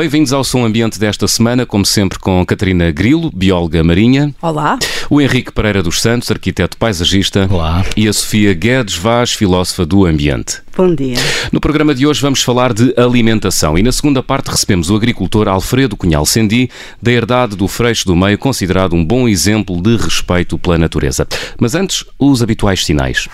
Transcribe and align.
Bem-vindos 0.00 0.32
ao 0.32 0.42
Som 0.42 0.64
Ambiente 0.64 0.98
desta 0.98 1.28
semana, 1.28 1.66
como 1.66 1.84
sempre 1.84 2.18
com 2.18 2.42
Catarina 2.46 2.90
Grilo, 2.90 3.30
bióloga 3.34 3.84
marinha. 3.84 4.34
Olá. 4.40 4.78
O 5.10 5.20
Henrique 5.20 5.52
Pereira 5.52 5.82
dos 5.82 6.00
Santos, 6.00 6.30
arquiteto 6.30 6.78
paisagista. 6.78 7.46
Olá. 7.50 7.84
E 7.94 8.08
a 8.08 8.12
Sofia 8.14 8.54
Guedes 8.54 8.96
Vaz, 8.96 9.34
filósofa 9.34 9.84
do 9.84 10.06
ambiente. 10.06 10.62
Bom 10.74 10.94
dia. 10.94 11.18
No 11.52 11.60
programa 11.60 11.94
de 11.94 12.06
hoje 12.06 12.22
vamos 12.22 12.42
falar 12.42 12.72
de 12.72 12.94
alimentação 12.96 13.76
e 13.76 13.82
na 13.82 13.92
segunda 13.92 14.22
parte 14.22 14.50
recebemos 14.50 14.88
o 14.88 14.96
agricultor 14.96 15.46
Alfredo 15.46 15.98
Cunhal 15.98 16.24
Sendi, 16.24 16.70
da 17.02 17.12
herdade 17.12 17.54
do 17.54 17.68
Freixo 17.68 18.06
do 18.06 18.16
Meio, 18.16 18.38
considerado 18.38 18.94
um 18.94 19.04
bom 19.04 19.28
exemplo 19.28 19.82
de 19.82 19.96
respeito 19.96 20.58
pela 20.58 20.78
natureza. 20.78 21.28
Mas 21.60 21.74
antes, 21.74 22.06
os 22.18 22.42
habituais 22.42 22.86
sinais. 22.86 23.28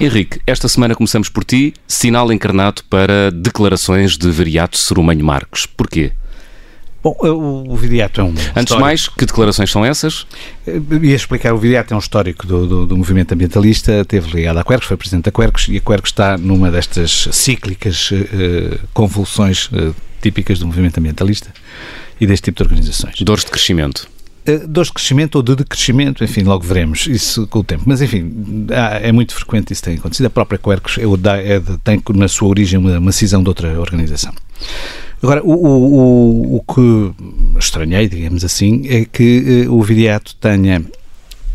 Henrique, 0.00 0.40
esta 0.46 0.66
semana 0.66 0.94
começamos 0.94 1.28
por 1.28 1.44
ti, 1.44 1.74
sinal 1.86 2.32
encarnado 2.32 2.82
para 2.88 3.30
declarações 3.30 4.16
de 4.16 4.30
Viriato 4.30 4.78
Serumanho 4.78 5.22
Marcos. 5.22 5.66
Porquê? 5.66 6.12
Bom, 7.02 7.14
o, 7.20 7.76
Viriato 7.76 8.22
é 8.22 8.24
um. 8.24 8.28
Antes 8.28 8.40
histórico. 8.46 8.74
de 8.74 8.80
mais, 8.80 9.08
que 9.08 9.26
declarações 9.26 9.70
são 9.70 9.84
essas? 9.84 10.26
Eh, 10.66 10.80
Ia 11.02 11.14
explicar, 11.14 11.52
o 11.52 11.58
Viriato 11.58 11.92
é 11.92 11.96
um 11.96 12.00
histórico 12.00 12.46
do, 12.46 12.66
do, 12.66 12.86
do 12.86 12.96
movimento 12.96 13.32
ambientalista, 13.32 14.02
teve 14.06 14.30
ligado 14.30 14.58
à 14.58 14.64
Quercus, 14.64 14.86
foi 14.86 14.96
presidente 14.96 15.24
da 15.24 15.30
Quercus 15.30 15.68
e 15.68 15.76
a 15.76 15.80
Quercus 15.80 16.10
está 16.10 16.38
numa 16.38 16.70
destas 16.70 17.28
cíclicas 17.32 18.10
eh, 18.12 18.78
convulsões 18.94 19.68
eh, 19.74 19.92
típicas 20.22 20.58
do 20.58 20.66
movimento 20.66 20.96
ambientalista 20.96 21.52
e 22.18 22.26
deste 22.26 22.44
tipo 22.44 22.56
de 22.56 22.62
organizações. 22.62 23.16
Dores 23.20 23.44
de 23.44 23.50
crescimento. 23.50 24.08
Uh, 24.56 24.66
dores 24.68 24.88
de 24.88 24.94
crescimento 24.94 25.36
ou 25.36 25.42
de 25.42 25.56
decrescimento, 25.56 26.22
enfim, 26.24 26.42
logo 26.42 26.64
veremos 26.64 27.06
isso 27.06 27.46
com 27.46 27.60
o 27.60 27.64
tempo. 27.64 27.84
Mas, 27.86 28.00
enfim, 28.02 28.66
há- 28.70 28.98
é 29.00 29.12
muito 29.12 29.34
frequente 29.34 29.72
isso 29.72 29.82
ter 29.82 29.92
acontecido. 29.98 30.26
A 30.26 30.30
própria 30.30 30.58
Quercus 30.58 30.98
é 30.98 31.56
é 31.56 31.60
tem 31.84 32.02
na 32.14 32.28
sua 32.28 32.48
origem 32.48 32.78
uma, 32.78 32.98
uma 32.98 33.12
cisão 33.12 33.42
de 33.42 33.48
outra 33.48 33.78
organização. 33.80 34.32
Agora, 35.22 35.42
o, 35.44 35.52
o, 35.52 36.56
o, 36.56 36.62
que 36.62 37.12
estranhei, 37.58 38.08
digamos 38.08 38.42
assim, 38.44 38.86
é 38.88 39.04
que 39.04 39.64
eh, 39.66 39.68
o 39.68 39.82
Viriato 39.82 40.34
tenha 40.36 40.82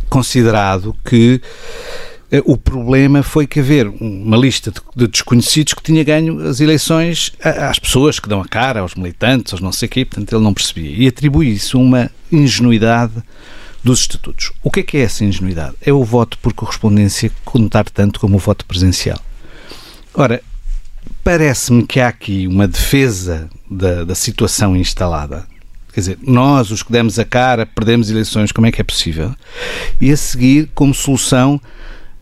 considerado 0.08 0.96
que 1.04 1.42
eh, 1.44 2.15
o 2.46 2.58
problema 2.58 3.22
foi 3.22 3.46
que 3.46 3.60
haver 3.60 3.88
uma 3.88 4.36
lista 4.36 4.72
de, 4.72 4.82
de 4.96 5.08
desconhecidos 5.08 5.74
que 5.74 5.84
tinha 5.84 6.04
ganho 6.04 6.48
as 6.48 6.60
eleições 6.60 7.32
às 7.42 7.78
pessoas 7.80 8.20
que 8.20 8.28
dão 8.28 8.42
a 8.42 8.48
cara, 8.48 8.80
aos 8.80 8.96
militantes, 8.96 9.54
aos 9.54 9.62
não 9.62 9.72
sei 9.72 9.88
quê, 9.88 10.04
portanto 10.06 10.34
ele 10.34 10.44
não 10.44 10.54
percebia. 10.54 10.92
E 10.92 11.08
atribui 11.08 11.54
isso 11.54 11.78
a 11.78 11.82
uma 11.82 12.12
ingenuidade 12.32 13.14
dos 13.84 14.00
estatutos. 14.00 14.52
O 14.64 14.72
que 14.72 14.80
é 14.80 14.84
que 14.84 14.98
é 14.98 15.02
essa 15.02 15.24
ingenuidade? 15.24 15.76
É 15.80 15.94
o 15.94 16.04
voto 16.04 16.40
por 16.40 16.54
correspondência 16.54 17.32
contar 17.46 17.88
tanto 17.90 18.20
como 18.20 18.38
o 18.38 18.40
voto 18.40 18.66
presencial. 18.66 19.20
Ora, 20.14 20.42
parece-me 21.24 21.86
que 21.86 22.00
há 22.00 22.08
aqui 22.08 22.48
uma 22.48 22.68
defesa 22.68 23.48
da, 23.70 24.04
da 24.04 24.16
situação 24.16 24.76
instalada. 24.76 25.46
Quer 25.94 26.00
dizer, 26.00 26.20
nós, 26.22 26.72
os 26.72 26.84
que 26.84 26.92
demos 26.92 27.20
a 27.20 27.24
cara, 27.24 27.66
perdemos 27.66 28.10
eleições, 28.10 28.52
como 28.52 28.68
é 28.68 28.72
que 28.72 28.82
é 28.82 28.84
possível? 28.84 29.34
E 30.02 30.12
a 30.12 30.18
seguir, 30.18 30.70
como 30.74 30.94
solução, 30.94 31.62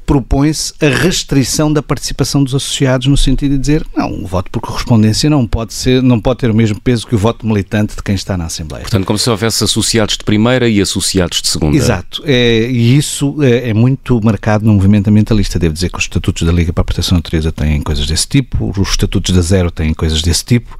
propõe-se 0.05 0.73
a 0.81 0.87
restrição 0.87 1.71
da 1.71 1.81
participação 1.81 2.43
dos 2.43 2.53
associados 2.53 3.07
no 3.07 3.17
sentido 3.17 3.53
de 3.53 3.57
dizer, 3.57 3.85
não, 3.95 4.23
o 4.23 4.27
voto 4.27 4.49
por 4.51 4.61
correspondência 4.61 5.29
não 5.29 5.47
pode 5.47 5.73
ser, 5.73 6.01
não 6.01 6.19
pode 6.19 6.39
ter 6.39 6.51
o 6.51 6.53
mesmo 6.53 6.79
peso 6.79 7.07
que 7.07 7.15
o 7.15 7.17
voto 7.17 7.45
militante 7.45 7.95
de 7.95 8.03
quem 8.03 8.15
está 8.15 8.37
na 8.37 8.45
Assembleia. 8.45 8.83
Portanto, 8.83 9.05
como 9.05 9.17
se 9.19 9.29
houvesse 9.29 9.63
associados 9.63 10.17
de 10.17 10.23
primeira 10.23 10.67
e 10.67 10.81
associados 10.81 11.41
de 11.41 11.47
segunda. 11.47 11.75
Exato, 11.75 12.21
é, 12.25 12.69
e 12.69 12.97
isso 12.97 13.41
é, 13.41 13.69
é 13.69 13.73
muito 13.73 14.19
marcado 14.23 14.65
no 14.65 14.73
movimento 14.73 15.09
ambientalista. 15.09 15.57
Devo 15.57 15.73
dizer 15.73 15.89
que 15.89 15.97
os 15.97 16.03
estatutos 16.03 16.43
da 16.43 16.51
Liga 16.51 16.73
para 16.73 16.81
a 16.81 16.85
Proteção 16.85 17.15
da 17.15 17.19
Natureza 17.19 17.51
têm 17.51 17.81
coisas 17.81 18.05
desse 18.05 18.27
tipo, 18.27 18.73
os 18.77 18.89
estatutos 18.89 19.33
da 19.33 19.41
Zero 19.41 19.71
têm 19.71 19.93
coisas 19.93 20.21
desse 20.21 20.43
tipo, 20.43 20.77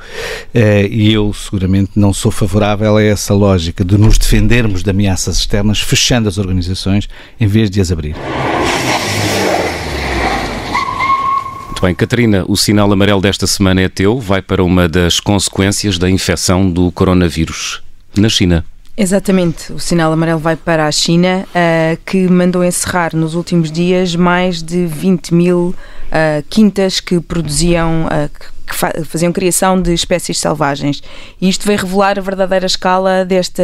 eh, 0.53 0.88
e 0.90 1.11
eu 1.13 1.34
seguramente 1.34 1.91
não 1.95 2.13
sou 2.13 2.31
favorável 2.31 2.97
a 2.97 3.03
essa 3.03 3.34
lógica 3.34 3.84
de 3.84 3.97
nos 3.97 4.17
defendermos 4.17 4.84
de 4.84 4.90
ameaças 4.90 5.38
externas, 5.38 5.79
fechando 5.79 6.28
as 6.28 6.38
organizações 6.38 7.07
em 7.40 7.47
vez 7.47 7.69
de 7.69 7.79
as 7.81 7.91
abrir. 7.91 8.16
Muito 11.66 11.73
bem, 11.84 11.94
Catarina, 11.94 12.46
o 12.48 12.56
sinal 12.56 12.90
amarelo 12.94 13.20
desta 13.20 13.46
semana 13.46 13.82
é 13.82 13.90
teu, 13.90 14.18
vai 14.18 14.42
para 14.42 14.64
uma 14.64 14.88
das 14.88 15.20
consequências 15.20 15.98
da 15.98 16.10
infecção 16.10 16.72
do 16.72 16.90
coronavírus 16.94 17.84
na 18.16 18.30
China. 18.30 18.66
Exatamente, 18.96 19.74
o 19.74 19.80
sinal 19.80 20.14
amarelo 20.14 20.40
vai 20.40 20.56
para 20.56 20.88
a 20.88 20.92
China, 20.94 21.46
ah, 21.54 21.98
que 22.06 22.26
mandou 22.30 22.64
encerrar 22.64 23.14
nos 23.14 23.36
últimos 23.36 23.70
dias 23.70 24.16
mais 24.16 24.64
de 24.64 24.86
20 24.86 25.34
mil 25.34 25.76
ah, 26.10 26.42
quintas 26.50 27.02
que 27.02 27.20
produziam, 27.20 28.08
ah, 28.10 28.30
que 28.30 28.53
que 28.66 28.75
fa- 28.75 28.94
faziam 29.06 29.31
criação 29.31 29.81
de 29.81 29.94
espécies 29.94 30.40
selvagens. 30.40 31.01
E 31.41 31.50
isto 31.50 31.66
veio 31.66 31.79
revelar 31.79 32.18
a 32.18 32.22
verdadeira 32.22 32.66
escala 32.66 33.25
desta, 33.25 33.63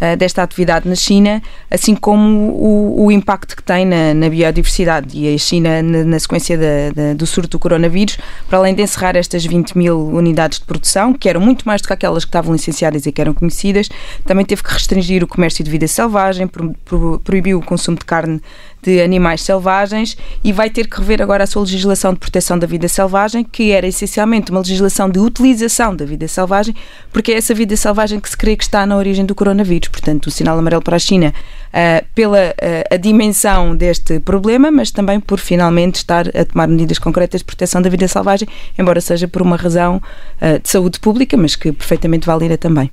ah, 0.00 0.14
desta 0.14 0.42
atividade 0.42 0.88
na 0.88 0.94
China, 0.94 1.42
assim 1.70 1.94
como 1.94 2.50
o, 2.52 3.06
o 3.06 3.12
impacto 3.12 3.56
que 3.56 3.62
tem 3.62 3.84
na, 3.84 4.14
na 4.14 4.28
biodiversidade. 4.28 5.16
E 5.18 5.34
a 5.34 5.38
China, 5.38 5.82
na, 5.82 6.04
na 6.04 6.18
sequência 6.18 6.56
da- 6.56 6.90
da- 6.94 7.14
do 7.14 7.26
surto 7.26 7.50
do 7.50 7.58
coronavírus, 7.58 8.16
para 8.48 8.58
além 8.58 8.74
de 8.74 8.82
encerrar 8.82 9.16
estas 9.16 9.44
20 9.44 9.76
mil 9.76 9.98
unidades 10.08 10.58
de 10.60 10.64
produção, 10.66 11.12
que 11.12 11.28
eram 11.28 11.40
muito 11.40 11.64
mais 11.66 11.80
do 11.82 11.88
que 11.88 11.92
aquelas 11.94 12.24
que 12.24 12.28
estavam 12.28 12.52
licenciadas 12.52 13.06
e 13.06 13.12
que 13.12 13.20
eram 13.20 13.34
conhecidas, 13.34 13.88
também 14.24 14.44
teve 14.44 14.62
que 14.62 14.72
restringir 14.72 15.24
o 15.24 15.26
comércio 15.26 15.64
de 15.64 15.70
vida 15.70 15.88
selvagem, 15.88 16.46
pro- 16.46 16.74
pro- 16.84 17.18
proibiu 17.24 17.58
o 17.58 17.62
consumo 17.64 17.96
de 17.98 18.04
carne 18.04 18.40
de 18.80 19.00
animais 19.02 19.42
selvagens 19.42 20.16
e 20.44 20.52
vai 20.52 20.70
ter 20.70 20.86
que 20.86 20.96
rever 20.98 21.20
agora 21.20 21.42
a 21.42 21.46
sua 21.48 21.62
legislação 21.62 22.12
de 22.12 22.20
proteção 22.20 22.56
da 22.56 22.66
vida 22.66 22.86
selvagem, 22.86 23.42
que 23.42 23.72
era 23.72 23.86
essencialmente 23.88 24.27
uma 24.50 24.60
legislação 24.60 25.08
de 25.08 25.18
utilização 25.18 25.94
da 25.94 26.04
vida 26.04 26.28
selvagem, 26.28 26.74
porque 27.12 27.32
é 27.32 27.36
essa 27.36 27.54
vida 27.54 27.76
selvagem 27.76 28.20
que 28.20 28.28
se 28.28 28.36
crê 28.36 28.56
que 28.56 28.64
está 28.64 28.86
na 28.86 28.96
origem 28.96 29.24
do 29.24 29.34
coronavírus. 29.34 29.88
Portanto, 29.88 30.26
o 30.26 30.30
sinal 30.30 30.58
amarelo 30.58 30.82
para 30.82 30.96
a 30.96 30.98
China 30.98 31.32
ah, 31.72 32.02
pela 32.14 32.54
ah, 32.60 32.94
a 32.94 32.96
dimensão 32.96 33.76
deste 33.76 34.20
problema, 34.20 34.70
mas 34.70 34.90
também 34.90 35.20
por 35.20 35.38
finalmente 35.38 35.96
estar 35.96 36.28
a 36.28 36.44
tomar 36.44 36.68
medidas 36.68 36.98
concretas 36.98 37.40
de 37.40 37.44
proteção 37.44 37.80
da 37.82 37.90
vida 37.90 38.06
selvagem, 38.08 38.48
embora 38.78 39.00
seja 39.00 39.28
por 39.28 39.42
uma 39.42 39.56
razão 39.56 40.00
ah, 40.40 40.58
de 40.58 40.68
saúde 40.68 41.00
pública, 41.00 41.36
mas 41.36 41.56
que 41.56 41.72
perfeitamente 41.72 42.26
válida 42.26 42.56
também. 42.56 42.90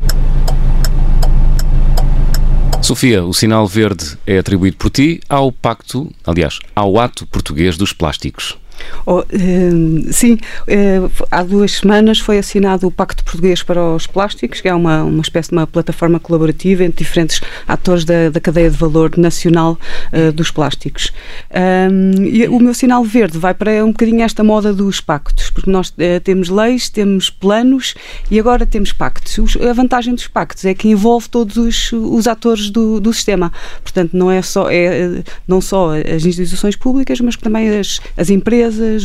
Sofia, 2.86 3.26
o 3.26 3.34
sinal 3.34 3.66
verde 3.66 4.16
é 4.28 4.38
atribuído 4.38 4.78
por 4.78 4.92
ti 4.92 5.20
ao 5.28 5.52
pacto, 5.52 6.12
aliás, 6.24 6.60
ao 6.76 7.00
ato 7.00 7.26
português 7.26 7.78
dos 7.78 7.92
plásticos. 7.92 8.60
Oh, 9.06 9.22
eh, 9.32 10.12
sim, 10.12 10.38
eh, 10.68 11.00
há 11.32 11.44
duas 11.44 11.74
semanas 11.74 12.20
foi 12.20 12.38
assinado 12.38 12.88
o 12.88 12.92
Pacto 12.92 13.24
Português 13.24 13.62
para 13.64 13.82
os 13.96 14.08
Plásticos, 14.08 14.62
que 14.62 14.68
é 14.68 14.74
uma, 14.74 15.04
uma 15.04 15.22
espécie 15.22 15.50
de 15.50 15.56
uma 15.56 15.68
plataforma 15.68 16.20
colaborativa 16.20 16.84
entre 16.84 17.04
diferentes 17.04 17.40
atores 17.68 18.04
da, 18.04 18.30
da 18.30 18.40
cadeia 18.40 18.70
de 18.70 18.78
valor 18.78 19.12
nacional 19.18 19.78
eh, 20.12 20.32
dos 20.32 20.50
plásticos. 20.52 21.12
Ahm, 21.54 22.26
e 22.26 22.48
o 22.48 22.60
meu 22.60 22.74
sinal 22.74 23.04
verde 23.04 23.38
vai 23.38 23.54
para 23.54 23.84
um 23.86 23.92
bocadinho 23.92 24.22
esta 24.24 24.44
moda 24.44 24.74
dos 24.74 25.00
pactos, 25.02 25.50
porque 25.50 25.70
nós 25.70 25.94
eh, 25.98 26.20
temos 26.20 26.50
leis, 26.50 26.90
temos 26.90 27.30
planos 27.30 27.94
e 28.30 28.40
agora 28.40 28.66
temos 28.66 28.92
pactos. 28.92 29.38
Os- 29.38 29.56
a 29.58 29.74
vantagem 29.74 30.14
dos 30.14 30.28
pactos 30.28 30.66
é 30.66 30.74
que 30.74 30.88
envolve 30.90 31.30
todos 31.30 31.58
os, 31.58 31.92
os 31.94 32.28
atores 32.28 32.70
do, 32.70 33.00
do 33.00 33.14
sistema. 33.14 33.52
Portanto, 33.84 34.12
não 34.14 34.30
é 34.32 34.42
só, 34.42 34.70
é, 34.70 35.24
não 35.48 35.62
só 35.62 35.92
as 35.96 36.26
instituições 36.26 36.76
públicas, 36.76 37.20
mas 37.22 37.36
também 37.36 37.70
as, 37.80 38.00
as 38.18 38.30
empresas 38.30 38.65
empresas, 38.66 39.04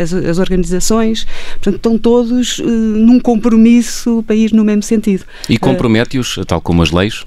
as, 0.00 0.12
as 0.12 0.38
organizações, 0.38 1.26
portanto, 1.54 1.76
estão 1.76 1.98
todos 1.98 2.58
num 2.58 3.20
compromisso 3.20 4.22
para 4.26 4.36
ir 4.36 4.52
no 4.52 4.64
mesmo 4.64 4.82
sentido. 4.82 5.24
E 5.48 5.58
compromete-os, 5.58 6.38
tal 6.46 6.60
como 6.60 6.82
as 6.82 6.90
leis? 6.90 7.24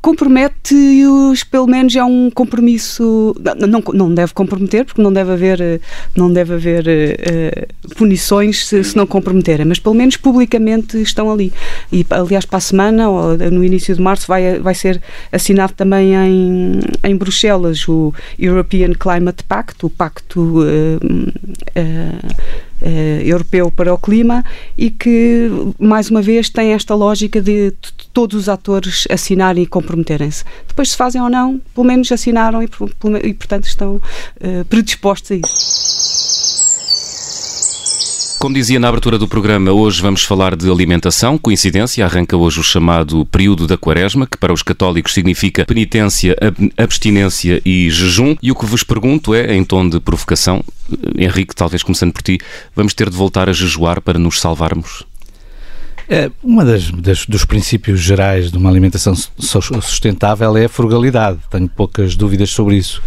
Compromete-os, 0.00 1.44
pelo 1.44 1.66
menos 1.66 1.94
é 1.94 2.04
um 2.04 2.30
compromisso, 2.30 3.34
não, 3.68 3.82
não 3.92 4.14
deve 4.14 4.32
comprometer, 4.34 4.84
porque 4.84 5.00
não 5.00 5.12
deve 5.12 5.32
haver, 5.32 5.80
não 6.16 6.32
deve 6.32 6.54
haver 6.54 6.84
uh, 6.86 7.94
punições 7.94 8.66
se, 8.66 8.82
se 8.82 8.96
não 8.96 9.06
comprometerem, 9.06 9.66
mas 9.66 9.78
pelo 9.78 9.94
menos 9.94 10.16
publicamente 10.16 11.00
estão 11.00 11.30
ali. 11.30 11.52
E, 11.92 12.04
aliás, 12.10 12.44
para 12.44 12.58
a 12.58 12.60
semana, 12.60 13.08
ou 13.08 13.36
no 13.36 13.64
início 13.64 13.94
de 13.94 14.00
março, 14.00 14.26
vai, 14.26 14.58
vai 14.58 14.74
ser 14.74 15.00
assinado 15.30 15.74
também 15.74 16.14
em, 16.14 16.80
em 17.04 17.16
Bruxelas 17.16 17.88
o 17.88 18.12
European 18.38 18.92
Climate 18.94 19.44
Pact, 19.44 19.86
o 19.86 19.90
Pacto 19.90 20.31
uh, 20.40 20.98
uh, 21.74 22.92
Europeu 23.24 23.70
para 23.70 23.94
o 23.94 23.98
Clima, 23.98 24.44
e 24.76 24.90
que, 24.90 25.48
mais 25.78 26.10
uma 26.10 26.20
vez, 26.20 26.48
tem 26.48 26.72
esta 26.72 26.94
lógica 26.94 27.40
de 27.40 27.72
todos 28.12 28.36
os 28.36 28.48
atores 28.48 29.06
assinarem 29.10 29.62
e 29.62 29.66
comprometerem-se. 29.66 30.44
Depois, 30.66 30.90
se 30.90 30.96
fazem 30.96 31.22
ou 31.22 31.30
não, 31.30 31.60
pelo 31.74 31.86
menos 31.86 32.10
assinaram 32.10 32.62
e, 32.62 32.66
e 33.22 33.34
portanto, 33.34 33.64
estão 33.64 34.00
predispostos 34.68 35.30
a 35.30 35.34
isso. 35.36 36.31
Como 38.42 38.56
dizia 38.56 38.80
na 38.80 38.88
abertura 38.88 39.18
do 39.18 39.28
programa, 39.28 39.70
hoje 39.70 40.02
vamos 40.02 40.24
falar 40.24 40.56
de 40.56 40.68
alimentação. 40.68 41.38
Coincidência, 41.38 42.04
arranca 42.04 42.36
hoje 42.36 42.58
o 42.58 42.62
chamado 42.64 43.24
período 43.26 43.68
da 43.68 43.78
Quaresma, 43.78 44.26
que 44.26 44.36
para 44.36 44.52
os 44.52 44.64
católicos 44.64 45.14
significa 45.14 45.64
penitência, 45.64 46.36
abstinência 46.76 47.62
e 47.64 47.88
jejum. 47.88 48.34
E 48.42 48.50
o 48.50 48.56
que 48.56 48.66
vos 48.66 48.82
pergunto 48.82 49.32
é, 49.32 49.54
em 49.54 49.64
tom 49.64 49.88
de 49.88 50.00
provocação, 50.00 50.60
Henrique, 51.16 51.54
talvez 51.54 51.84
começando 51.84 52.12
por 52.12 52.20
ti, 52.20 52.40
vamos 52.74 52.94
ter 52.94 53.08
de 53.08 53.16
voltar 53.16 53.48
a 53.48 53.52
jejuar 53.52 54.00
para 54.00 54.18
nos 54.18 54.40
salvarmos? 54.40 55.04
É, 56.08 56.30
das, 57.00 57.26
dos 57.26 57.44
princípios 57.44 58.00
gerais 58.00 58.50
de 58.50 58.58
uma 58.58 58.70
alimentação 58.70 59.14
sustentável 59.14 60.56
é 60.56 60.66
a 60.66 60.68
frugalidade. 60.68 61.38
Tenho 61.50 61.68
poucas 61.68 62.16
dúvidas 62.16 62.50
sobre 62.50 62.76
isso. 62.76 63.02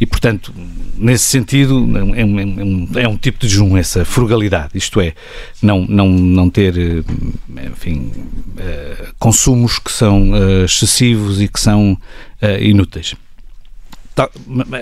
E, 0.00 0.06
portanto, 0.06 0.52
nesse 0.96 1.24
sentido, 1.24 1.74
é 1.96 2.02
um, 2.02 2.16
é 2.16 2.24
um, 2.24 2.88
é 2.96 3.08
um 3.08 3.16
tipo 3.16 3.38
de 3.38 3.48
jejum, 3.48 3.76
essa 3.76 4.04
frugalidade. 4.04 4.70
Isto 4.74 5.00
é, 5.00 5.14
não, 5.62 5.84
não, 5.86 6.08
não 6.08 6.50
ter, 6.50 6.74
enfim, 7.72 8.12
uh, 8.56 9.14
consumos 9.18 9.78
que 9.78 9.92
são 9.92 10.30
uh, 10.30 10.64
excessivos 10.64 11.40
e 11.40 11.48
que 11.48 11.60
são 11.60 11.96
inúteis 12.60 13.16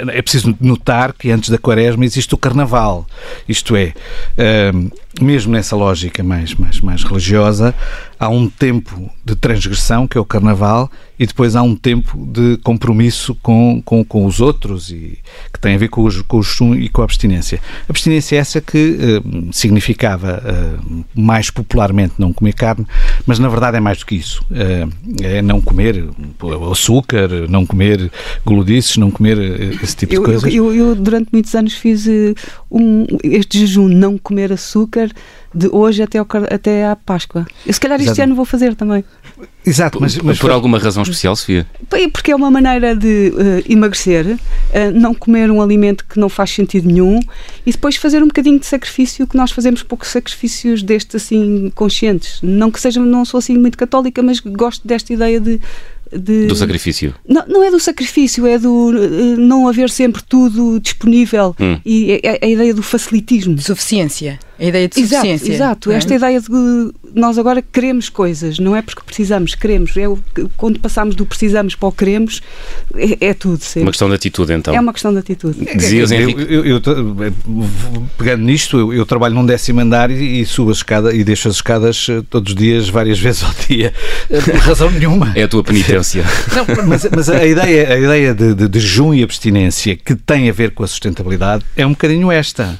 é 0.08 0.22
preciso 0.22 0.56
notar 0.60 1.12
que 1.12 1.30
antes 1.30 1.50
da 1.50 1.58
quaresma 1.58 2.04
existe 2.04 2.34
o 2.34 2.38
carnaval. 2.38 3.06
Isto 3.48 3.74
é, 3.76 3.92
mesmo 5.20 5.52
nessa 5.52 5.74
lógica 5.76 6.22
mais, 6.22 6.54
mais, 6.54 6.80
mais 6.80 7.02
religiosa, 7.02 7.74
há 8.18 8.28
um 8.28 8.48
tempo 8.48 9.10
de 9.24 9.34
transgressão, 9.34 10.06
que 10.06 10.16
é 10.16 10.20
o 10.20 10.24
carnaval, 10.24 10.90
e 11.18 11.26
depois 11.26 11.56
há 11.56 11.62
um 11.62 11.74
tempo 11.74 12.26
de 12.26 12.58
compromisso 12.58 13.34
com, 13.36 13.80
com, 13.84 14.04
com 14.04 14.26
os 14.26 14.40
outros, 14.40 14.90
e 14.90 15.18
que 15.52 15.58
tem 15.60 15.74
a 15.74 15.78
ver 15.78 15.88
com, 15.88 16.04
os, 16.04 16.20
com 16.22 16.38
o 16.38 16.42
jejum 16.42 16.74
e 16.74 16.88
com 16.88 17.00
a 17.00 17.04
abstinência. 17.04 17.60
A 17.88 17.90
abstinência 17.90 18.36
é 18.36 18.38
essa 18.38 18.60
que 18.60 18.96
uh, 18.96 19.52
significava 19.52 20.42
uh, 20.42 21.04
mais 21.14 21.50
popularmente 21.50 22.14
não 22.18 22.32
comer 22.32 22.52
carne, 22.52 22.86
mas 23.26 23.38
na 23.38 23.48
verdade 23.48 23.76
é 23.76 23.80
mais 23.80 23.98
do 23.98 24.06
que 24.06 24.14
isso. 24.14 24.44
Uh, 24.50 24.92
é 25.22 25.40
não 25.40 25.60
comer 25.60 26.04
açúcar, 26.70 27.28
não 27.48 27.64
comer 27.64 28.10
gludices, 28.44 28.96
não 28.96 29.10
comer 29.10 29.38
esse 29.82 29.96
tipo 29.96 30.14
eu, 30.14 30.20
de 30.20 30.26
coisas. 30.26 30.54
Eu, 30.54 30.74
eu, 30.74 30.88
eu, 30.88 30.94
durante 30.94 31.28
muitos 31.32 31.54
anos 31.54 31.74
fiz 31.74 32.06
um, 32.70 33.06
este 33.22 33.60
jejum, 33.60 33.88
não 33.88 34.18
comer 34.18 34.52
açúcar, 34.52 35.10
de 35.56 35.68
hoje 35.72 36.02
até, 36.02 36.18
ao, 36.18 36.26
até 36.50 36.86
à 36.86 36.94
Páscoa. 36.94 37.46
Eu, 37.66 37.72
se 37.72 37.80
calhar 37.80 37.98
este 37.98 38.10
Exato. 38.10 38.22
ano 38.22 38.34
vou 38.34 38.44
fazer 38.44 38.74
também. 38.74 39.02
Exato, 39.64 39.98
mas, 40.00 40.16
mas 40.18 40.38
por 40.38 40.50
alguma 40.50 40.78
razão 40.78 41.02
especial, 41.02 41.34
Sofia? 41.34 41.66
Porque 42.12 42.30
é 42.30 42.36
uma 42.36 42.50
maneira 42.50 42.94
de 42.94 43.32
uh, 43.34 43.72
emagrecer, 43.72 44.26
uh, 44.26 44.38
não 44.94 45.12
comer 45.12 45.50
um 45.50 45.60
alimento 45.60 46.06
que 46.06 46.18
não 46.18 46.28
faz 46.28 46.50
sentido 46.50 46.86
nenhum 46.86 47.20
e 47.66 47.72
depois 47.72 47.96
fazer 47.96 48.22
um 48.22 48.28
bocadinho 48.28 48.58
de 48.58 48.66
sacrifício, 48.66 49.26
que 49.26 49.36
nós 49.36 49.50
fazemos 49.50 49.82
poucos 49.82 50.08
sacrifícios 50.08 50.82
destes 50.82 51.16
assim 51.16 51.70
conscientes. 51.74 52.38
Não 52.42 52.70
que 52.70 52.80
seja, 52.80 53.00
não 53.00 53.24
sou 53.24 53.38
assim 53.38 53.56
muito 53.58 53.76
católica, 53.76 54.22
mas 54.22 54.40
gosto 54.40 54.86
desta 54.86 55.12
ideia 55.12 55.40
de 55.40 55.60
de... 56.12 56.46
Do 56.46 56.54
sacrifício? 56.54 57.14
Não, 57.28 57.44
não 57.48 57.64
é 57.64 57.70
do 57.70 57.80
sacrifício, 57.80 58.46
é 58.46 58.58
do 58.58 58.90
uh, 58.90 59.36
não 59.36 59.68
haver 59.68 59.90
sempre 59.90 60.22
tudo 60.22 60.78
disponível 60.80 61.54
hum. 61.58 61.78
e 61.84 62.12
é, 62.12 62.20
é, 62.22 62.38
a 62.42 62.48
ideia 62.48 62.72
do 62.72 62.82
facilitismo. 62.82 63.54
De 63.54 63.64
suficiência. 63.64 64.38
A 64.58 64.64
ideia 64.64 64.88
de 64.88 64.94
suficiência. 64.94 65.52
Exato, 65.52 65.90
exato. 65.90 65.92
É? 65.92 65.96
esta 65.96 66.14
ideia 66.14 66.40
de 66.40 66.46
que 66.46 66.92
nós 67.14 67.38
agora 67.38 67.60
queremos 67.60 68.08
coisas, 68.08 68.58
não 68.58 68.74
é 68.74 68.82
porque 68.82 69.02
precisamos, 69.04 69.54
queremos. 69.54 69.94
É 69.96 70.06
quando 70.56 70.80
passamos 70.80 71.14
do 71.14 71.26
precisamos 71.26 71.74
para 71.74 71.88
o 71.88 71.92
queremos, 71.92 72.40
é, 72.94 73.28
é 73.28 73.34
tudo. 73.34 73.62
Sempre. 73.62 73.82
Uma 73.82 73.90
questão 73.90 74.08
de 74.08 74.14
atitude, 74.14 74.52
então. 74.52 74.74
É 74.74 74.80
uma 74.80 74.92
questão 74.92 75.12
de 75.12 75.18
atitude. 75.18 75.58
Dizias, 75.76 76.10
Henrique? 76.10 76.40
Eu, 76.40 76.64
eu, 76.64 76.80
eu, 76.86 78.06
pegando 78.16 78.44
nisto, 78.44 78.78
eu, 78.78 78.92
eu, 78.94 79.06
trabalho 79.06 79.34
num 79.34 79.44
décimo 79.44 79.80
andar 79.80 80.10
e, 80.10 80.40
e 80.40 80.46
subo 80.46 80.70
a 80.70 80.72
escada 80.72 81.14
e 81.14 81.22
deixo 81.22 81.48
as 81.48 81.56
escadas 81.56 82.06
eh, 82.08 82.22
todos 82.30 82.52
os 82.52 82.56
dias, 82.56 82.88
várias 82.88 83.18
vezes 83.20 83.42
ao 83.42 83.52
dia, 83.68 83.92
eh, 84.30 84.40
por 84.40 84.54
razão 84.56 84.90
nenhuma. 84.90 85.32
É 85.34 85.42
a 85.42 85.48
tua 85.48 85.62
penitência. 85.62 86.24
Não, 86.54 86.86
mas, 86.86 87.06
mas 87.14 87.28
a 87.28 87.46
ideia, 87.46 87.92
a 87.92 87.98
ideia 87.98 88.34
de, 88.34 88.54
de, 88.54 88.68
de 88.68 88.80
jejum 88.80 89.12
e 89.12 89.22
abstinência 89.22 89.96
que 89.96 90.14
tem 90.14 90.48
a 90.48 90.52
ver 90.52 90.70
com 90.70 90.82
a 90.82 90.86
sustentabilidade 90.86 91.64
é 91.76 91.86
um 91.86 91.90
bocadinho 91.90 92.30
esta. 92.30 92.78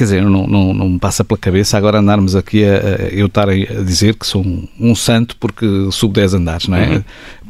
Quer 0.00 0.04
dizer, 0.04 0.22
não, 0.22 0.46
não, 0.46 0.72
não 0.72 0.88
me 0.88 0.98
passa 0.98 1.22
pela 1.22 1.36
cabeça 1.36 1.76
agora 1.76 1.98
andarmos 1.98 2.34
aqui 2.34 2.64
a, 2.64 2.70
a 2.70 3.08
eu 3.12 3.26
estar 3.26 3.50
a 3.50 3.54
dizer 3.54 4.14
que 4.14 4.26
sou 4.26 4.40
um, 4.40 4.66
um, 4.80 4.94
santo 4.94 5.36
porque 5.36 5.66
subo 5.92 6.14
10 6.14 6.32
andares, 6.32 6.68
não 6.68 6.78
é? 6.78 6.88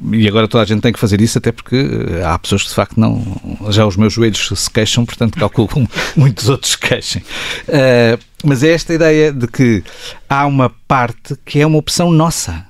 Uhum. 0.02 0.14
E 0.14 0.26
agora 0.26 0.48
toda 0.48 0.64
a 0.64 0.66
gente 0.66 0.80
tem 0.80 0.92
que 0.92 0.98
fazer 0.98 1.20
isso, 1.20 1.38
até 1.38 1.52
porque 1.52 1.76
eh, 1.76 2.24
há 2.24 2.36
pessoas 2.36 2.64
que 2.64 2.70
de 2.70 2.74
facto 2.74 2.98
não. 2.98 3.24
Já 3.68 3.86
os 3.86 3.96
meus 3.96 4.12
joelhos 4.12 4.50
se 4.52 4.68
queixam, 4.68 5.04
portanto 5.06 5.38
calculo 5.38 5.70
muitos 6.16 6.48
outros 6.48 6.72
se 6.72 6.78
queixem. 6.78 7.22
Uh, 7.68 8.18
mas 8.42 8.64
é 8.64 8.72
esta 8.72 8.94
ideia 8.94 9.32
de 9.32 9.46
que 9.46 9.84
há 10.28 10.44
uma 10.44 10.72
parte 10.88 11.36
que 11.44 11.60
é 11.60 11.66
uma 11.66 11.78
opção 11.78 12.10
nossa. 12.10 12.66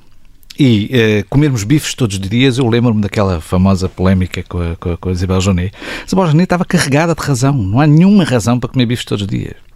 E 0.59 0.91
uh, 0.93 1.29
comermos 1.31 1.65
bifes 1.65 1.95
todos 1.95 2.19
os 2.19 2.29
dias, 2.29 2.59
eu 2.59 2.69
lembro-me 2.69 3.01
daquela 3.01 3.41
famosa 3.41 3.89
polémica 3.89 4.43
com 4.43 4.61
a, 4.61 4.77
com 4.77 4.93
a, 4.93 4.97
com 4.99 5.09
a 5.09 5.13
Isabel 5.13 5.41
Jonet. 5.41 5.73
Isabel 6.07 6.27
Jonet 6.27 6.45
estava 6.45 6.67
carregada 6.67 7.15
de 7.15 7.23
razão. 7.23 7.55
Não 7.55 7.81
há 7.81 7.87
nenhuma 7.87 8.25
razão 8.25 8.61
para 8.61 8.69
comer 8.69 8.85
bifes 8.85 9.07
todos 9.07 9.23
os 9.23 9.27
dias. 9.27 9.70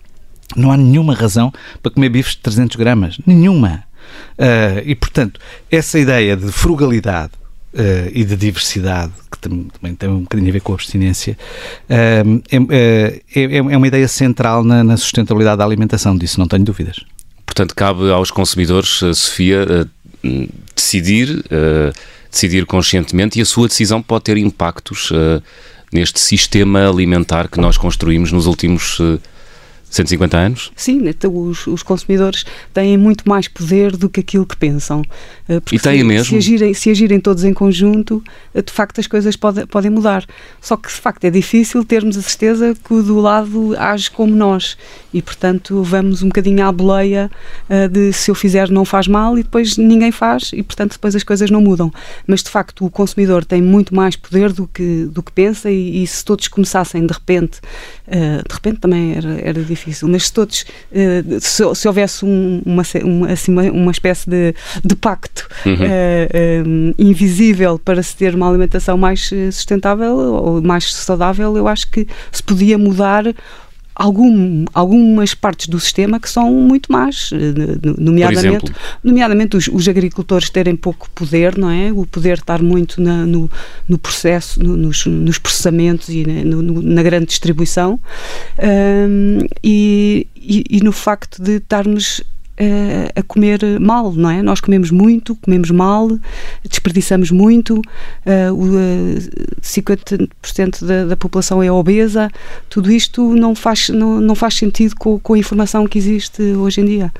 Não 0.56 0.70
há 0.70 0.76
nenhuma 0.76 1.14
razão 1.14 1.52
para 1.82 1.92
comer 1.92 2.08
bifes 2.08 2.32
de 2.32 2.38
300 2.38 2.76
gramas. 2.76 3.18
Nenhuma. 3.26 3.84
Uh, 4.38 4.82
e, 4.84 4.94
portanto, 4.94 5.40
essa 5.70 5.98
ideia 5.98 6.36
de 6.36 6.50
frugalidade 6.50 7.32
uh, 7.74 8.10
e 8.12 8.24
de 8.24 8.36
diversidade, 8.36 9.12
que 9.30 9.38
também 9.38 9.94
tem 9.94 10.08
um 10.08 10.20
bocadinho 10.20 10.48
a 10.48 10.52
ver 10.52 10.60
com 10.60 10.72
a 10.72 10.74
abstinência, 10.74 11.36
uh, 11.88 12.42
é, 12.50 13.20
é, 13.34 13.56
é, 13.56 13.76
uma 13.76 13.86
ideia 13.86 14.08
central 14.08 14.64
na, 14.64 14.82
na, 14.82 14.96
sustentabilidade 14.96 15.58
da 15.58 15.64
alimentação. 15.64 16.16
Disso 16.16 16.38
não 16.38 16.48
tenho 16.48 16.64
dúvidas. 16.64 17.00
Portanto, 17.46 17.74
cabe 17.74 18.10
aos 18.10 18.30
consumidores, 18.30 19.00
Sofia, 19.14 19.88
decidir, 20.74 21.44
decidir 22.28 22.66
conscientemente 22.66 23.38
e 23.38 23.42
a 23.42 23.44
sua 23.44 23.68
decisão 23.68 24.02
pode 24.02 24.24
ter 24.24 24.36
impactos 24.38 25.12
neste 25.92 26.18
sistema 26.18 26.88
alimentar 26.88 27.46
que 27.46 27.60
nós 27.60 27.78
construímos 27.78 28.32
nos 28.32 28.46
últimos 28.46 28.98
150 29.94 30.36
anos? 30.36 30.72
Sim, 30.74 31.08
então 31.08 31.34
os, 31.36 31.66
os 31.68 31.82
consumidores 31.82 32.44
têm 32.72 32.96
muito 32.98 33.28
mais 33.28 33.46
poder 33.46 33.96
do 33.96 34.08
que 34.08 34.20
aquilo 34.20 34.44
que 34.44 34.56
pensam. 34.56 35.02
Eh, 35.48 35.60
porque 35.60 35.76
e 35.76 35.78
têm 35.78 35.98
se, 35.98 36.04
mesmo? 36.04 36.24
Se 36.24 36.36
agirem, 36.36 36.74
se 36.74 36.90
agirem 36.90 37.20
todos 37.20 37.44
em 37.44 37.54
conjunto, 37.54 38.22
eh, 38.52 38.60
de 38.60 38.72
facto 38.72 38.98
as 39.00 39.06
coisas 39.06 39.36
pode, 39.36 39.64
podem 39.66 39.90
mudar. 39.90 40.26
Só 40.60 40.76
que 40.76 40.88
de 40.88 40.94
facto 40.94 41.24
é 41.24 41.30
difícil 41.30 41.84
termos 41.84 42.16
a 42.16 42.22
certeza 42.22 42.74
que 42.74 42.92
o 42.92 43.02
do 43.04 43.20
lado 43.20 43.76
age 43.78 44.10
como 44.10 44.34
nós 44.34 44.76
e 45.12 45.22
portanto 45.22 45.82
vamos 45.84 46.22
um 46.22 46.26
bocadinho 46.26 46.66
à 46.66 46.72
boleia 46.72 47.30
uh, 47.70 47.88
de 47.88 48.12
se 48.12 48.30
eu 48.30 48.34
fizer 48.34 48.70
não 48.70 48.84
faz 48.84 49.06
mal 49.06 49.38
e 49.38 49.44
depois 49.44 49.76
ninguém 49.76 50.10
faz 50.10 50.50
e 50.52 50.62
portanto 50.62 50.92
depois 50.92 51.14
as 51.14 51.22
coisas 51.22 51.50
não 51.50 51.60
mudam. 51.60 51.92
Mas 52.26 52.42
de 52.42 52.50
facto 52.50 52.84
o 52.84 52.90
consumidor 52.90 53.44
tem 53.44 53.62
muito 53.62 53.94
mais 53.94 54.16
poder 54.16 54.52
do 54.52 54.66
que, 54.66 55.04
do 55.04 55.22
que 55.22 55.30
pensa 55.30 55.70
e, 55.70 56.02
e 56.02 56.06
se 56.06 56.24
todos 56.24 56.48
começassem 56.48 57.06
de 57.06 57.12
repente, 57.12 57.60
de 58.06 58.54
repente 58.54 58.80
também 58.80 59.14
era, 59.14 59.40
era 59.40 59.62
difícil 59.62 59.83
difícil, 59.84 60.08
mas 60.08 60.26
se 60.26 60.32
todos, 60.32 60.62
uh, 60.62 61.40
se, 61.40 61.74
se, 61.74 61.88
houvesse 61.88 62.24
um, 62.24 62.62
uma, 62.64 62.82
uma, 63.02 63.32
assim, 63.32 63.52
uma, 63.52 63.62
uma 63.64 63.90
espécie 63.90 64.28
de, 64.28 64.54
de 64.84 64.96
pacto 64.96 65.48
uhum. 65.66 65.74
uh, 65.74 65.78
eh, 65.80 66.62
um, 66.64 66.88
eh, 66.90 66.94
invisível 66.98 67.78
para 67.78 68.02
se 68.02 68.16
ter 68.16 68.34
uma 68.34 68.48
alimentação 68.48 68.96
mais 68.96 69.30
sustentável 69.52 70.16
ou 70.16 70.62
mais 70.62 70.92
saudável, 70.92 71.56
eu 71.56 71.68
acho 71.68 71.90
que 71.90 72.06
se 72.32 72.42
podia 72.42 72.78
mudar 72.78 73.24
algum, 73.94 74.64
algumas 74.74 75.34
partes 75.34 75.68
do 75.68 75.78
sistema 75.78 76.18
que 76.18 76.28
são 76.28 76.52
muito 76.52 76.90
más, 76.90 77.30
eh, 77.32 77.78
nomeadamente, 77.96 78.72
nomeadamente 79.02 79.56
os, 79.56 79.68
os, 79.68 79.88
agricultores 79.88 80.50
terem 80.50 80.74
pouco 80.74 81.08
poder, 81.10 81.56
não 81.56 81.70
é? 81.70 81.92
O 81.92 82.04
poder 82.04 82.38
estar 82.38 82.60
muito 82.60 83.00
na, 83.00 83.24
no, 83.24 83.48
no 83.88 83.98
processo, 83.98 84.60
no, 84.62 84.76
nos, 84.76 85.06
nos, 85.06 85.38
processamentos 85.38 86.08
e 86.08 86.26
na, 86.26 86.44
no, 86.44 86.82
na 86.82 87.02
grande 87.02 87.26
distribuição 87.26 88.00
um, 88.58 89.38
e, 89.62 90.26
e, 90.34 90.64
e 90.70 90.80
no 90.82 90.92
facto 90.92 91.40
de 91.42 91.56
estarmos 91.56 92.22
a 93.16 93.22
comer 93.22 93.60
mal, 93.80 94.12
não 94.12 94.30
é? 94.30 94.42
Nós 94.42 94.60
comemos 94.60 94.90
muito, 94.90 95.34
comemos 95.36 95.70
mal, 95.70 96.08
desperdiçamos 96.68 97.30
muito, 97.30 97.78
uh, 97.78 98.52
uh, 98.52 99.60
50% 99.60 100.84
da, 100.84 101.04
da, 101.06 101.16
população 101.16 101.62
é 101.62 101.70
obesa, 101.70 102.30
tudo 102.68 102.92
isto 102.92 103.34
não 103.34 103.54
faz, 103.54 103.88
não, 103.88 104.20
não 104.20 104.34
faz 104.34 104.54
sentido 104.54 104.94
com, 104.96 105.18
com, 105.18 105.34
a 105.34 105.38
informação 105.38 105.86
que 105.86 105.98
existe 105.98 106.42
hoje 106.42 106.80
em 106.80 106.84
dia. 106.84 107.12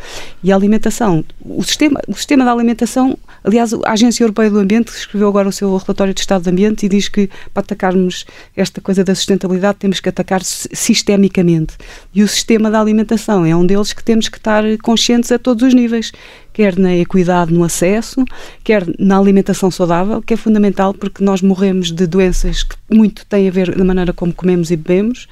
E 0.43 0.53
a 0.53 0.57
alimentação, 0.57 1.25
o 1.45 1.63
sistema, 1.63 2.01
o 2.07 2.15
sistema 2.15 2.45
da 2.45 2.53
alimentação, 2.53 3.19
aliás, 3.45 3.73
a 3.73 3.93
Agência 3.93 4.25
Europeia 4.25 4.51
do 4.51 4.59
Ambiente 4.59 4.89
escreveu 4.89 5.29
agora 5.29 5.49
o 5.49 5.53
seu 5.53 5.77
relatório 5.77 6.15
de 6.15 6.21
Estado 6.21 6.45
do 6.45 6.51
Ambiente 6.51 6.87
e 6.87 6.89
diz 6.89 7.09
que 7.09 7.29
para 7.53 7.63
atacarmos 7.63 8.25
esta 8.57 8.81
coisa 8.81 9.05
da 9.05 9.15
sustentabilidade 9.15 9.79
temos 9.79 10.01
que 10.01 10.09
atacar 10.09 10.43
sistemicamente. 10.43 11.77
E 12.15 12.23
o 12.23 12.29
sistema 12.29 12.71
da 12.71 12.81
alimentação 12.81 13.45
é 13.45 13.55
um 13.55 13.67
deles 13.67 13.93
que 13.93 14.03
temos 14.03 14.29
que 14.29 14.39
estar 14.39 14.65
conscientes 14.83 15.31
a 15.31 15.39
todos 15.39 15.63
os 15.63 15.75
níveis, 15.75 16.11
quer 16.55 16.79
na 16.79 16.97
equidade 16.97 17.53
no 17.53 17.65
acesso, 17.65 18.25
quer 18.63 18.87
na 18.99 19.19
alimentação 19.19 19.71
saudável, 19.71 20.23
que 20.23 20.33
é 20.33 20.37
fundamental 20.37 20.95
porque 20.95 21.23
nós 21.23 21.43
morremos 21.43 21.91
de 21.93 22.07
doenças 22.07 22.63
que 22.63 22.77
muito 22.91 23.27
têm 23.27 23.49
a 23.49 23.51
ver 23.51 23.77
da 23.77 23.85
maneira 23.85 24.13
como 24.13 24.33
comemos 24.33 24.71
e 24.71 24.77
bebemos, 24.77 25.27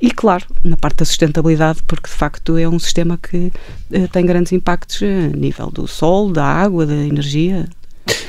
e 0.00 0.10
claro, 0.10 0.46
na 0.64 0.76
parte 0.76 0.98
da 0.98 1.04
sustentabilidade, 1.04 1.80
porque 1.86 2.08
de 2.08 2.14
facto 2.14 2.56
é 2.56 2.66
um 2.66 2.78
sistema 2.78 3.18
que 3.18 3.52
uh, 3.90 4.08
tem 4.12 4.24
grandes 4.24 4.52
impactos 4.52 5.02
a 5.02 5.36
nível 5.36 5.70
do 5.70 5.86
sol, 5.88 6.30
da 6.30 6.44
água, 6.44 6.86
da 6.86 6.94
energia, 6.94 7.68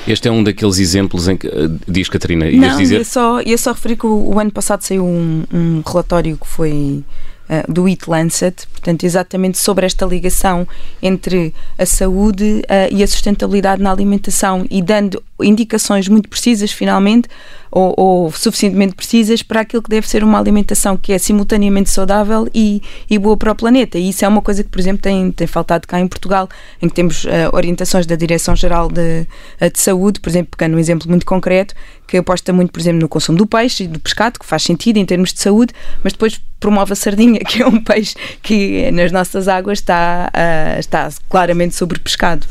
este 0.05 0.27
é 0.27 0.31
um 0.31 0.43
daqueles 0.43 0.77
exemplos 0.77 1.27
em 1.27 1.37
que 1.37 1.47
uh, 1.47 1.79
diz 1.87 2.09
Catarina. 2.09 2.51
Não, 2.51 2.77
dizer... 2.77 2.97
ia 2.97 3.05
só, 3.05 3.41
ia 3.41 3.57
só 3.57 3.71
referir 3.71 3.95
que 3.95 4.05
o, 4.05 4.33
o 4.33 4.39
ano 4.39 4.51
passado 4.51 4.81
saiu 4.81 5.05
um, 5.05 5.43
um 5.53 5.81
relatório 5.85 6.35
que 6.35 6.47
foi 6.47 7.03
uh, 7.49 7.71
do 7.71 7.87
It 7.87 8.09
Lancet, 8.09 8.67
portanto, 8.67 9.03
exatamente 9.03 9.57
sobre 9.57 9.85
esta 9.85 10.05
ligação 10.05 10.67
entre 11.01 11.53
a 11.77 11.85
saúde 11.85 12.61
uh, 12.65 12.93
e 12.93 13.03
a 13.03 13.07
sustentabilidade 13.07 13.81
na 13.81 13.91
alimentação 13.91 14.65
e 14.69 14.81
dando 14.81 15.21
indicações 15.41 16.07
muito 16.07 16.29
precisas, 16.29 16.71
finalmente, 16.71 17.27
ou, 17.71 17.93
ou, 17.97 18.31
suficientemente 18.31 18.95
precisas 18.95 19.43
para 19.43 19.61
aquilo 19.61 19.81
que 19.81 19.89
deve 19.89 20.07
ser 20.07 20.23
uma 20.23 20.39
alimentação 20.39 20.97
que 20.97 21.13
é 21.13 21.17
simultaneamente 21.17 21.89
saudável 21.89 22.47
e, 22.53 22.81
e 23.09 23.17
boa 23.17 23.37
para 23.37 23.51
o 23.51 23.55
planeta. 23.55 23.97
E 23.97 24.09
isso 24.09 24.25
é 24.25 24.27
uma 24.27 24.41
coisa 24.41 24.63
que, 24.63 24.69
por 24.69 24.79
exemplo, 24.79 25.01
tem, 25.01 25.31
tem 25.31 25.47
faltado 25.47 25.87
cá 25.87 25.99
em 25.99 26.07
Portugal, 26.07 26.49
em 26.81 26.87
que 26.87 26.95
temos 26.95 27.25
uh, 27.25 27.29
orientações 27.53 28.05
da 28.05 28.15
Direção-Geral 28.15 28.89
de, 28.89 29.27
de 29.59 29.79
Saúde, 29.79 30.19
por 30.19 30.29
exemplo, 30.29 30.55
pegando 30.57 30.75
um 30.75 30.79
exemplo 30.79 31.07
muito 31.09 31.25
concreto, 31.25 31.75
que 32.07 32.17
aposta 32.17 32.51
muito, 32.51 32.71
por 32.71 32.79
exemplo, 32.79 33.01
no 33.01 33.07
consumo 33.07 33.37
do 33.37 33.45
peixe 33.45 33.83
e 33.83 33.87
do 33.87 33.99
pescado, 33.99 34.39
que 34.39 34.45
faz 34.45 34.63
sentido 34.63 34.97
em 34.97 35.05
termos 35.05 35.31
de 35.31 35.39
saúde, 35.39 35.73
mas 36.03 36.13
depois 36.13 36.41
promove 36.59 36.93
a 36.93 36.95
sardinha, 36.95 37.39
que 37.45 37.61
é 37.61 37.67
um 37.67 37.81
peixe 37.81 38.15
que 38.41 38.89
nas 38.91 39.11
nossas 39.11 39.47
águas 39.47 39.79
está, 39.79 40.31
uh, 40.33 40.79
está 40.79 41.09
claramente 41.29 41.75
sobrepescado. 41.75 42.47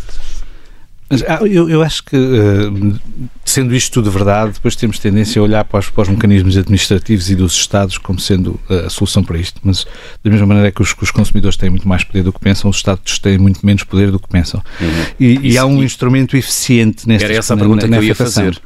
Mas 1.11 1.23
ah, 1.23 1.41
eu, 1.43 1.71
eu, 1.71 1.83
acho 1.83 2.05
que, 2.05 2.17
uh, 2.17 3.00
sendo 3.43 3.75
isto 3.75 3.95
tudo 3.95 4.11
verdade, 4.11 4.53
depois 4.53 4.77
temos 4.77 4.99
tendência 4.99 5.41
a 5.41 5.43
olhar 5.43 5.65
para 5.65 5.81
os, 5.81 5.88
para 5.88 6.03
os 6.03 6.09
mecanismos 6.09 6.57
administrativos 6.57 7.31
e 7.31 7.35
dos 7.35 7.55
Estados 7.55 7.97
como 7.97 8.21
sendo 8.21 8.61
uh, 8.69 8.87
a 8.87 8.91
solução 8.91 9.25
para 9.25 9.38
isto. 9.38 9.59
Mas, 9.65 9.87
da 10.23 10.31
mesma 10.31 10.47
maneira 10.47 10.71
que 10.71 10.83
os, 10.83 10.93
que 10.93 11.03
os, 11.03 11.11
consumidores 11.11 11.57
têm 11.57 11.71
muito 11.71 11.88
mais 11.88 12.05
poder 12.05 12.23
do 12.23 12.33
que 12.33 12.38
pensam, 12.38 12.71
os 12.71 12.77
Estados 12.77 13.19
têm 13.19 13.38
muito 13.38 13.65
menos 13.65 13.85
poder 13.85 14.11
do 14.11 14.21
que 14.21 14.29
pensam. 14.29 14.62
Uhum. 14.81 15.05
E, 15.19 15.53
e, 15.53 15.59
há 15.59 15.65
um 15.65 15.83
instrumento 15.83 16.37
eficiente 16.37 17.09
nesta 17.09 17.27
Era 17.27 17.37
essa 17.37 17.55
a 17.55 17.57
pergunta 17.57 17.87
na, 17.87 17.97
que 17.97 18.05
eu 18.05 18.09
ia 18.09 18.15
fazer. 18.15 18.61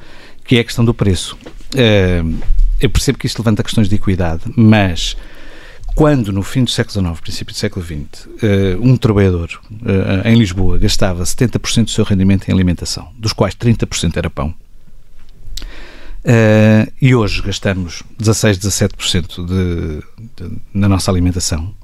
Que 0.44 0.56
é 0.56 0.60
a 0.60 0.64
questão 0.64 0.84
do 0.84 0.92
preço. 0.92 1.36
Uh, 1.74 2.38
eu 2.80 2.90
percebo 2.90 3.18
que 3.18 3.26
isto 3.28 3.38
levanta 3.38 3.62
questões 3.62 3.88
de 3.88 3.94
equidade, 3.94 4.42
mas 4.56 5.16
quando 5.94 6.32
no 6.32 6.42
fim 6.42 6.64
do 6.64 6.70
século 6.70 7.06
XIX, 7.06 7.20
princípio 7.20 7.54
do 7.54 7.58
século 7.58 7.84
XX, 7.84 8.28
eh, 8.42 8.76
um 8.80 8.96
trabalhador 8.96 9.60
eh, 9.84 10.30
em 10.30 10.36
Lisboa 10.36 10.78
gastava 10.78 11.22
70% 11.22 11.84
do 11.84 11.90
seu 11.90 12.04
rendimento 12.04 12.48
em 12.48 12.52
alimentação, 12.52 13.08
dos 13.18 13.32
quais 13.32 13.54
30% 13.54 14.16
era 14.16 14.30
pão, 14.30 14.54
Uh, 16.24 16.86
e 17.02 17.16
hoje 17.16 17.42
gastamos 17.42 18.04
16, 18.16 18.58
17% 18.58 19.44
de, 19.44 20.02
de, 20.36 20.56
na 20.72 20.88
nossa 20.88 21.10
alimentação. 21.10 21.74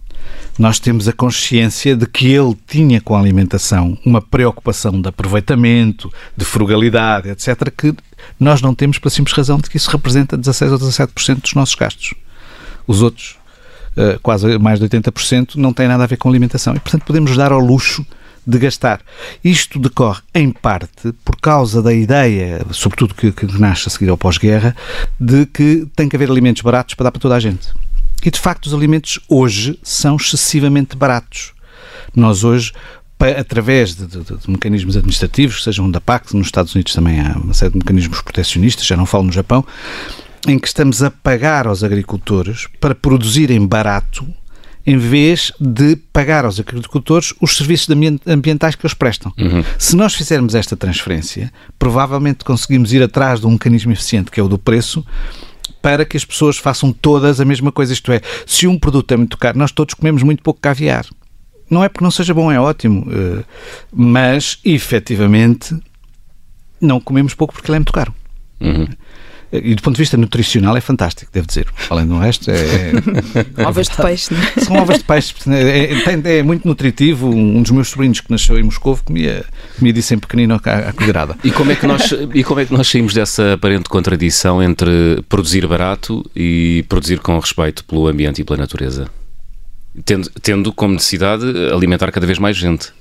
Nós 0.57 0.79
temos 0.79 1.09
a 1.09 1.13
consciência 1.13 1.97
de 1.97 2.07
que 2.07 2.29
ele 2.29 2.57
tinha 2.67 3.01
com 3.01 3.17
a 3.17 3.21
alimentação 3.21 3.99
uma 4.05 4.23
preocupação 4.23 5.01
de 5.01 5.09
aproveitamento, 5.09 6.13
de 6.37 6.45
frugalidade, 6.45 7.31
etc., 7.31 7.71
que 7.77 7.95
nós 8.39 8.63
não 8.63 8.75
temos 8.75 8.99
pela 8.99 9.11
simples 9.11 9.37
razão 9.37 9.59
de 9.59 9.69
que 9.69 9.77
isso 9.77 9.91
representa 9.91 10.37
16 10.37 10.73
ou 10.73 10.79
17% 10.79 11.43
dos 11.43 11.55
nossos 11.55 11.75
gastos. 11.75 12.15
Os 12.87 13.03
outros 13.03 13.38
eh, 13.99 14.17
quase 14.23 14.59
mais 14.59 14.79
de 14.79 14.89
80%, 14.89 15.57
não 15.57 15.73
tem 15.73 15.89
nada 15.89 16.05
a 16.05 16.07
ver 16.07 16.17
com 16.17 16.29
alimentação. 16.29 16.73
E, 16.77 16.79
portanto, 16.79 17.03
podemos 17.05 17.37
dar 17.37 17.51
ao 17.51 17.59
luxo 17.59 18.07
de 18.47 18.57
gastar. 18.57 19.01
Isto 19.43 19.77
decorre, 19.81 20.23
em 20.33 20.53
parte, 20.53 21.13
por 21.25 21.37
causa 21.41 21.83
da 21.83 21.93
ideia, 21.93 22.65
sobretudo 22.71 23.13
que, 23.13 23.33
que 23.33 23.47
nasce 23.59 23.89
a 23.89 23.91
seguir 23.91 24.09
ao 24.09 24.17
pós-guerra, 24.17 24.77
de 25.19 25.47
que 25.47 25.85
tem 25.97 26.09
que 26.09 26.15
haver 26.15 26.31
alimentos 26.31 26.63
baratos 26.63 26.95
para 26.95 27.05
dar 27.05 27.11
para 27.11 27.21
toda 27.21 27.35
a 27.35 27.41
gente. 27.41 27.71
E, 28.25 28.31
de 28.31 28.39
facto, 28.39 28.67
os 28.67 28.75
alimentos 28.75 29.19
hoje 29.29 29.77
são 29.83 30.15
excessivamente 30.15 30.97
baratos. 30.97 31.53
Nós 32.15 32.45
hoje 32.45 32.73
através 33.37 33.97
de, 33.97 34.07
de, 34.07 34.23
de, 34.23 34.49
mecanismos 34.49 34.97
administrativos, 34.97 35.65
sejam 35.65 35.91
da 35.91 36.01
PAC, 36.01 36.37
nos 36.37 36.47
Estados 36.47 36.73
Unidos 36.73 36.95
também 36.95 37.21
há 37.21 37.37
uma 37.37 37.53
série 37.53 37.73
de 37.73 37.79
mecanismos 37.79 38.21
protecionistas, 38.21 38.87
já 38.87 38.97
não 38.97 39.05
falo 39.05 39.25
no 39.25 39.33
Japão, 39.33 39.67
em 40.47 40.59
que 40.59 40.67
estamos 40.67 41.03
a 41.03 41.11
pagar 41.11 41.67
aos 41.67 41.83
agricultores 41.83 42.67
para 42.81 42.95
produzirem 42.95 43.67
barato 43.67 44.27
em 44.87 44.97
vez 44.97 45.53
de 45.61 45.97
pagar 45.97 46.47
aos 46.47 46.59
agricultores 46.59 47.35
os 47.43 47.59
serviços 47.59 47.89
ambientais 48.27 48.75
que 48.75 48.87
eles 48.87 48.95
prestam. 48.95 49.31
Uhum. 49.37 49.63
Se 49.77 49.95
nós 49.95 50.15
fizermos 50.15 50.55
esta 50.55 50.79
transferência, 50.79 51.53
provavelmente 51.79 52.43
conseguimos 52.43 52.95
ir 52.95 53.03
atrás 53.03 53.39
de 53.39 53.47
um 53.47 53.51
mecanismo 53.51 53.93
eficiente, 53.93 54.31
que 54.31 54.41
é 54.41 54.43
o 54.43 54.49
do 54.49 54.57
preço, 54.57 55.05
para 55.83 56.07
que 56.07 56.17
as 56.17 56.25
pessoas 56.25 56.57
façam 56.57 56.91
todas 56.91 57.39
a 57.39 57.45
mesma 57.45 57.71
coisa. 57.71 57.93
Isto 57.93 58.13
é, 58.13 58.23
se 58.47 58.67
um 58.67 58.79
produto 58.79 59.13
é 59.13 59.17
muito 59.19 59.37
caro, 59.37 59.59
nós 59.59 59.73
todos 59.73 59.93
comemos 59.93 60.23
muito 60.23 60.43
pouco 60.43 60.59
caviar. 60.59 61.05
Não 61.71 61.85
é 61.85 61.89
porque 61.91 62.05
não 62.05 62.11
seja 62.11 62.33
bom, 62.33 62.51
é 62.51 62.59
ótimo, 62.59 63.07
eh, 63.13 63.45
mas 63.93 64.59
efetivamente 64.65 65.77
não 66.81 66.99
comemos 66.99 67.35
pouco 67.35 67.53
porque 67.53 67.71
ele 67.71 67.77
é 67.77 67.81
muito 67.81 67.93
caro. 67.93 68.15
Uhum. 68.59 68.89
E 69.51 69.75
do 69.75 69.83
ponto 69.83 69.97
de 69.97 70.03
vista 70.03 70.17
nutricional 70.17 70.77
é 70.77 70.81
fantástico, 70.81 71.31
devo 71.33 71.47
dizer. 71.47 71.67
Além 71.89 72.07
do 72.07 72.19
resto, 72.19 72.51
é. 72.51 72.93
é 73.57 73.65
ovas 73.67 73.89
de 73.89 73.97
peixe, 73.97 74.35
não 74.35 74.43
é? 74.43 74.61
São 74.61 74.77
ovas 74.77 74.99
de 74.99 75.05
peixe. 75.05 75.35
É, 75.49 75.95
é, 75.95 76.39
é, 76.39 76.43
muito 76.43 76.69
nutritivo. 76.69 77.29
Um 77.29 77.63
dos 77.63 77.71
meus 77.71 77.89
sobrinhos 77.89 78.21
que 78.21 78.31
nasceu 78.31 78.59
em 78.59 78.63
Moscou 78.63 78.99
comia, 79.03 79.45
comia 79.79 79.93
disso 79.93 80.13
em 80.13 80.19
pequenino 80.19 80.61
à, 80.63 80.89
à 80.91 80.93
colherada. 80.93 81.37
E 81.43 81.51
como, 81.51 81.73
é 81.73 81.77
que 81.77 81.87
nós, 81.87 82.13
e 82.35 82.45
como 82.45 82.61
é 82.61 82.67
que 82.67 82.73
nós 82.75 82.89
saímos 82.89 83.15
dessa 83.15 83.55
aparente 83.55 83.89
contradição 83.89 84.63
entre 84.63 85.23
produzir 85.31 85.67
barato 85.67 86.29
e 86.37 86.85
produzir 86.87 87.19
com 87.21 87.39
respeito 87.39 87.85
pelo 87.87 88.07
ambiente 88.07 88.43
e 88.43 88.45
pela 88.45 88.59
natureza? 88.59 89.09
Tendo, 90.05 90.31
tendo 90.43 90.73
como 90.75 90.93
necessidade 90.93 91.45
alimentar 91.73 92.13
cada 92.13 92.27
vez 92.27 92.39
mais 92.39 92.55
gente. 92.57 92.93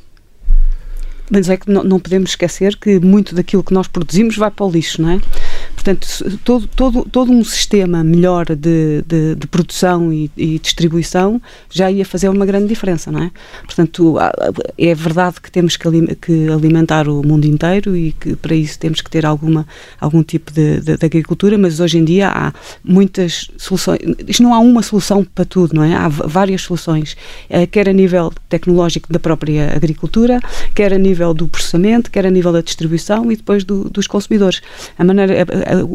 Mas 1.30 1.50
é 1.50 1.58
que 1.58 1.70
não, 1.70 1.84
não 1.84 2.00
podemos 2.00 2.32
esquecer 2.32 2.78
que 2.78 3.00
muito 3.00 3.36
daquilo 3.36 3.64
que 3.64 3.74
nós 3.74 3.88
produzimos 3.88 4.38
vai 4.38 4.50
para 4.50 4.66
o 4.66 4.72
lixo, 4.72 5.02
não 5.02 5.12
é? 5.12 5.20
Portanto, 5.78 6.08
todo, 6.44 6.68
todo, 6.68 7.08
todo 7.10 7.32
um 7.32 7.44
sistema 7.44 8.04
melhor 8.04 8.48
de, 8.48 9.04
de, 9.04 9.36
de 9.36 9.48
produção 9.48 10.12
e, 10.12 10.30
e, 10.36 10.58
distribuição 10.58 11.40
já 11.70 11.90
ia 11.90 12.04
fazer 12.04 12.30
uma 12.30 12.48
grande 12.48 12.68
diferença, 12.68 13.12
não 13.12 13.22
é? 13.22 13.32
Portanto, 13.64 14.16
é 14.78 14.96
verdade 14.96 15.40
que 15.40 15.52
temos 15.52 15.78
que, 15.78 15.88
alimentar 16.52 17.08
o 17.08 17.26
mundo 17.26 17.46
inteiro 17.46 17.96
e 17.96 18.12
que 18.12 18.36
para 18.36 18.56
isso 18.56 18.80
temos 18.80 19.02
que 19.02 19.10
ter 19.10 19.24
alguma, 19.24 19.68
algum 20.02 20.24
tipo 20.24 20.52
de, 20.52 20.82
de, 20.82 20.98
de 20.98 21.06
agricultura, 21.06 21.58
mas 21.60 21.80
hoje 21.80 22.00
em 22.00 22.04
dia 22.04 22.30
há 22.30 22.52
muitas 22.84 23.50
soluções. 23.58 24.00
Isto 24.28 24.42
não 24.42 24.56
há 24.56 24.60
uma 24.60 24.82
solução 24.82 25.24
para 25.24 25.46
tudo, 25.46 25.76
não 25.76 25.84
é? 25.84 25.94
Há 25.94 26.08
várias 26.10 26.64
soluções, 26.64 27.16
eh, 27.50 27.68
quer 27.68 27.88
a 27.88 27.94
nível 27.94 28.34
tecnológico 28.50 29.14
da 29.14 29.20
própria 29.20 29.76
agricultura, 29.76 30.40
quer 30.74 30.92
a 30.92 30.98
nível 30.98 31.36
do 31.36 31.48
processamento, 31.48 32.10
quer 32.10 32.26
a 32.26 32.32
nível 32.32 32.52
da 32.52 32.62
distribuição 32.62 33.32
e 33.32 33.36
depois 33.36 33.64
do, 33.64 33.90
dos 33.90 34.08
consumidores. 34.08 34.62
A 34.98 35.04
maneira, 35.04 35.46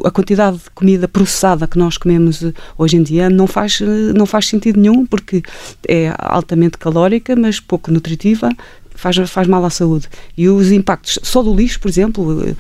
a, 0.05 0.11
quantidade 0.11 0.59
de 0.59 0.71
comida 0.75 1.09
processada 1.09 1.67
que 1.67 1.79
nós 1.79 1.97
comemos 1.97 2.43
eh, 2.43 2.53
hoje 2.77 2.97
em 2.97 3.03
dia 3.03 3.29
não 3.31 3.47
faz, 3.47 3.81
eh, 3.81 4.13
não 4.13 4.27
faz 4.27 4.47
sentido 4.47 4.79
nenhum, 4.81 5.07
porque 5.07 5.43
é 5.89 6.15
altamente 6.19 6.79
calórica, 6.79 7.35
mas 7.37 7.61
pouco 7.61 7.91
nutritiva 7.91 8.51
faz, 8.95 9.17
faz 9.29 9.47
mal 9.47 9.65
à 9.65 9.71
saúde. 9.71 10.09
E 10.37 10.49
os 10.49 10.71
impactos, 10.71 11.19
só 11.23 11.43
do 11.43 11.55
lixo, 11.55 11.81
por 11.81 11.89
exemplo, 11.89 12.57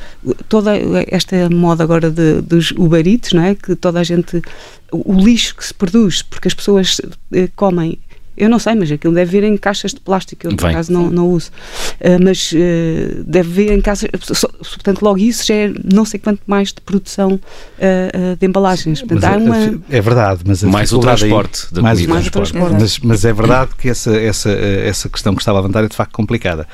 toda 0.49 0.73
esta 1.07 1.49
moda 1.49 1.85
agora 1.85 2.11
de, 2.11 2.41
dos 2.41 2.73
ubaritos, 2.73 3.33
não 3.33 3.43
é? 3.43 3.55
Que 3.55 3.77
toda 3.77 4.01
a 4.01 4.05
gente, 4.05 4.43
o 4.91 5.15
lixo 5.15 5.55
que 5.57 5.65
se 5.65 5.75
produz, 5.75 6.23
porque 6.23 6.49
as 6.49 6.55
pessoas 6.55 7.01
eh, 7.33 7.49
comem 7.55 7.99
eu 8.37 8.49
não 8.49 8.59
sei, 8.59 8.75
mas 8.75 8.91
aquilo 8.91 9.13
deve 9.13 9.31
vir 9.31 9.45
em 9.45 9.57
caixas 9.57 9.93
de 9.93 10.01
plástico, 10.01 10.47
eu 10.47 10.57
por 10.57 10.69
acaso 10.69 10.93
não, 10.93 11.11
não 11.11 11.29
uso. 11.29 11.51
Uh, 12.01 12.23
mas 12.23 12.53
uh, 12.53 13.25
deve 13.25 13.49
vir 13.49 13.73
em 13.73 13.81
caixas. 13.81 14.09
Portanto, 14.11 15.03
logo 15.03 15.19
isso 15.19 15.45
já 15.45 15.55
é 15.55 15.73
não 15.85 16.05
sei 16.05 16.19
quanto 16.19 16.41
mais 16.47 16.69
de 16.69 16.81
produção 16.81 17.35
uh, 17.35 18.37
de 18.39 18.47
embalagens. 18.47 19.03
Portanto, 19.03 19.25
é, 19.25 19.37
uma... 19.37 19.83
é, 19.91 20.01
verdade, 20.01 20.41
mas 20.47 20.63
mais 20.63 20.93
o 20.93 20.99
transporte 20.99 21.67
aí, 21.69 21.75
da 21.75 21.83
mais, 21.83 22.07
mais 22.07 22.27
o 22.27 22.31
transporte. 22.31 22.77
Mas, 22.81 22.99
mas, 23.01 23.25
é 23.25 23.33
verdade 23.33 23.73
que 23.77 23.89
essa, 23.89 24.17
essa, 24.17 24.51
essa 24.51 25.09
questão 25.09 25.35
que 25.35 25.43
estava 25.43 25.59
a 25.59 25.61
levantar 25.61 25.85
é 25.85 25.89
de 25.89 25.97
facto 25.97 26.13
complicada. 26.13 26.67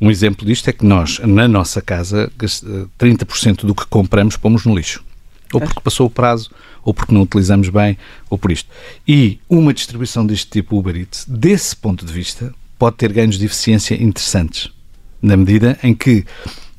Um 0.00 0.10
exemplo 0.10 0.46
disto 0.46 0.68
é 0.68 0.72
que 0.72 0.84
nós, 0.86 1.18
na 1.18 1.48
nossa 1.48 1.82
casa, 1.82 2.30
30% 2.98 3.66
do 3.66 3.74
que 3.74 3.84
compramos 3.86 4.36
pomos 4.36 4.64
no 4.64 4.74
lixo. 4.74 5.02
Ou 5.52 5.60
porque 5.60 5.80
passou 5.80 6.06
o 6.06 6.10
prazo, 6.10 6.50
ou 6.82 6.94
porque 6.94 7.14
não 7.14 7.22
utilizamos 7.22 7.68
bem, 7.68 7.96
ou 8.28 8.38
por 8.38 8.50
isto. 8.50 8.68
E 9.06 9.38
uma 9.48 9.74
distribuição 9.74 10.26
deste 10.26 10.50
tipo 10.50 10.78
Uber 10.78 10.96
Eats, 10.96 11.24
desse 11.28 11.76
ponto 11.76 12.04
de 12.04 12.12
vista, 12.12 12.54
pode 12.78 12.96
ter 12.96 13.12
ganhos 13.12 13.38
de 13.38 13.44
eficiência 13.44 13.94
interessantes, 14.02 14.70
na 15.20 15.36
medida 15.36 15.78
em 15.82 15.94
que 15.94 16.24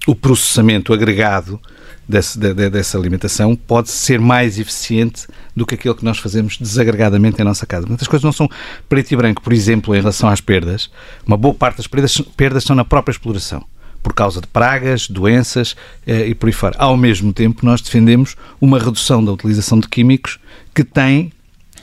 o 0.07 0.15
processamento 0.15 0.93
agregado 0.93 1.59
desse, 2.07 2.37
de, 2.37 2.69
dessa 2.69 2.97
alimentação 2.97 3.55
pode 3.55 3.89
ser 3.89 4.19
mais 4.19 4.59
eficiente 4.59 5.27
do 5.55 5.65
que 5.65 5.75
aquilo 5.75 5.95
que 5.95 6.03
nós 6.03 6.17
fazemos 6.17 6.57
desagregadamente 6.57 7.39
em 7.41 7.45
nossa 7.45 7.65
casa. 7.65 7.87
Muitas 7.87 8.07
coisas 8.07 8.23
não 8.23 8.31
são 8.31 8.49
preto 8.89 9.11
e 9.11 9.15
branco, 9.15 9.41
por 9.41 9.53
exemplo, 9.53 9.95
em 9.95 9.99
relação 9.99 10.27
às 10.27 10.41
perdas. 10.41 10.89
Uma 11.25 11.37
boa 11.37 11.53
parte 11.53 11.77
das 11.77 11.87
perdas, 11.87 12.17
perdas 12.35 12.63
são 12.63 12.75
na 12.75 12.83
própria 12.83 13.11
exploração 13.11 13.63
por 14.01 14.13
causa 14.13 14.41
de 14.41 14.47
pragas, 14.47 15.07
doenças 15.07 15.75
eh, 16.05 16.27
e 16.27 16.35
por 16.35 16.47
aí 16.47 16.53
fora. 16.53 16.75
Ao 16.77 16.97
mesmo 16.97 17.31
tempo, 17.33 17.65
nós 17.65 17.81
defendemos 17.81 18.35
uma 18.59 18.79
redução 18.79 19.23
da 19.23 19.31
utilização 19.31 19.79
de 19.79 19.87
químicos 19.87 20.39
que 20.73 20.83
tem 20.83 21.31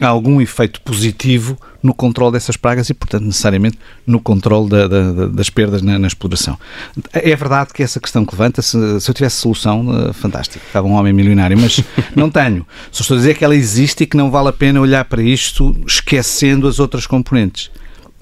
algum 0.07 0.41
efeito 0.41 0.81
positivo 0.81 1.59
no 1.83 1.95
controle 1.95 2.33
dessas 2.33 2.57
pragas 2.57 2.89
e, 2.91 2.95
portanto, 2.95 3.25
necessariamente 3.25 3.79
no 4.07 4.21
controle 4.21 4.69
da, 4.69 4.89
da, 4.89 5.27
das 5.27 5.51
perdas 5.51 5.83
na, 5.83 5.99
na, 5.99 6.07
exploração. 6.07 6.59
É 7.13 7.35
verdade 7.35 7.73
que 7.73 7.83
essa 7.83 8.01
questão 8.01 8.25
que 8.25 8.33
levanta, 8.33 8.63
se, 8.63 9.01
se 9.01 9.11
eu 9.11 9.15
tivesse 9.15 9.37
solução, 9.37 9.89
uh, 9.89 10.13
fantástico, 10.13 10.65
estava 10.67 10.87
um 10.87 10.93
homem 10.93 11.13
milionário, 11.13 11.59
mas 11.59 11.83
não 12.15 12.31
tenho. 12.31 12.67
Só 12.91 13.03
estou 13.03 13.17
a 13.17 13.19
dizer 13.19 13.37
que 13.37 13.45
ela 13.45 13.55
existe 13.55 14.05
e 14.05 14.07
que 14.07 14.17
não 14.17 14.31
vale 14.31 14.49
a 14.49 14.53
pena 14.53 14.81
olhar 14.81 15.05
para 15.05 15.23
isto 15.23 15.77
esquecendo 15.87 16.67
as 16.67 16.79
outras 16.79 17.07
componentes. 17.07 17.71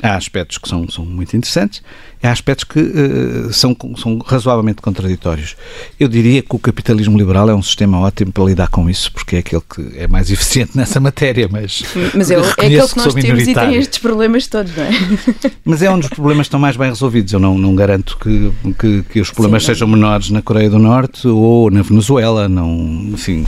Há 0.02 0.14
aspectos 0.14 0.58
que 0.58 0.68
são, 0.68 0.88
são 0.90 1.04
muito 1.04 1.36
interessantes 1.36 1.82
há 2.26 2.32
aspectos 2.32 2.64
que 2.64 2.80
uh, 2.80 3.52
são, 3.52 3.76
são 3.96 4.18
razoavelmente 4.18 4.82
contraditórios. 4.82 5.56
Eu 5.98 6.08
diria 6.08 6.42
que 6.42 6.54
o 6.54 6.58
capitalismo 6.58 7.16
liberal 7.16 7.48
é 7.48 7.54
um 7.54 7.62
sistema 7.62 8.00
ótimo 8.00 8.32
para 8.32 8.44
lidar 8.44 8.68
com 8.68 8.88
isso, 8.90 9.12
porque 9.12 9.36
é 9.36 9.38
aquele 9.40 9.62
que 9.62 9.98
é 9.98 10.06
mais 10.06 10.30
eficiente 10.32 10.76
nessa 10.76 11.00
matéria, 11.00 11.48
mas. 11.50 11.84
Mas 12.14 12.30
é, 12.30 12.34
é 12.34 12.38
aquele 12.38 12.88
que 12.88 12.96
nós 12.96 13.14
temos 13.14 13.46
e 13.46 13.54
tem 13.54 13.74
estes 13.76 13.98
problemas 13.98 14.46
todos, 14.46 14.74
não 14.76 14.84
é? 14.84 14.90
Mas 15.64 15.82
é 15.82 15.90
um 15.90 15.98
dos 15.98 16.08
problemas 16.08 16.44
que 16.44 16.48
estão 16.48 16.60
mais 16.60 16.76
bem 16.76 16.88
resolvidos. 16.88 17.32
Eu 17.32 17.40
não, 17.40 17.58
não 17.58 17.74
garanto 17.74 18.16
que, 18.18 18.52
que, 18.78 19.02
que 19.02 19.20
os 19.20 19.30
problemas 19.30 19.62
Sim, 19.62 19.68
sejam 19.68 19.88
menores 19.88 20.30
na 20.30 20.40
Coreia 20.40 20.70
do 20.70 20.78
Norte 20.78 21.26
ou 21.26 21.70
na 21.70 21.82
Venezuela, 21.82 22.48
não. 22.48 22.68
Enfim. 23.12 23.44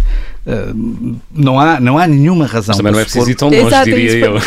Não, 1.35 1.59
há, 1.59 1.81
não 1.81 1.99
há 1.99 2.07
nenhuma 2.07 2.47
razão. 2.47 2.75
Mas 2.75 2.77
também 2.79 2.93
não 2.93 3.01
é 3.01 3.05
preciso 3.05 3.31
ir 3.31 3.35
tão 3.35 3.49
longe, 3.49 3.67
Exato, 3.67 3.85
diria 3.85 4.27
eu. 4.27 4.41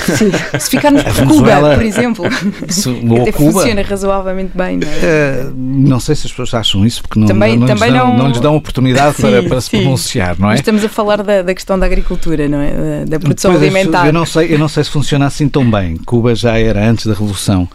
Se 0.60 0.70
ficarmos 0.70 1.04
por 1.14 1.28
Cuba, 1.28 1.76
por 1.76 1.84
exemplo, 1.84 2.26
se, 2.68 2.90
até 3.22 3.32
Cuba, 3.32 3.52
funciona 3.52 3.82
razoavelmente 3.82 4.12
razoavelmente 4.12 4.52
bem, 4.56 4.78
não 4.78 4.88
é? 4.88 5.44
Uh, 5.46 5.54
não 5.56 6.00
sei 6.00 6.16
se 6.16 6.28
as 6.28 6.32
pessoas 6.32 6.54
acham 6.54 6.86
isso, 6.86 7.02
porque 7.02 7.20
não, 7.20 7.28
também, 7.28 7.58
não, 7.58 7.68
também 7.68 7.92
lhes, 7.92 8.00
dão, 8.00 8.10
não... 8.10 8.18
não 8.18 8.28
lhes 8.30 8.40
dão 8.40 8.56
oportunidade 8.56 9.16
sim, 9.16 9.22
para, 9.24 9.44
para 9.44 9.62
se 9.62 9.70
pronunciar, 9.70 10.40
não 10.40 10.48
é? 10.48 10.52
Mas 10.52 10.60
estamos 10.60 10.84
a 10.84 10.90
falar 10.90 11.24
da, 11.24 11.42
da 11.42 11.54
questão 11.54 11.78
da 11.78 11.86
agricultura, 11.86 12.48
não 12.48 12.60
é? 12.60 13.06
Da, 13.06 13.20
produção 13.20 13.52
pois 13.52 13.64
alimentar. 13.64 14.08
Eu 14.08 14.14
não, 14.14 14.26
sei, 14.26 14.54
eu 14.54 14.60
não 14.60 14.68
sei 14.68 14.84
se 14.84 14.90
funciona 14.90 15.26
assim 15.26 15.48
tão 15.48 15.70
bem. 15.70 15.98
Cuba 15.98 16.36
já 16.36 16.58
era, 16.58 16.88
antes 16.88 17.06
da 17.06 17.14
Revolução, 17.14 17.68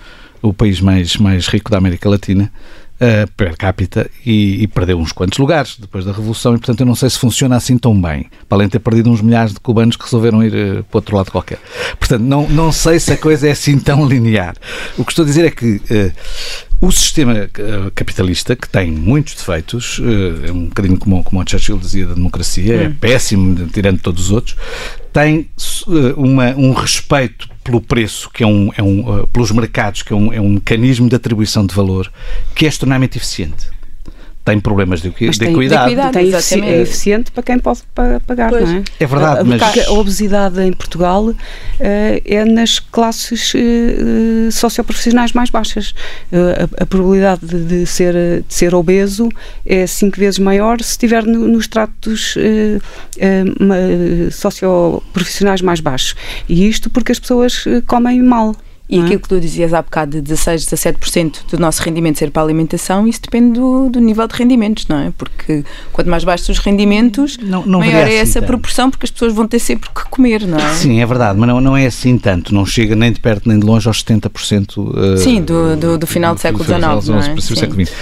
o 0.42 0.52
país 0.52 0.80
mais, 0.80 1.16
mais 1.16 1.46
rico 1.46 1.70
da 1.70 1.78
América 1.78 2.08
Latina 2.08 2.50
uh, 3.00 3.30
per 3.36 3.56
capita 3.56 4.10
e, 4.24 4.62
e, 4.62 4.66
perdeu 4.66 4.98
uns 4.98 5.12
quantos 5.12 5.38
lugares 5.38 5.76
depois 5.78 6.04
da 6.04 6.12
Revolução 6.12 6.54
e, 6.54 6.58
portanto, 6.58 6.80
eu 6.80 6.86
não 6.86 6.94
sei 6.94 7.10
se 7.10 7.18
funciona 7.18 7.56
assim 7.56 7.78
tão 7.78 8.00
bem, 8.00 8.26
para 8.48 8.56
além 8.56 8.68
de 8.68 8.72
ter 8.72 8.78
perdido 8.78 9.10
uns 9.10 9.20
milhares 9.20 9.52
de 9.52 9.60
cubanos 9.60 9.96
que 9.96 10.04
resolveram 10.04 10.42
ir 10.42 10.52
uh, 10.52 10.84
para 10.84 10.98
outro 10.98 11.16
lado 11.16 11.30
qualquer. 11.30 11.58
Portanto, 11.98 12.22
não, 12.22 12.48
não 12.48 12.72
sei 12.72 12.98
se 12.98 13.12
a 13.12 13.16
coisa 13.16 13.48
é 13.48 13.52
assim 13.52 13.78
tão 13.78 14.06
linear. 14.06 14.54
O 14.96 15.04
que 15.04 15.12
estou 15.12 15.24
a 15.24 15.26
dizer 15.26 15.44
é 15.44 15.50
que 15.50 15.76
uh, 15.76 16.12
o 16.80 16.92
sistema 16.92 17.48
capitalista, 17.94 18.54
que 18.54 18.68
tem 18.68 18.92
muitos 18.92 19.34
defeitos, 19.34 19.98
é 20.46 20.52
um 20.52 20.66
bocadinho 20.66 20.98
como, 20.98 21.24
como 21.24 21.40
o 21.40 21.44
Churchill 21.48 21.78
dizia 21.78 22.06
da 22.06 22.12
democracia, 22.12 22.74
é 22.74 22.78
hum. 22.80 22.90
é 22.90 22.94
péssimo, 23.00 23.66
tirando 23.68 23.98
todos 23.98 24.26
os 24.26 24.30
outros, 24.30 24.56
tem 25.16 25.48
uma, 26.14 26.50
um 26.56 26.74
respeito 26.74 27.48
pelo 27.64 27.80
preço, 27.80 28.28
que 28.28 28.44
é 28.44 28.46
um, 28.46 28.70
é 28.76 28.82
um 28.82 29.22
uh, 29.22 29.26
pelos 29.28 29.50
mercados, 29.50 30.02
que 30.02 30.12
é 30.12 30.16
um, 30.16 30.30
é 30.30 30.38
um 30.38 30.50
mecanismo 30.50 31.08
de 31.08 31.16
atribuição 31.16 31.64
de 31.64 31.74
valor 31.74 32.12
que 32.54 32.66
é 32.66 32.68
extremamente 32.68 33.16
eficiente 33.16 33.75
tem 34.46 34.60
problemas 34.60 35.02
de, 35.02 35.10
de, 35.10 35.38
tem, 35.38 35.52
equidade. 35.52 35.92
de. 35.92 36.48
Tem 36.48 36.64
é 36.64 36.80
eficiente 36.80 37.32
para 37.32 37.42
quem 37.42 37.58
pode 37.58 37.80
pagar, 38.24 38.50
pois. 38.50 38.68
não 38.68 38.76
é? 38.76 38.84
É 39.00 39.06
verdade, 39.06 39.42
mas... 39.44 39.88
A 39.88 39.92
obesidade 39.92 40.62
em 40.62 40.72
Portugal 40.72 41.24
uh, 41.24 41.34
é 41.80 42.44
nas 42.44 42.78
classes 42.78 43.52
uh, 43.54 44.52
socioprofissionais 44.52 45.32
mais 45.32 45.50
baixas. 45.50 45.90
Uh, 46.30 46.78
a, 46.78 46.84
a, 46.84 46.86
probabilidade 46.86 47.44
de, 47.44 47.64
de, 47.64 47.86
ser, 47.86 48.14
de 48.14 48.54
ser 48.54 48.72
obeso 48.72 49.28
é 49.66 49.84
cinco 49.84 50.16
vezes 50.16 50.38
maior 50.38 50.80
se 50.80 50.90
estiver 50.90 51.24
no, 51.24 51.48
nos 51.48 51.66
tratos 51.66 52.36
socioprofissionais 54.30 55.60
mais 55.60 55.80
baixos. 55.80 56.14
E 56.48 56.68
isto 56.68 56.88
porque 56.88 57.10
as 57.10 57.18
pessoas 57.18 57.64
comem 57.88 58.22
mal. 58.22 58.54
E 58.88 59.00
aquilo 59.00 59.18
que 59.18 59.28
tu 59.28 59.40
dizias 59.40 59.74
há 59.74 59.82
bocado 59.82 60.12
de 60.12 60.20
16, 60.20 60.64
17% 60.64 61.50
do 61.50 61.58
nosso 61.58 61.82
rendimento 61.82 62.20
ser 62.20 62.30
para 62.30 62.42
a 62.42 62.44
alimentação, 62.44 63.08
isso 63.08 63.20
depende 63.20 63.58
do, 63.58 63.88
do, 63.88 64.00
nível 64.00 64.28
de 64.28 64.36
rendimentos, 64.36 64.86
não 64.86 64.98
é? 64.98 65.12
Porque 65.18 65.64
quanto 65.92 66.08
mais 66.08 66.22
baixos 66.22 66.48
os 66.50 66.58
rendimentos, 66.58 67.36
não, 67.38 67.66
não 67.66 67.80
maior 67.80 68.02
é 68.02 68.04
assim 68.04 68.14
essa 68.14 68.32
tanto. 68.34 68.46
proporção, 68.46 68.88
porque 68.88 69.04
as 69.04 69.10
pessoas 69.10 69.32
vão 69.32 69.48
ter 69.48 69.58
sempre 69.58 69.90
que 69.90 70.04
comer, 70.08 70.46
não 70.46 70.58
é? 70.58 70.74
Sim, 70.74 71.00
é 71.00 71.06
verdade, 71.06 71.36
mas 71.36 71.48
não, 71.48 71.60
não 71.60 71.76
é 71.76 71.86
assim 71.86 72.16
tanto. 72.16 72.54
Não 72.54 72.64
chega 72.64 72.94
nem 72.94 73.10
de 73.10 73.18
perto 73.18 73.48
nem 73.48 73.58
de 73.58 73.66
longe 73.66 73.88
aos 73.88 74.04
70%. 74.04 74.76
Uh, 74.78 75.16
Sim, 75.16 75.42
do, 75.42 75.76
do, 75.76 75.98
do 75.98 76.06
final 76.06 76.36
do, 76.36 76.40
século 76.40 76.64
XIX. 76.64 76.80
Não 77.08 77.18
é? 77.18 77.40
século 77.40 77.84
XX. 77.84 77.92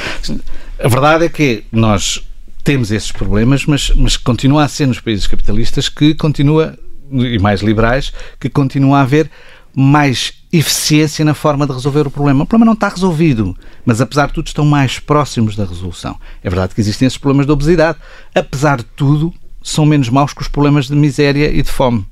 A 0.78 0.88
verdade 0.88 1.24
é 1.24 1.28
que 1.30 1.64
nós 1.72 2.22
temos 2.62 2.90
esses 2.90 3.10
problemas, 3.10 3.64
mas, 3.64 3.90
mas 3.96 4.18
continua 4.18 4.64
a 4.64 4.68
ser 4.68 4.86
nos 4.86 5.00
países 5.00 5.26
capitalistas 5.26 5.88
que 5.88 6.14
continua, 6.14 6.78
e 7.10 7.38
mais 7.38 7.62
liberais, 7.62 8.12
que 8.38 8.50
continua 8.50 8.98
a 8.98 9.02
haver 9.02 9.30
mais 9.74 10.32
eficiência 10.58 11.24
na 11.24 11.34
forma 11.34 11.66
de 11.66 11.72
resolver 11.72 12.06
o 12.06 12.10
problema. 12.10 12.44
O 12.44 12.46
problema 12.46 12.66
não 12.66 12.74
está 12.74 12.88
resolvido, 12.88 13.56
mas 13.84 14.00
apesar 14.00 14.28
de 14.28 14.34
tudo 14.34 14.46
estão 14.46 14.64
mais 14.64 14.98
próximos 14.98 15.56
da 15.56 15.64
resolução. 15.64 16.16
É 16.42 16.50
verdade 16.50 16.74
que 16.74 16.80
existem 16.80 17.06
esses 17.06 17.18
problemas 17.18 17.46
de 17.46 17.52
obesidade. 17.52 17.98
Apesar 18.34 18.78
de 18.78 18.84
tudo, 18.96 19.32
são 19.62 19.84
menos 19.84 20.08
maus 20.08 20.32
que 20.32 20.42
os 20.42 20.48
problemas 20.48 20.86
de 20.86 20.94
miséria 20.94 21.50
e 21.50 21.62
de 21.62 21.70
fome 21.70 22.06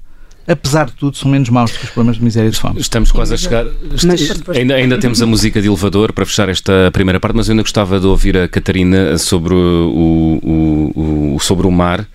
apesar 0.46 0.87
de 0.87 0.92
tudo, 0.92 1.16
são 1.16 1.31
menos 1.31 1.48
maus 1.48 1.70
que 1.70 1.85
os 1.85 1.90
problemas 1.90 2.16
de 2.16 2.24
miséria 2.24 2.48
e 2.48 2.50
de 2.50 2.59
fome. 2.59 2.81
Estamos 2.81 3.12
quase 3.12 3.35
a 3.35 3.37
chegar. 3.37 3.64
Mas, 3.90 4.48
ainda, 4.48 4.74
ainda 4.74 4.98
temos 4.98 5.22
a 5.22 5.26
música 5.26 5.61
de 5.61 5.68
elevador 5.68 6.12
para 6.12 6.26
fechar 6.26 6.48
esta 6.48 6.90
primeira 6.92 7.20
parte, 7.20 7.37
mas 7.37 7.48
eu 7.48 7.52
ainda 7.52 7.62
gostava 7.62 8.00
de 8.00 8.07
ouvir 8.07 8.37
a 8.37 8.48
Catarina 8.48 9.16
sobre 9.18 9.55
o, 9.55 10.40
o, 10.42 11.35
o 11.37 11.40
sobre 11.40 11.66
o 11.66 11.70
mar. 11.70 12.07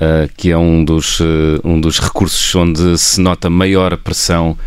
Uh, 0.00 0.28
que 0.36 0.50
é 0.50 0.58
um 0.58 0.84
dos, 0.84 1.20
uh, 1.20 1.60
um 1.62 1.80
dos 1.80 2.00
recursos 2.00 2.52
onde 2.56 2.98
se 2.98 3.20
nota 3.20 3.48
maior 3.48 3.96
pressão 3.96 4.58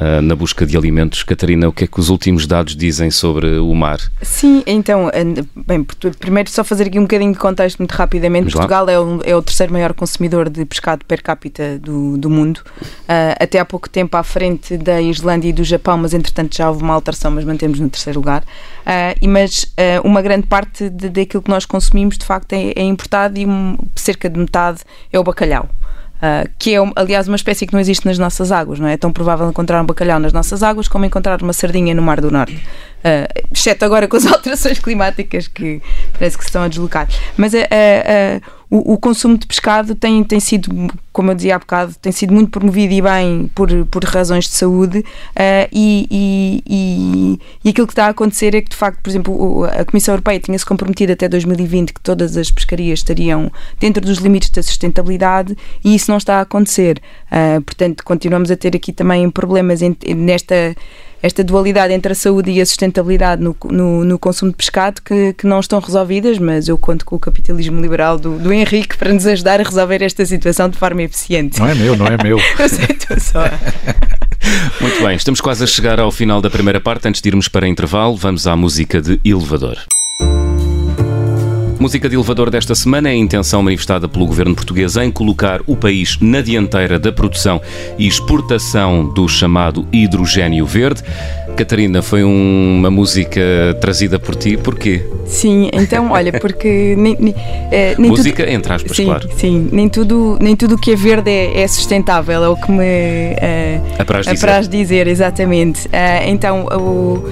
uh, 0.00 0.22
na 0.22 0.34
busca 0.34 0.64
de 0.64 0.76
alimentos. 0.76 1.22
Catarina, 1.22 1.68
o 1.68 1.72
que 1.72 1.84
é 1.84 1.86
que 1.86 2.00
os 2.00 2.08
últimos 2.08 2.46
dados 2.46 2.76
dizem 2.76 3.10
sobre 3.10 3.58
o 3.58 3.74
mar? 3.74 3.98
Sim, 4.22 4.62
então, 4.66 5.10
bem, 5.66 5.84
primeiro 6.18 6.50
só 6.50 6.64
fazer 6.64 6.86
aqui 6.86 6.98
um 6.98 7.02
bocadinho 7.02 7.32
de 7.32 7.38
contexto 7.38 7.78
muito 7.78 7.92
rapidamente. 7.92 8.44
Vamos 8.44 8.54
Portugal 8.54 8.88
é 8.88 8.98
o, 8.98 9.20
é 9.24 9.36
o, 9.36 9.42
terceiro 9.42 9.72
maior 9.72 9.94
consumidor 9.94 10.48
de 10.48 10.64
pescado 10.64 11.04
per 11.04 11.22
capita 11.22 11.78
do, 11.78 12.16
do 12.16 12.28
mundo. 12.30 12.58
Uh, 12.80 13.34
até 13.40 13.58
há 13.58 13.64
pouco 13.64 13.88
tempo 13.88 14.16
à 14.16 14.22
frente 14.22 14.76
da 14.76 15.00
Islândia 15.00 15.48
e 15.48 15.52
do 15.52 15.64
Japão, 15.64 15.98
mas 15.98 16.14
entretanto 16.14 16.56
já 16.56 16.68
houve 16.68 16.82
uma 16.82 16.94
alteração, 16.94 17.30
mas 17.30 17.44
mantemos 17.44 17.80
no 17.80 17.88
terceiro 17.88 18.18
lugar. 18.18 18.42
Uh, 18.42 19.28
mas 19.28 19.64
uh, 19.64 20.04
uma 20.04 20.22
grande 20.22 20.46
parte 20.46 20.88
de, 20.90 21.08
daquilo 21.08 21.42
que 21.42 21.50
nós 21.50 21.64
consumimos 21.64 22.18
de 22.18 22.24
facto 22.24 22.52
é, 22.52 22.72
é 22.76 22.82
importado 22.82 23.38
e 23.38 23.46
um, 23.46 23.76
cerca 23.94 24.28
de 24.28 24.38
metade 24.38 24.80
é 25.12 25.18
o 25.18 25.24
bacalhau. 25.24 25.68
Uh, 26.18 26.50
que 26.58 26.74
é, 26.74 26.78
aliás, 26.96 27.28
uma 27.28 27.36
espécie 27.36 27.66
que 27.66 27.72
não 27.72 27.80
existe 27.80 28.04
nas 28.04 28.18
nossas 28.18 28.50
águas, 28.50 28.80
não 28.80 28.88
é? 28.88 28.94
É 28.94 28.96
tão 28.96 29.12
provável 29.12 29.48
encontrar 29.48 29.80
um 29.80 29.86
bacalhau 29.86 30.18
nas 30.18 30.32
nossas 30.32 30.62
águas 30.62 30.88
como 30.88 31.04
encontrar 31.04 31.40
uma 31.42 31.52
sardinha 31.52 31.94
no 31.94 32.02
Mar 32.02 32.20
do 32.20 32.30
Norte. 32.30 32.56
Uh, 32.56 33.46
exceto 33.52 33.84
agora 33.84 34.08
com 34.08 34.16
as 34.16 34.26
alterações 34.30 34.80
climáticas 34.80 35.46
que 35.46 35.80
parece 36.18 36.36
que 36.36 36.42
se 36.42 36.48
estão 36.48 36.62
a 36.62 36.68
deslocar. 36.68 37.08
Mas 37.36 37.54
uh, 37.54 37.58
o, 38.70 38.94
o, 38.94 38.98
consumo 38.98 39.38
de 39.38 39.46
pescado 39.46 39.94
tem, 39.94 40.22
tem 40.22 40.38
sido, 40.40 40.70
como 41.12 41.30
eu 41.30 41.34
dizia 41.34 41.56
há 41.56 41.58
bocado, 41.58 41.94
tem 42.02 42.12
sido 42.12 42.34
muito 42.34 42.50
promovido 42.50 42.92
e 42.92 43.00
bem 43.00 43.50
por, 43.54 43.68
por 43.86 44.04
razões 44.04 44.44
de 44.44 44.50
saúde 44.50 44.98
uh, 44.98 45.68
e, 45.72 46.06
e, 46.10 46.62
e, 46.66 47.40
e, 47.64 47.68
aquilo 47.70 47.86
que 47.86 47.92
está 47.92 48.06
a 48.06 48.10
acontecer 48.10 48.54
é 48.54 48.60
que, 48.60 48.68
de 48.68 48.76
facto, 48.76 49.00
por 49.02 49.08
exemplo, 49.08 49.64
a 49.64 49.84
Comissão 49.84 50.12
Europeia 50.14 50.38
tinha-se 50.38 50.66
comprometido 50.66 51.12
até 51.12 51.28
2020 51.28 51.94
que 51.94 52.00
todas 52.00 52.36
as 52.36 52.50
pescarias 52.50 52.98
estariam 52.98 53.50
dentro 53.80 54.04
dos 54.04 54.18
limites 54.18 54.50
da 54.50 54.62
sustentabilidade 54.62 55.56
e 55.82 55.94
isso 55.94 56.10
não 56.10 56.18
está 56.18 56.38
a 56.38 56.40
acontecer. 56.42 57.00
Uh, 57.32 57.62
portanto, 57.62 58.04
continuamos 58.04 58.50
a 58.50 58.56
ter 58.56 58.76
aqui 58.76 58.92
também 58.92 59.30
problemas 59.30 59.80
em, 59.80 59.96
nesta 60.14 60.76
esta 61.22 61.42
dualidade 61.42 61.92
entre 61.92 62.12
a 62.12 62.14
saúde 62.14 62.50
e 62.50 62.60
a 62.60 62.66
sustentabilidade 62.66 63.42
no, 63.42 63.56
no, 63.64 64.04
no 64.04 64.18
consumo 64.18 64.50
de 64.50 64.56
pescado 64.56 65.02
que, 65.02 65.32
que, 65.34 65.46
não 65.46 65.60
estão 65.60 65.80
resolvidas, 65.80 66.38
mas 66.38 66.68
eu 66.68 66.78
conto 66.78 67.04
com 67.04 67.16
o 67.16 67.18
capitalismo 67.18 67.80
liberal 67.80 68.18
do, 68.18 68.38
do, 68.38 68.52
Henrique 68.52 68.96
para 68.96 69.12
nos 69.12 69.26
ajudar 69.26 69.60
a 69.60 69.64
resolver 69.64 70.02
esta 70.02 70.24
situação 70.24 70.68
de 70.68 70.78
forma 70.78 71.02
eficiente. 71.02 71.58
Não 71.58 71.68
é 71.68 71.74
meu, 71.74 71.96
não 71.96 72.06
é 72.06 72.16
meu. 72.22 72.38
eu 72.58 72.68
sei, 72.68 72.96
só. 73.20 73.44
Muito 74.80 75.02
bem, 75.02 75.16
estamos 75.16 75.40
quase 75.40 75.64
a 75.64 75.66
chegar 75.66 75.98
ao 75.98 76.10
final 76.10 76.40
da 76.40 76.48
primeira 76.48 76.80
parte. 76.80 77.08
Antes 77.08 77.20
de 77.20 77.28
irmos 77.28 77.48
para 77.48 77.66
intervalo, 77.66 78.16
vamos 78.16 78.46
à 78.46 78.56
música 78.56 79.00
de 79.00 79.20
elevador. 79.24 79.78
Música 81.80 82.08
de 82.08 82.16
elevador 82.16 82.50
desta 82.50 82.74
semana 82.74 83.08
é 83.08 83.12
a 83.12 83.16
intenção 83.16 83.62
manifestada 83.62 84.08
pelo 84.08 84.26
governo 84.26 84.52
português 84.52 84.96
em 84.96 85.12
colocar 85.12 85.60
o 85.64 85.76
país 85.76 86.18
na 86.20 86.40
dianteira 86.40 86.98
da 86.98 87.12
produção 87.12 87.62
e 87.96 88.08
exportação 88.08 89.08
do 89.14 89.28
chamado 89.28 89.86
hidrogênio 89.92 90.66
verde. 90.66 91.04
Catarina, 91.58 92.02
foi 92.02 92.22
um, 92.22 92.76
uma 92.78 92.88
música 92.88 93.40
trazida 93.80 94.16
por 94.16 94.36
ti, 94.36 94.56
porquê? 94.56 95.04
Sim, 95.26 95.68
então, 95.72 96.12
olha, 96.12 96.38
porque 96.38 96.94
nem, 96.96 97.16
nem, 97.18 97.34
eh, 97.70 97.96
nem 97.98 98.10
música, 98.10 98.44
tudo, 98.44 98.54
entre 98.54 98.72
aspas, 98.72 98.96
sim, 98.96 99.04
claro. 99.04 99.28
Sim, 99.36 99.68
nem 99.72 99.88
tudo, 99.88 100.38
nem 100.40 100.54
tudo 100.54 100.78
que 100.78 100.92
é 100.92 100.96
verde 100.96 101.30
é, 101.30 101.62
é 101.62 101.68
sustentável, 101.68 102.44
é 102.44 102.48
o 102.48 102.54
que 102.54 102.70
me 102.70 102.84
uh, 102.84 104.00
apraz, 104.00 104.26
dizer. 104.26 104.36
apraz 104.36 104.68
dizer, 104.68 105.06
exatamente. 105.08 105.88
Uh, 105.88 106.28
então, 106.28 106.66
o, 106.66 107.24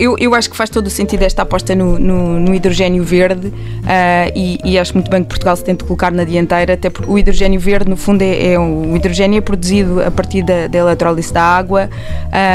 eu, 0.00 0.16
eu 0.18 0.34
acho 0.34 0.48
que 0.48 0.56
faz 0.56 0.70
todo 0.70 0.86
o 0.86 0.90
sentido 0.90 1.22
esta 1.22 1.42
aposta 1.42 1.74
no, 1.74 1.98
no, 1.98 2.40
no 2.40 2.54
hidrogênio 2.54 3.04
verde 3.04 3.48
uh, 3.48 4.32
e, 4.34 4.58
e, 4.64 4.78
acho 4.78 4.94
muito 4.94 5.10
bem 5.10 5.22
que 5.22 5.28
Portugal 5.28 5.54
se 5.56 5.62
tente 5.62 5.84
colocar 5.84 6.10
na 6.10 6.24
dianteira, 6.24 6.72
até 6.72 6.88
porque 6.88 7.10
o 7.10 7.18
hidrogênio 7.18 7.60
verde, 7.60 7.90
no 7.90 7.96
fundo, 7.96 8.22
é, 8.22 8.54
é 8.54 8.58
o 8.58 8.96
hidrogênio 8.96 9.38
é 9.38 9.40
produzido 9.42 10.02
a 10.02 10.10
partir 10.10 10.42
da, 10.42 10.66
da 10.68 10.78
eletrólise 10.78 11.32
da 11.32 11.42
água 11.42 11.90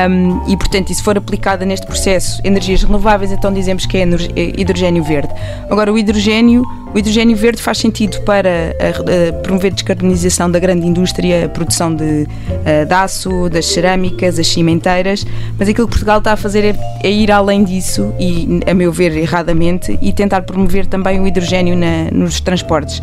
um, 0.10 0.52
e, 0.52 0.58
portanto, 0.58 0.94
se 0.94 1.04
for 1.04 1.19
aplicada 1.20 1.66
neste 1.66 1.86
processo 1.86 2.42
energias 2.44 2.84
renováveis, 2.84 3.32
então 3.32 3.54
dizemos 3.54 3.86
que 3.86 3.98
é, 3.98 4.02
é 4.02 4.60
hidrogênio 4.60 5.04
verde. 5.04 5.34
Agora, 5.70 5.92
o 5.94 5.98
hidrogênio, 5.98 6.64
o 6.94 6.98
hidrogênio 6.98 7.36
verde 7.36 7.62
faz 7.62 7.78
sentido 7.78 8.22
para 8.22 8.76
a, 8.80 9.30
a 9.30 9.34
promover 9.42 9.72
a 9.72 9.76
descarbonização 9.76 10.50
da 10.50 10.60
grande 10.60 10.88
indústria, 10.88 11.46
a 11.46 11.50
produção 11.50 11.94
de, 11.94 12.04
uh, 12.04 12.86
de 12.88 12.94
aço, 12.94 13.50
das 13.50 13.68
cerâmicas, 13.68 14.40
as 14.40 14.48
cimenteiras, 14.48 15.26
mas 15.58 15.70
aquilo 15.70 15.88
que 15.88 15.92
Portugal 15.92 16.20
está 16.20 16.34
a 16.34 16.38
fazer 16.38 16.66
é, 16.66 16.76
é 17.04 17.12
ir 17.12 17.32
além 17.32 17.64
disso 17.64 18.14
e, 18.20 18.60
a 18.66 18.74
meu 18.74 18.92
ver, 18.92 19.16
erradamente, 19.16 19.98
e 20.02 20.12
tentar 20.12 20.42
promover 20.42 20.86
também 20.88 21.20
o 21.20 21.28
hidrogênio 21.28 21.76
na, 21.76 22.10
nos 22.12 22.42
transportes. 22.42 23.02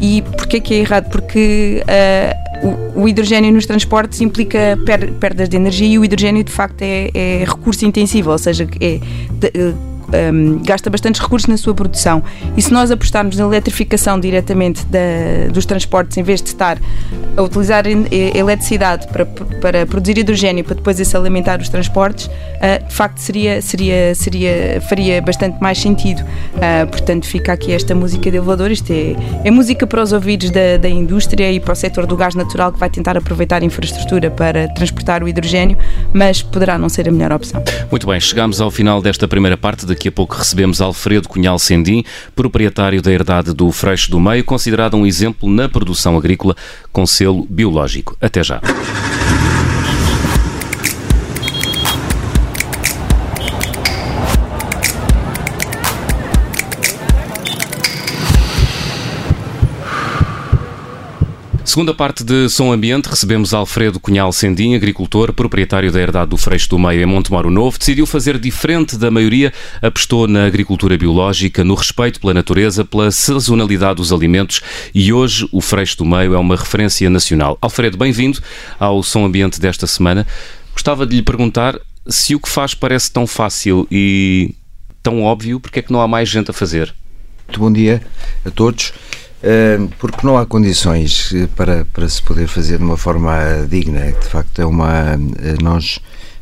E 0.00 0.22
porquê 0.22 0.60
que 0.60 0.74
é 0.74 0.78
errado? 0.78 1.08
Porque 1.10 1.82
o, 2.62 3.02
o, 3.02 3.08
hidrogênio 3.08 3.52
nos 3.52 3.66
transportes 3.66 4.20
implica 4.20 4.78
per, 4.84 5.12
perdas 5.12 5.48
de 5.48 5.56
energia 5.56 5.86
e 5.86 5.98
o 5.98 6.04
hidrogênio, 6.04 6.44
de 6.44 6.52
facto, 6.52 6.82
é, 6.82 7.10
é 7.14 7.44
recurso 7.46 7.84
intensivo, 7.84 8.30
ou 8.30 8.38
seja, 8.38 8.68
é 8.80 9.00
de, 9.30 9.74
um, 10.32 10.58
gasta 10.62 10.90
bastantes 10.90 11.20
recursos 11.20 11.48
na 11.48 11.56
sua 11.56 11.74
produção. 11.74 12.22
E 12.56 12.62
se 12.62 12.72
nós 12.72 12.90
apostarmos 12.90 13.36
na 13.36 13.44
eletrificação 13.44 14.18
diretamente 14.18 14.84
da, 14.86 15.50
dos 15.52 15.66
transportes, 15.66 16.16
em 16.16 16.22
vez 16.22 16.42
de 16.42 16.48
estar 16.48 16.78
a 17.36 17.42
utilizar 17.42 17.84
eletricidade 17.86 19.06
para, 19.08 19.24
para 19.26 19.86
produzir 19.86 20.18
hidrogênio 20.18 20.64
para 20.64 20.74
depois 20.74 21.00
esse 21.00 21.16
alimentar 21.16 21.60
os 21.60 21.68
transportes, 21.68 22.26
uh, 22.26 22.86
de 22.86 22.94
facto 22.94 23.18
seria, 23.18 23.62
seria, 23.62 24.14
seria, 24.14 24.80
faria 24.88 25.22
bastante 25.22 25.60
mais 25.60 25.78
sentido. 25.78 26.20
Uh, 26.20 26.86
portanto, 26.88 27.26
fica 27.26 27.52
aqui 27.52 27.72
esta 27.72 27.94
música 27.94 28.30
de 28.30 28.36
elevador. 28.36 28.70
Isto 28.70 28.92
é, 28.92 29.16
é 29.44 29.50
música 29.50 29.86
para 29.86 30.02
os 30.02 30.12
ouvidos 30.12 30.50
da, 30.50 30.76
da 30.76 30.88
indústria 30.88 31.50
e 31.50 31.58
para 31.58 31.72
o 31.72 31.76
setor 31.76 32.06
do 32.06 32.16
gás 32.16 32.34
natural 32.34 32.72
que 32.72 32.78
vai 32.78 32.90
tentar 32.90 33.16
aproveitar 33.16 33.62
a 33.62 33.64
infraestrutura 33.64 34.30
para 34.30 34.68
transportar 34.68 35.22
o 35.22 35.28
hidrogênio, 35.28 35.76
mas 36.12 36.42
poderá 36.42 36.76
não 36.76 36.88
ser 36.88 37.08
a 37.08 37.12
melhor 37.12 37.32
opção. 37.32 37.62
Muito 37.90 38.06
bem, 38.06 38.20
chegamos 38.20 38.60
ao 38.60 38.70
final 38.70 39.00
desta 39.00 39.26
primeira 39.26 39.56
parte. 39.56 39.86
Daqui 40.02 40.08
a 40.08 40.12
pouco 40.12 40.34
recebemos 40.34 40.80
Alfredo 40.80 41.28
Cunhal 41.28 41.60
Sendim, 41.60 42.04
proprietário 42.34 43.00
da 43.00 43.12
herdade 43.12 43.54
do 43.54 43.70
Freixo 43.70 44.10
do 44.10 44.18
Meio, 44.18 44.42
considerado 44.42 44.96
um 44.96 45.06
exemplo 45.06 45.48
na 45.48 45.68
produção 45.68 46.16
agrícola 46.16 46.56
com 46.92 47.06
selo 47.06 47.46
biológico. 47.48 48.16
Até 48.20 48.42
já. 48.42 48.60
Segunda 61.72 61.94
parte 61.94 62.22
de 62.22 62.50
Som 62.50 62.70
Ambiente, 62.70 63.08
recebemos 63.08 63.54
Alfredo 63.54 63.98
Cunhal 63.98 64.30
Sendim, 64.30 64.74
agricultor, 64.74 65.32
proprietário 65.32 65.90
da 65.90 66.02
herdade 66.02 66.28
do 66.28 66.36
Freixo 66.36 66.68
do 66.68 66.78
Meio 66.78 67.00
em 67.00 67.06
Montemoro 67.06 67.50
Novo. 67.50 67.78
Decidiu 67.78 68.04
fazer 68.04 68.38
diferente 68.38 68.94
da 68.98 69.10
maioria, 69.10 69.50
apostou 69.80 70.28
na 70.28 70.44
agricultura 70.44 70.98
biológica, 70.98 71.64
no 71.64 71.74
respeito 71.74 72.20
pela 72.20 72.34
natureza, 72.34 72.84
pela 72.84 73.10
sazonalidade 73.10 73.96
dos 73.96 74.12
alimentos 74.12 74.60
e 74.94 75.14
hoje 75.14 75.48
o 75.50 75.62
Freixo 75.62 75.96
do 75.96 76.04
Meio 76.04 76.34
é 76.34 76.38
uma 76.38 76.56
referência 76.56 77.08
nacional. 77.08 77.56
Alfredo, 77.58 77.96
bem-vindo 77.96 78.38
ao 78.78 79.02
Som 79.02 79.24
Ambiente 79.24 79.58
desta 79.58 79.86
semana. 79.86 80.26
Gostava 80.74 81.06
de 81.06 81.16
lhe 81.16 81.22
perguntar 81.22 81.80
se 82.06 82.34
o 82.34 82.38
que 82.38 82.50
faz 82.50 82.74
parece 82.74 83.10
tão 83.10 83.26
fácil 83.26 83.88
e 83.90 84.54
tão 85.02 85.22
óbvio, 85.22 85.58
porque 85.58 85.78
é 85.78 85.82
que 85.82 85.90
não 85.90 86.02
há 86.02 86.06
mais 86.06 86.28
gente 86.28 86.50
a 86.50 86.52
fazer? 86.52 86.94
Muito 87.48 87.58
bom 87.58 87.72
dia 87.72 88.02
a 88.44 88.50
todos 88.50 88.92
porque 89.98 90.24
não 90.24 90.38
há 90.38 90.46
condições 90.46 91.32
eh, 91.34 91.48
para, 91.56 91.84
para 91.86 92.08
se 92.08 92.22
poder 92.22 92.46
fazer 92.46 92.78
de 92.78 92.84
uma 92.84 92.96
forma 92.96 93.36
digna. 93.68 94.12
De 94.12 94.26
facto, 94.26 94.62
é 94.62 94.64
uma. 94.64 95.14
Eh, 95.40 95.56
nós 95.60 95.98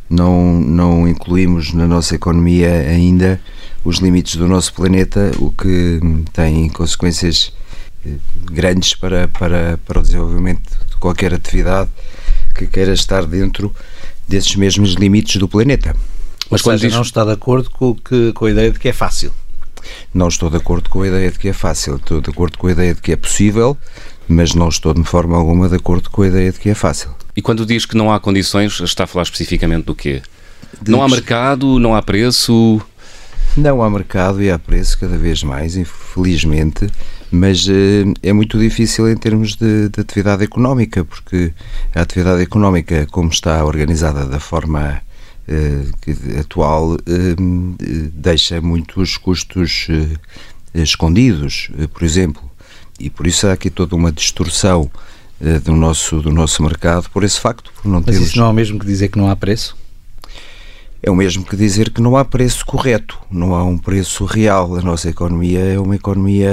não, 0.08 0.60
não 0.60 1.08
incluímos 1.08 1.72
na 1.72 1.86
nossa 1.86 2.14
economia 2.14 2.68
ainda 2.68 3.40
os 3.84 3.98
limites 3.98 4.36
do 4.36 4.46
nosso 4.46 4.74
planeta, 4.74 5.30
o 5.38 5.50
que 5.50 5.98
tem 6.32 6.68
consequências 6.68 7.52
eh, 8.04 8.16
grandes 8.44 8.94
para, 8.94 9.28
para, 9.28 9.78
para 9.86 10.00
o 10.00 10.02
desenvolvimento 10.02 10.70
de 10.90 10.96
qualquer 10.96 11.32
atividade 11.32 11.88
que 12.54 12.66
queira 12.66 12.92
estar 12.92 13.24
dentro 13.24 13.74
desses 14.28 14.54
mesmos 14.56 14.92
limites 14.94 15.36
do 15.36 15.48
planeta. 15.48 15.96
Mas 16.50 16.60
quando 16.60 16.80
diz... 16.80 16.92
não 16.92 17.02
está 17.02 17.24
de 17.24 17.32
acordo 17.32 17.70
com, 17.70 17.94
que, 17.94 18.32
com 18.34 18.44
a 18.44 18.50
ideia 18.50 18.70
de 18.70 18.78
que 18.78 18.88
é 18.88 18.92
fácil. 18.92 19.32
Não 20.12 20.28
estou 20.28 20.50
de 20.50 20.56
acordo 20.56 20.88
com 20.88 21.02
a 21.02 21.08
ideia 21.08 21.30
de 21.30 21.38
que 21.38 21.48
é 21.48 21.52
fácil, 21.52 21.96
estou 21.96 22.20
de 22.20 22.30
acordo 22.30 22.58
com 22.58 22.66
a 22.66 22.72
ideia 22.72 22.94
de 22.94 23.00
que 23.00 23.12
é 23.12 23.16
possível, 23.16 23.76
mas 24.28 24.54
não 24.54 24.68
estou 24.68 24.94
de 24.94 25.04
forma 25.04 25.36
alguma 25.36 25.68
de 25.68 25.76
acordo 25.76 26.10
com 26.10 26.22
a 26.22 26.28
ideia 26.28 26.52
de 26.52 26.58
que 26.58 26.70
é 26.70 26.74
fácil. 26.74 27.10
E 27.36 27.42
quando 27.42 27.66
diz 27.66 27.86
que 27.86 27.96
não 27.96 28.12
há 28.12 28.20
condições, 28.20 28.80
está 28.80 29.04
a 29.04 29.06
falar 29.06 29.24
especificamente 29.24 29.84
do 29.84 29.94
quê? 29.94 30.22
De 30.80 30.90
não 30.90 31.02
há 31.02 31.08
mercado, 31.08 31.78
não 31.78 31.94
há 31.94 32.02
preço? 32.02 32.80
Não 33.56 33.82
há 33.82 33.90
mercado 33.90 34.42
e 34.42 34.50
há 34.50 34.58
preço 34.58 34.98
cada 34.98 35.16
vez 35.16 35.42
mais, 35.42 35.76
infelizmente, 35.76 36.86
mas 37.30 37.66
uh, 37.66 38.14
é 38.22 38.32
muito 38.32 38.58
difícil 38.58 39.08
em 39.10 39.16
termos 39.16 39.56
de, 39.56 39.88
de, 39.88 40.00
atividade 40.00 40.44
económica, 40.44 41.04
porque 41.04 41.52
a 41.94 42.02
atividade 42.02 42.42
económica, 42.42 43.06
como 43.10 43.28
está 43.28 43.64
organizada 43.64 44.24
da 44.26 44.38
forma 44.38 45.00
atual 46.38 46.92
uh, 46.92 46.98
deixa 48.12 48.60
muitos 48.60 49.16
custos 49.16 49.86
uh, 49.90 50.18
escondidos, 50.74 51.70
por 51.92 52.04
exemplo, 52.04 52.42
e 52.98 53.10
por 53.10 53.26
isso 53.26 53.46
há 53.46 53.52
aqui 53.52 53.70
toda 53.70 53.96
uma 53.96 54.12
distorção 54.12 54.90
do 55.64 55.72
nosso 55.72 56.20
do 56.20 56.30
nosso 56.30 56.62
mercado 56.62 57.08
por 57.10 57.24
esse 57.24 57.40
facto. 57.40 57.72
Por 57.72 57.88
não 57.88 57.98
Mas 58.00 58.04
termos... 58.04 58.28
isso 58.28 58.38
não 58.38 58.46
é 58.46 58.50
o 58.50 58.52
mesmo 58.52 58.78
que 58.78 58.86
dizer 58.86 59.08
que 59.08 59.18
não 59.18 59.28
há 59.28 59.34
preço? 59.34 59.76
É 61.02 61.10
o 61.10 61.16
mesmo 61.16 61.44
que 61.44 61.56
dizer 61.56 61.90
que 61.90 62.00
não 62.00 62.14
há 62.14 62.26
preço 62.26 62.64
correto, 62.64 63.18
não 63.30 63.54
há 63.54 63.64
um 63.64 63.78
preço 63.78 64.26
real. 64.26 64.76
A 64.76 64.82
nossa 64.82 65.08
economia 65.08 65.60
é 65.60 65.80
uma 65.80 65.96
economia 65.96 66.52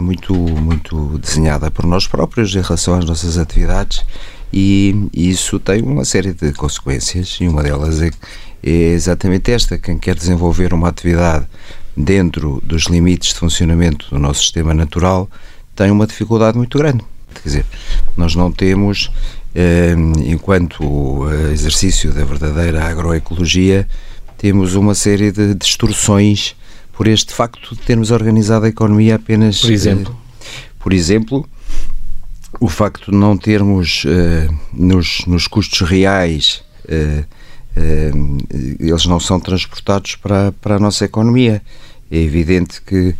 muito, 0.00 0.32
muito 0.32 1.18
desenhada 1.18 1.70
por 1.72 1.84
nós 1.84 2.06
próprios 2.06 2.54
em 2.54 2.62
relação 2.62 2.94
às 2.94 3.04
nossas 3.04 3.36
atividades 3.36 4.04
e 4.52 5.08
isso 5.12 5.58
tem 5.58 5.82
uma 5.82 6.04
série 6.04 6.32
de 6.32 6.52
consequências 6.52 7.38
e 7.40 7.46
uma 7.46 7.62
delas 7.62 8.00
é, 8.00 8.10
é 8.62 8.70
exatamente 8.70 9.50
esta: 9.50 9.78
quem 9.78 9.98
quer 9.98 10.14
desenvolver 10.14 10.74
uma 10.74 10.88
atividade 10.88 11.46
dentro 11.96 12.60
dos 12.64 12.84
limites 12.84 13.32
de 13.32 13.38
funcionamento 13.38 14.08
do 14.10 14.18
nosso 14.18 14.40
sistema 14.40 14.74
natural 14.74 15.28
tem 15.74 15.90
uma 15.90 16.06
dificuldade 16.06 16.56
muito 16.56 16.76
grande. 16.78 17.04
Quer 17.34 17.42
dizer, 17.44 17.66
nós 18.16 18.34
não 18.34 18.50
temos, 18.50 19.10
eh, 19.54 19.94
enquanto 20.26 21.28
exercício 21.52 22.12
da 22.12 22.24
verdadeira 22.24 22.84
agroecologia, 22.84 23.86
temos 24.36 24.74
uma 24.74 24.94
série 24.94 25.30
de 25.30 25.54
distorções 25.54 26.56
por 26.92 27.06
este 27.06 27.32
facto 27.32 27.74
de 27.74 27.80
termos 27.82 28.10
organizado 28.10 28.66
a 28.66 28.68
economia 28.68 29.14
apenas. 29.14 29.60
Por 29.60 29.70
exemplo? 29.70 30.16
Por 30.78 30.92
exemplo, 30.92 31.48
o 32.60 32.68
facto 32.68 33.10
de 33.10 33.16
não 33.16 33.38
termos 33.38 34.04
uh, 34.04 34.54
nos, 34.70 35.24
nos 35.26 35.46
custos 35.46 35.80
reais, 35.80 36.62
uh, 36.84 37.24
uh, 37.80 38.76
eles 38.78 39.06
não 39.06 39.18
são 39.18 39.40
transportados 39.40 40.14
para, 40.16 40.52
para 40.52 40.76
a 40.76 40.78
nossa 40.78 41.06
economia. 41.06 41.62
É 42.10 42.18
evidente 42.18 42.82
que 42.82 43.14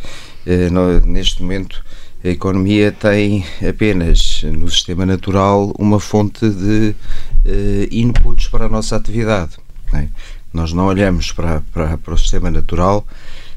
neste 1.07 1.43
momento 1.43 1.85
a 2.25 2.29
economia 2.29 2.91
tem 2.91 3.47
apenas 3.67 4.43
no 4.43 4.69
sistema 4.69 5.07
natural 5.07 5.73
uma 5.79 6.01
fonte 6.01 6.51
de 6.51 6.97
inputs 7.93 8.49
para 8.49 8.67
a 8.67 8.69
nossa 8.69 8.97
atividade. 8.97 9.53
É? 9.93 10.09
Nós 10.53 10.73
não 10.73 10.87
olhamos 10.87 11.31
para, 11.31 11.63
para, 11.73 11.97
para 11.97 12.15
o 12.15 12.19
sistema 12.19 12.51
natural 12.51 13.07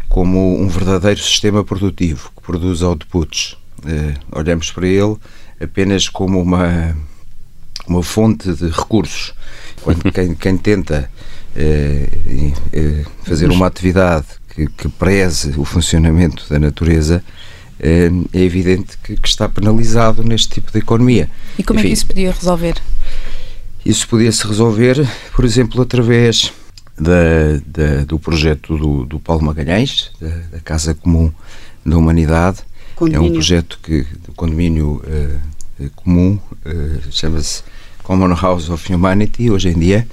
como 0.08 0.62
um 0.62 0.68
verdadeiro 0.68 1.20
sistema 1.20 1.64
produtivo 1.64 2.32
que 2.36 2.44
produz 2.44 2.84
outputs. 2.84 3.58
olhamos 4.32 4.70
para 4.70 4.86
ele 4.86 5.18
apenas 5.64 6.10
como 6.10 6.42
uma, 6.42 6.96
uma 7.88 8.04
fonte 8.04 8.54
de 8.54 8.68
recursos. 8.70 9.34
Quando 9.82 10.04
quem, 10.12 10.36
quem 10.36 10.58
tenta 10.58 11.10
eh, 11.56 12.08
eh, 12.72 13.06
fazer 13.24 13.50
uma 13.50 13.68
atividade 13.68 14.26
que, 14.54 14.68
que, 14.68 14.88
preze 14.88 15.54
o 15.58 15.66
funcionamento 15.66 16.46
da 16.50 16.60
natureza, 16.60 17.24
eh, 17.80 18.10
é 18.34 18.42
evidente 18.42 18.98
que, 19.04 19.16
que, 19.16 19.28
está 19.28 19.48
penalizado 19.50 20.24
neste 20.24 20.50
tipo 20.50 20.72
de 20.72 20.80
economia. 20.80 21.30
E 21.58 21.64
como 21.64 21.80
Enfim, 21.80 21.88
é 21.88 21.90
que 21.90 21.94
isso 21.94 22.08
podia 22.08 22.32
resolver? 22.32 22.82
Isso 23.86 24.08
podia-se 24.08 24.48
resolver, 24.48 25.08
por 25.36 25.44
exemplo, 25.44 25.82
através 25.82 26.54
da, 26.98 27.60
da, 27.66 28.06
do 28.06 28.18
projeto 28.18 28.78
do, 28.78 29.06
do 29.06 29.20
Paulo 29.20 29.44
Magalhães, 29.44 30.12
da, 30.22 30.30
da 30.52 30.60
Casa 30.60 30.94
Comum 30.94 31.32
da 31.86 31.98
Humanidade. 31.98 32.60
Condomínio. 32.96 33.28
É 33.28 33.30
um 33.30 33.34
projeto 33.34 33.80
que, 33.82 34.06
do 34.26 34.32
condomínio 34.34 34.96
uh, 34.98 35.04
eh, 35.08 35.38
comum, 35.96 36.40
eh, 36.66 37.00
chama-se 37.12 37.64
Common 38.04 38.34
House 38.36 38.70
of 38.70 38.94
Humanity, 38.94 39.50
hoje 39.50 39.70
em 39.70 39.80
dia, 39.80 40.08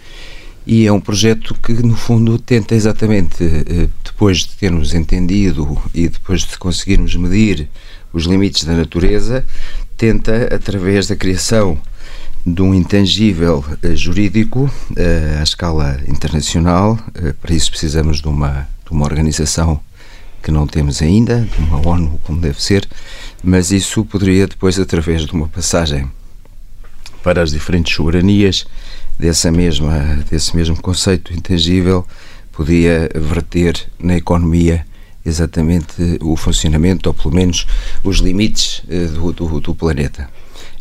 e 0.67 0.87
é 0.87 0.93
um 0.93 1.01
projeto 1.01 1.55
que, 1.55 1.73
no 1.73 1.97
fundo, 1.97 2.39
tenta 2.39 2.75
exatamente, 2.75 3.43
eh, 3.45 3.89
depois 4.05 4.39
de 4.39 4.49
termos 4.57 4.95
entendido 4.95 5.81
e 5.95 6.09
depois 6.09 6.43
de 6.43 6.59
conseguirmos 6.59 7.15
medir 7.17 7.69
os 8.13 8.25
limites 8.25 8.65
da 8.65 8.75
natureza, 8.75 9.45
tenta, 9.97 10.55
através 10.55 11.07
da 11.07 11.17
criação 11.17 11.79
de 12.45 12.63
um 12.63 12.75
intangível 12.75 13.63
jurídico 13.95 14.71
à 15.39 15.43
escala 15.43 16.01
internacional, 16.09 16.99
para 17.41 17.55
isso 17.55 17.71
precisamos 17.71 18.21
de 18.21 18.29
uma, 18.29 18.67
de 18.85 18.93
uma 18.93 19.05
organização 19.05 19.81
que 20.43 20.51
não 20.51 20.67
temos 20.67 21.03
ainda, 21.03 21.41
de 21.41 21.63
uma 21.63 21.87
ONU 21.87 22.19
como 22.25 22.41
deve 22.41 22.63
ser, 22.63 22.89
mas 23.43 23.71
isso 23.71 24.05
poderia 24.05 24.47
depois, 24.47 24.79
através 24.79 25.25
de 25.25 25.33
uma 25.33 25.49
passagem 25.49 26.11
para 27.23 27.43
as 27.43 27.51
diferentes 27.51 27.95
soberanias 27.95 28.67
dessa 29.19 29.51
mesma, 29.51 30.25
desse 30.31 30.57
mesmo 30.57 30.81
conceito 30.81 31.33
intangível, 31.33 32.07
podia 32.53 33.09
verter 33.15 33.89
na 33.99 34.17
economia 34.17 34.87
exatamente 35.25 36.19
o 36.23 36.37
funcionamento, 36.37 37.09
ou 37.09 37.15
pelo 37.15 37.35
menos 37.35 37.67
os 38.03 38.19
limites 38.19 38.83
eh, 38.89 39.07
do, 39.07 39.33
do, 39.33 39.61
do 39.61 39.75
planeta. 39.75 40.29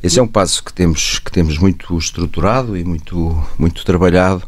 Esse 0.01 0.19
é 0.19 0.23
um 0.23 0.27
passo 0.27 0.63
que 0.63 0.71
temos, 0.71 1.19
que 1.19 1.31
temos 1.31 1.57
muito 1.57 1.97
estruturado 1.97 2.77
e 2.77 2.85
muito, 2.85 3.45
muito 3.57 3.83
trabalhado, 3.83 4.43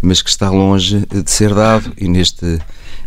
mas 0.00 0.22
que 0.22 0.30
está 0.30 0.48
longe 0.48 1.04
de 1.06 1.30
ser 1.30 1.52
dado 1.54 1.92
e 1.98 2.08
neste 2.08 2.58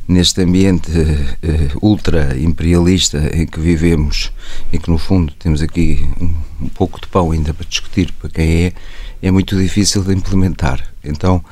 neste 0.07 0.41
ambiente 0.41 0.89
uh, 0.89 1.85
ultra 1.85 2.37
imperialista 2.39 3.29
em 3.33 3.45
que 3.45 3.59
vivemos 3.59 4.31
e 4.71 4.79
que 4.79 4.89
no 4.89 4.97
fundo 4.97 5.33
temos 5.37 5.61
aqui 5.61 6.07
um, 6.19 6.33
um, 6.61 6.69
pouco 6.69 7.01
de 7.01 7.07
pão 7.07 7.31
ainda 7.31 7.53
para 7.53 7.67
discutir 7.67 8.13
para 8.13 8.29
quem 8.29 8.65
é, 8.65 8.73
é 9.21 9.31
muito 9.31 9.57
difícil 9.57 10.03
de 10.03 10.13
implementar. 10.13 10.81
Então, 11.03 11.43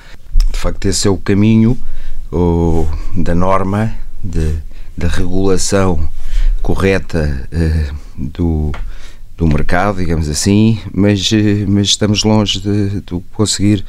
de 0.52 0.58
facto, 0.58 0.86
esse 0.86 1.08
é 1.08 1.12
o 1.12 1.18
caminho 1.18 1.78
o, 2.32 2.88
da 3.18 3.36
norma, 3.36 3.94
de, 4.24 4.56
da 4.98 5.10
regulação 5.10 6.08
correta 6.62 7.50
uh, 7.52 7.96
do, 8.18 8.72
do 9.38 9.48
mercado, 9.48 9.98
digamos 9.98 10.30
assim, 10.30 10.80
mas, 10.94 11.30
mas 11.68 11.88
estamos 11.88 12.24
longe 12.24 12.62
de, 12.62 13.02
de 13.02 13.22
conseguir 13.34 13.84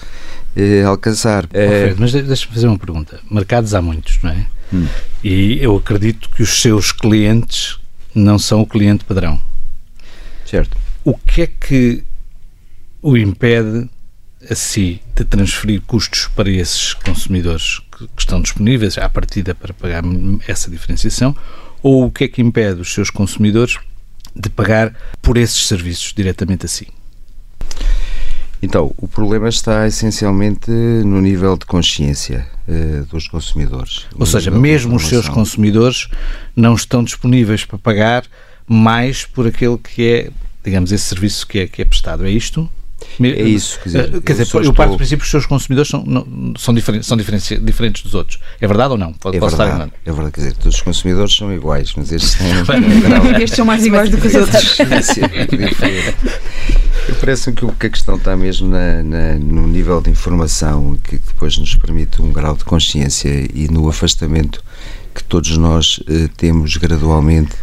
alcançar. 0.89 1.45
Oh, 1.45 1.95
mas 1.99 2.13
deixa-me 2.13 2.55
fazer 2.55 2.67
uma 2.67 2.79
pergunta. 2.79 3.21
Mercados 3.31 3.75
há 3.75 3.83
muitos, 3.83 4.19
não 4.23 4.31
é? 4.31 4.47
Hum. 4.73 4.87
E 5.23 5.59
eu 5.61 5.77
acredito 5.77 6.29
que 6.31 6.43
os 6.43 6.61
seus 6.61 6.93
clientes 6.93 7.79
não 8.15 8.39
são 8.39 8.63
o 8.63 8.67
cliente 8.67 9.05
padrão. 9.05 9.41
Certo. 10.45 10.77
O 11.05 11.17
que 11.17 11.43
é 11.43 11.47
que 11.47 12.05
o 13.03 13.17
impede 13.17 13.89
a 14.49 14.55
si 14.55 15.01
de 15.15 15.25
transferir 15.25 15.81
custos 15.83 16.29
para 16.29 16.51
esses 16.51 16.95
consumidores 16.95 17.81
que, 17.91 18.07
que 18.07 18.21
estão 18.21 18.41
disponíveis 18.41 18.99
à 18.99 19.09
partida 19.09 19.55
para 19.55 19.75
pagar 19.75 20.03
essa 20.47 20.71
diferenciação? 20.71 21.37
Ou 21.83 22.07
o 22.07 22.11
que 22.11 22.25
é 22.25 22.29
que 22.29 22.43
impede 22.43 22.81
os 22.81 22.93
seus 22.93 23.11
consumidores 23.11 23.79
de 24.35 24.49
pagar 24.51 24.95
por 25.23 25.37
esses 25.37 25.67
serviços 25.67 26.13
diretamente 26.13 26.67
assim? 26.67 26.87
Então, 28.62 28.92
o 28.97 29.07
problema 29.07 29.49
está 29.49 29.87
essencialmente 29.87 30.71
no 30.71 31.21
nível 31.21 31.57
de 31.57 31.66
consciência 31.66 32.47
uh, 32.66 33.05
dos 33.07 33.29
consumidores. 33.29 34.07
Ou 34.19 34.27
seja, 34.27 34.51
mesmo 34.51 34.97
os 34.97 35.07
seus 35.07 35.29
consumidores 35.29 36.09
não 36.55 36.75
estão 36.75 37.05
disponíveis 37.05 37.64
para 37.64 37.79
pagar 37.79 38.25
mais 38.66 39.25
por 39.25 39.47
aquele 39.47 39.79
que 39.79 40.09
é, 40.09 40.31
digamos, 40.64 40.90
esse 40.90 41.05
serviço 41.05 41.47
que 41.47 41.61
é, 41.61 41.66
que 41.66 41.83
é 41.83 41.85
prestado. 41.85 42.27
É 42.27 42.31
isto? 42.31 42.69
É 43.21 43.42
isso, 43.42 43.79
quer 43.81 43.85
dizer, 43.85 44.05
eh, 44.05 44.21
quer 44.25 44.33
dizer 44.33 44.49
eu, 44.55 44.62
eu 44.64 44.73
parto 44.73 44.92
do 44.92 44.97
princípio 44.97 45.19
que 45.19 45.27
os 45.27 45.31
seus 45.31 45.47
consumidores 45.47 45.90
são, 45.90 46.03
não, 46.05 46.55
são, 46.59 46.75
diferentes, 46.75 47.07
são 47.07 47.16
diferentes, 47.16 47.62
diferentes 47.62 48.03
dos 48.03 48.14
outros. 48.14 48.40
É 48.61 48.66
verdade 48.66 48.92
ou 48.92 48.99
não? 48.99 49.12
Pode, 49.12 49.37
é 49.37 49.40
verdade, 49.40 49.92
é 50.05 50.12
verdade, 50.12 50.33
quer 50.33 50.40
dizer, 50.40 50.55
todos 50.55 50.77
os 50.77 50.83
consumidores 50.83 51.35
são 51.35 51.53
iguais, 51.53 51.92
mas 51.95 52.11
estes 52.11 52.33
são, 52.33 52.47
estes 53.40 53.57
são 53.57 53.66
mais 53.66 53.85
iguais 53.85 54.11
do 54.11 54.19
que 54.19 54.27
os 54.27 54.35
outros. 54.35 54.79
Parece-me 57.14 57.57
que, 57.57 57.66
que 57.66 57.87
a 57.87 57.90
questão 57.90 58.16
está 58.16 58.37
mesmo 58.37 58.69
na, 58.69 59.03
na, 59.03 59.35
no 59.35 59.66
nível 59.66 60.01
de 60.01 60.11
informação 60.11 60.99
que 61.03 61.19
depois 61.19 61.57
nos 61.59 61.75
permite 61.75 62.21
um 62.21 62.33
grau 62.33 62.57
de 62.57 62.64
consciência 62.64 63.29
e 63.55 63.69
no 63.69 63.88
afastamento 63.88 64.62
que 65.14 65.25
todos 65.25 65.57
nós 65.57 66.01
eh, 66.09 66.29
temos 66.37 66.77
gradualmente 66.77 67.55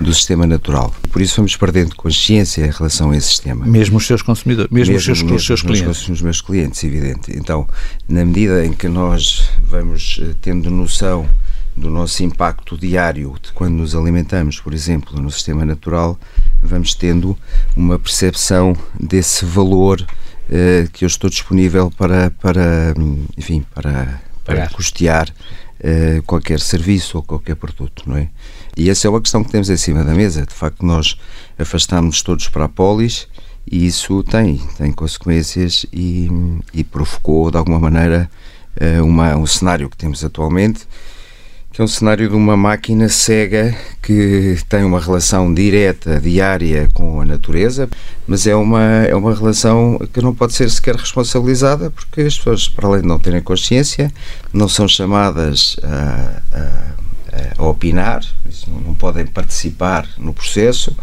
do 0.00 0.12
sistema 0.12 0.46
natural. 0.46 0.94
Por 1.10 1.22
isso 1.22 1.36
vamos 1.36 1.56
perdendo 1.56 1.94
consciência 1.94 2.66
em 2.66 2.70
relação 2.70 3.10
a 3.10 3.16
esse 3.16 3.28
sistema. 3.28 3.64
Mesmo 3.64 3.96
os 3.96 4.06
seus 4.06 4.22
consumidores, 4.22 4.70
mesmo, 4.70 4.92
mesmo 4.92 4.98
os 4.98 5.04
seus, 5.04 5.22
mesmo 5.22 5.36
os 5.36 5.46
seus 5.46 5.62
clientes. 5.62 6.08
Os 6.08 6.22
meus 6.22 6.40
clientes, 6.40 6.84
evidente. 6.84 7.36
Então, 7.36 7.66
na 8.08 8.24
medida 8.24 8.64
em 8.64 8.72
que 8.72 8.88
nós 8.88 9.48
vamos 9.62 10.20
eh, 10.22 10.34
tendo 10.40 10.70
noção 10.70 11.28
do 11.76 11.90
nosso 11.90 12.24
impacto 12.24 12.76
diário 12.76 13.36
de 13.42 13.52
quando 13.52 13.74
nos 13.74 13.94
alimentamos, 13.94 14.58
por 14.58 14.72
exemplo, 14.72 15.20
no 15.20 15.30
sistema 15.30 15.64
natural, 15.64 16.18
vamos 16.62 16.94
tendo 16.94 17.36
uma 17.76 17.98
percepção 17.98 18.74
desse 18.98 19.44
valor 19.44 20.00
uh, 20.00 20.90
que 20.90 21.04
eu 21.04 21.06
estou 21.06 21.28
disponível 21.28 21.90
para, 21.90 22.30
para 22.30 22.94
enfim, 23.36 23.64
para, 23.74 24.20
para 24.42 24.68
custear 24.70 25.28
uh, 25.28 26.22
qualquer 26.22 26.60
serviço 26.60 27.18
ou 27.18 27.22
qualquer 27.22 27.56
produto, 27.56 28.04
não 28.06 28.16
é? 28.16 28.28
E 28.74 28.88
essa 28.88 29.06
é 29.06 29.10
uma 29.10 29.20
questão 29.20 29.44
que 29.44 29.50
temos 29.50 29.68
em 29.68 29.76
cima 29.76 30.02
da 30.02 30.14
mesa. 30.14 30.46
De 30.46 30.54
facto, 30.54 30.84
nós 30.84 31.18
afastamos 31.58 32.22
todos 32.22 32.48
para 32.48 32.64
a 32.64 32.68
polis 32.68 33.28
e 33.70 33.86
isso 33.86 34.22
tem, 34.22 34.58
tem 34.78 34.92
consequências 34.92 35.84
e, 35.92 36.30
e 36.72 36.84
provocou, 36.84 37.50
de 37.50 37.58
alguma 37.58 37.78
maneira, 37.78 38.30
uh, 38.80 39.04
uma, 39.04 39.36
um 39.36 39.46
cenário 39.46 39.90
que 39.90 39.96
temos 39.96 40.24
atualmente 40.24 40.86
que 41.76 41.82
é 41.82 41.84
um 41.84 41.88
cenário 41.88 42.26
de 42.26 42.34
uma 42.34 42.56
máquina 42.56 43.06
cega 43.06 43.76
que 44.02 44.56
tem 44.66 44.82
uma 44.82 44.98
relação 44.98 45.52
direta, 45.52 46.18
diária 46.18 46.88
com 46.94 47.20
a 47.20 47.24
natureza, 47.26 47.86
mas 48.26 48.46
é 48.46 48.56
uma, 48.56 48.82
é 48.82 49.14
uma 49.14 49.34
relação 49.34 50.00
que 50.10 50.22
não 50.22 50.34
pode 50.34 50.54
ser 50.54 50.70
sequer 50.70 50.96
responsabilizada 50.96 51.90
porque 51.90 52.22
as 52.22 52.38
pessoas, 52.38 52.66
para 52.66 52.88
além 52.88 53.02
de 53.02 53.06
não 53.06 53.18
terem 53.18 53.42
consciência, 53.42 54.10
não 54.54 54.70
são 54.70 54.88
chamadas 54.88 55.76
a, 55.82 56.42
a, 56.50 57.62
a 57.62 57.66
opinar, 57.66 58.24
não 58.66 58.94
podem 58.94 59.26
participar 59.26 60.08
no 60.16 60.32
processo, 60.32 60.96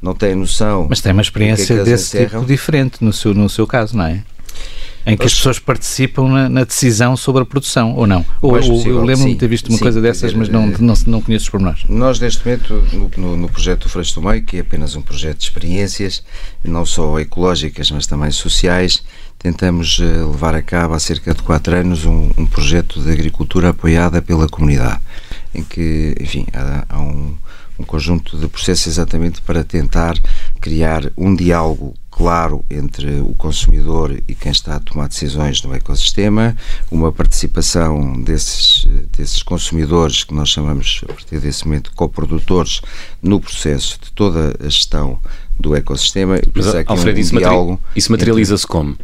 não 0.00 0.14
têm 0.14 0.36
noção. 0.36 0.86
Mas 0.88 1.00
tem 1.00 1.10
uma 1.10 1.22
experiência 1.22 1.74
é 1.74 1.82
desse 1.82 2.24
tipo 2.24 2.44
diferente 2.44 3.02
no 3.02 3.12
seu, 3.12 3.34
no 3.34 3.48
seu 3.48 3.66
caso, 3.66 3.96
não 3.96 4.04
é? 4.04 4.22
Em 5.06 5.16
que 5.16 5.24
as 5.24 5.34
pessoas 5.34 5.58
participam 5.58 6.28
na, 6.28 6.48
na, 6.48 6.64
decisão 6.64 7.16
sobre 7.16 7.42
a 7.42 7.46
produção, 7.46 7.94
ou 7.94 8.06
não? 8.06 8.24
Ou, 8.40 8.56
eu 8.58 9.04
lembro-me 9.04 9.32
de 9.32 9.38
ter 9.38 9.48
visto 9.48 9.68
uma 9.68 9.78
sim, 9.78 9.82
coisa 9.82 10.00
dessas, 10.00 10.32
dizer, 10.32 10.38
mas 10.38 10.48
não, 10.48 10.66
não, 10.66 10.94
não 11.06 11.20
conheço 11.20 11.44
os 11.44 11.48
pormenores. 11.50 11.84
Nós, 11.88 12.20
neste 12.20 12.44
momento, 12.44 12.74
no, 12.92 13.10
no, 13.16 13.36
no 13.36 13.48
projeto 13.48 13.84
do 13.84 13.88
Freixo 13.88 14.20
do 14.20 14.26
Meio, 14.26 14.42
que 14.42 14.58
é 14.58 14.60
apenas 14.60 14.94
um 14.94 15.02
projeto 15.02 15.38
de 15.38 15.44
experiências, 15.44 16.22
não 16.62 16.84
só 16.84 17.18
ecológicas, 17.18 17.90
mas 17.90 18.06
também 18.06 18.30
sociais, 18.30 19.02
tentamos 19.38 19.98
eh, 20.00 20.04
levar 20.04 20.54
a 20.54 20.62
cabo 20.62 20.94
há 20.94 21.00
cerca 21.00 21.34
de 21.34 21.42
quatro 21.42 21.74
anos 21.74 22.04
um, 22.04 22.30
um 22.36 22.44
projeto 22.46 23.00
de 23.00 23.10
agricultura 23.10 23.70
apoiada 23.70 24.20
pela 24.20 24.48
comunidade, 24.48 25.00
em 25.54 25.64
que, 25.64 26.14
enfim, 26.20 26.46
há, 26.52 26.84
há 26.88 27.00
um 27.00 27.36
um 27.80 27.84
conjunto 27.84 28.36
de 28.36 28.46
processos 28.46 28.86
exatamente 28.86 29.40
para 29.40 29.64
tentar 29.64 30.14
criar 30.60 31.10
um 31.16 31.34
diálogo 31.34 31.94
claro 32.20 32.62
entre 32.68 33.18
o 33.20 33.34
consumidor 33.34 34.14
e 34.28 34.34
quem 34.34 34.52
está 34.52 34.76
a 34.76 34.78
tomar 34.78 35.08
decisões 35.08 35.62
no 35.62 35.74
ecossistema, 35.74 36.54
uma 36.90 37.10
participação 37.10 38.12
desses, 38.20 38.86
desses 39.16 39.42
consumidores, 39.42 40.22
que 40.22 40.34
nós 40.34 40.50
chamamos 40.50 41.00
a 41.08 41.14
partir 41.14 41.40
desse 41.40 41.64
momento 41.64 41.90
coprodutores, 41.94 42.82
no 43.22 43.40
processo 43.40 43.98
de 44.02 44.12
toda 44.12 44.54
a 44.60 44.68
gestão 44.68 45.18
do 45.58 45.74
ecossistema. 45.74 46.38
Mas, 46.54 46.66
Alfredo, 46.86 47.16
um 47.16 47.22
isso, 47.22 47.38
diálogo 47.38 47.80
isso 47.96 48.12
materializa-se 48.12 48.66
como? 48.66 48.98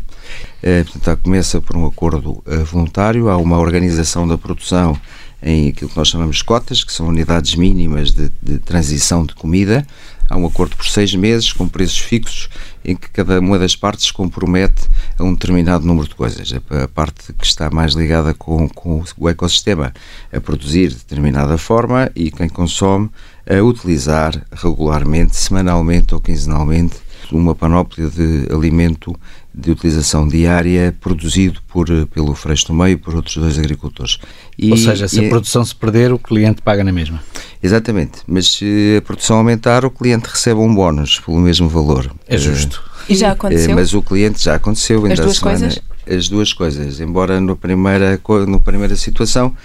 É, 0.63 0.85
portanto, 0.85 1.23
começa 1.23 1.59
por 1.59 1.75
um 1.75 1.87
acordo 1.87 2.33
uh, 2.33 2.65
voluntário, 2.67 3.31
há 3.31 3.39
uma 3.39 3.57
organização 3.57 4.29
da 4.29 4.37
produção 4.37 4.95
em 5.43 5.69
aquilo 5.69 5.89
que 5.89 5.97
nós 5.97 6.09
chamamos 6.09 6.37
de 6.37 6.45
cotas, 6.45 6.85
que 6.85 6.93
são 6.93 7.09
unidades 7.09 7.55
mínimas 7.55 8.11
de, 8.11 8.31
de 8.43 8.59
transição 8.59 9.25
de 9.25 9.35
comida. 9.35 9.87
Há 10.29 10.37
um 10.37 10.47
acordo 10.47 10.77
por 10.77 10.87
seis 10.87 11.15
meses, 11.15 11.53
com 11.53 11.69
preços 11.69 11.99
fixos, 11.99 12.49
em 12.85 12.95
que 12.95 13.09
cada 13.11 13.41
uma 13.41 13.59
das 13.59 13.75
partes 13.75 14.07
se 14.07 14.13
compromete 14.13 14.89
a 15.19 15.25
um 15.25 15.33
determinado 15.33 15.87
número 15.87 16.09
de 16.09 16.15
coisas. 16.15 16.53
A 16.71 16.89
parte 16.89 17.33
que 17.33 17.47
está 17.47 17.71
mais 17.71 17.95
ligada 17.95 18.35
com, 18.35 18.69
com 18.69 19.03
o 19.19 19.29
ecossistema 19.29 19.93
a 20.33 20.41
produzir 20.41 20.89
de 20.89 20.97
determinada 20.97 21.57
forma 21.59 22.11
e 22.15 22.31
quem 22.31 22.49
consome 22.49 23.11
a 23.49 23.63
utilizar 23.63 24.45
regularmente, 24.53 25.37
semanalmente 25.37 26.15
ou 26.15 26.21
quinzenalmente, 26.21 26.97
uma 27.33 27.55
panóplia 27.55 28.09
de 28.09 28.47
alimento 28.53 29.19
de 29.57 29.71
utilização 29.71 30.29
diária 30.29 30.95
produzido 31.01 31.61
por, 31.67 31.87
pelo 32.09 32.35
Freixo 32.35 32.67
do 32.67 32.75
Meio 32.75 32.93
e 32.93 32.97
por 32.97 33.15
outros 33.15 33.39
dois 33.39 33.59
agricultores. 33.59 34.19
E, 34.59 34.71
Ou 34.71 34.77
seja, 34.77 35.09
se 35.09 35.25
a 35.25 35.29
produção 35.31 35.65
se 35.65 35.75
perder, 35.75 36.13
o 36.13 36.19
cliente 36.19 36.61
paga 36.61 36.85
na 36.85 36.93
mesma. 36.93 37.23
Exatamente, 37.63 38.19
mas 38.27 38.53
se 38.53 38.97
a 38.99 39.03
produção 39.03 39.39
aumentar, 39.39 39.85
o 39.87 39.91
cliente 39.91 40.29
recebe 40.29 40.61
um 40.61 40.75
bónus 40.75 41.21
pelo 41.21 41.39
mesmo 41.39 41.69
valor. 41.69 42.13
É 42.29 42.37
justo. 42.37 42.83
E 43.09 43.15
já 43.15 43.33
aconteceu? 43.33 43.75
Mas 43.75 43.95
o 43.95 44.03
cliente 44.03 44.45
já 44.45 44.57
aconteceu. 44.57 45.07
As 45.07 45.19
duas 45.19 45.37
semana, 45.39 45.59
coisas? 45.59 45.83
As 46.07 46.29
duas 46.29 46.53
coisas, 46.53 47.01
embora 47.01 47.41
na 47.41 47.57
primeira, 47.57 48.21
na 48.47 48.59
primeira 48.61 48.95
situação 48.95 49.57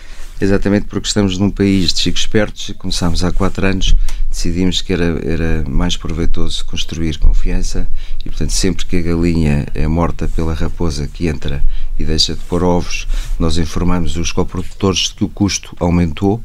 exatamente 0.42 0.88
porque 0.88 1.08
estamos 1.08 1.38
num 1.38 1.50
país 1.50 1.94
de 1.94 2.00
chicos 2.00 2.22
espertos 2.22 2.74
começámos 2.78 3.24
há 3.24 3.32
quatro 3.32 3.66
anos, 3.66 3.94
decidimos 4.30 4.82
que 4.82 4.92
era, 4.92 5.20
era 5.24 5.64
mais 5.70 5.96
proveitoso 5.96 6.66
construir 6.66 7.18
confiança 7.18 7.88
e, 8.26 8.30
portanto, 8.30 8.52
sempre 8.52 8.86
que 8.86 8.98
a 8.98 9.02
galinha 9.02 9.68
é 9.74 9.88
morta 9.88 10.28
pela 10.28 10.54
raposa 10.54 11.08
que 11.08 11.28
entra 11.28 11.64
e 12.00 12.04
deixa 12.04 12.34
de 12.34 12.40
pôr 12.42 12.64
ovos, 12.64 13.08
nós 13.38 13.58
informamos 13.58 14.18
os 14.18 14.32
coprodutores 14.32 15.12
que 15.12 15.24
o 15.24 15.30
custo 15.30 15.76
aumentou, 15.80 16.44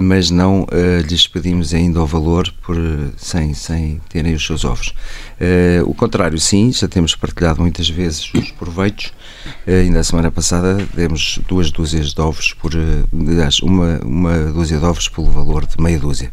mas 0.00 0.30
não 0.30 0.62
uh, 0.62 1.00
lhes 1.08 1.26
pedimos 1.26 1.74
ainda 1.74 2.00
o 2.00 2.06
valor 2.06 2.52
por, 2.62 2.76
sem, 3.16 3.52
sem 3.54 4.00
terem 4.08 4.34
os 4.34 4.46
seus 4.46 4.64
ovos. 4.64 4.88
Uh, 5.40 5.82
o 5.86 5.94
contrário, 5.94 6.38
sim, 6.38 6.72
já 6.72 6.86
temos 6.86 7.14
partilhado 7.16 7.60
muitas 7.60 7.88
vezes 7.88 8.32
os 8.34 8.50
proveitos. 8.52 9.12
Uh, 9.66 9.70
ainda 9.82 10.00
a 10.00 10.04
semana 10.04 10.30
passada 10.30 10.76
demos 10.94 11.40
duas 11.48 11.70
dúzias 11.70 12.12
de 12.12 12.20
ovos 12.20 12.52
por, 12.54 12.72
aliás, 13.12 13.60
uma, 13.60 14.00
uma 14.04 14.52
dúzia 14.52 14.78
de 14.78 14.84
ovos 14.84 15.08
pelo 15.08 15.30
valor 15.30 15.66
de 15.66 15.80
meia 15.82 15.98
dúzia. 15.98 16.32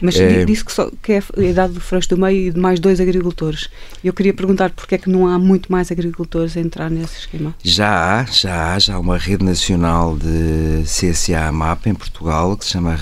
Mas 0.00 0.16
é... 0.16 0.44
disse 0.44 0.64
que, 0.64 0.72
só, 0.72 0.90
que 1.02 1.12
é 1.12 1.22
a 1.36 1.42
idade 1.42 1.72
do 1.72 1.80
Freixo 1.80 2.08
do 2.10 2.18
Meio 2.18 2.48
e 2.48 2.50
de 2.50 2.60
mais 2.60 2.78
dois 2.78 3.00
agricultores. 3.00 3.68
Eu 4.02 4.12
queria 4.12 4.32
perguntar 4.32 4.70
porque 4.70 4.94
é 4.94 4.98
que 4.98 5.10
não 5.10 5.26
há 5.26 5.38
muito 5.38 5.70
mais 5.70 5.90
agricultores 5.90 6.56
a 6.56 6.60
entrar 6.60 6.90
nesse 6.90 7.18
esquema? 7.20 7.54
Já 7.62 8.20
há, 8.20 8.24
já 8.24 8.74
há, 8.74 8.78
já 8.78 8.94
há 8.94 8.98
uma 8.98 9.18
rede 9.18 9.44
nacional 9.44 10.16
de 10.16 10.84
CSA 10.84 11.50
MAP 11.52 11.86
em 11.86 11.94
Portugal 11.94 12.56
que 12.56 12.64
se 12.64 12.72
chama 12.72 12.98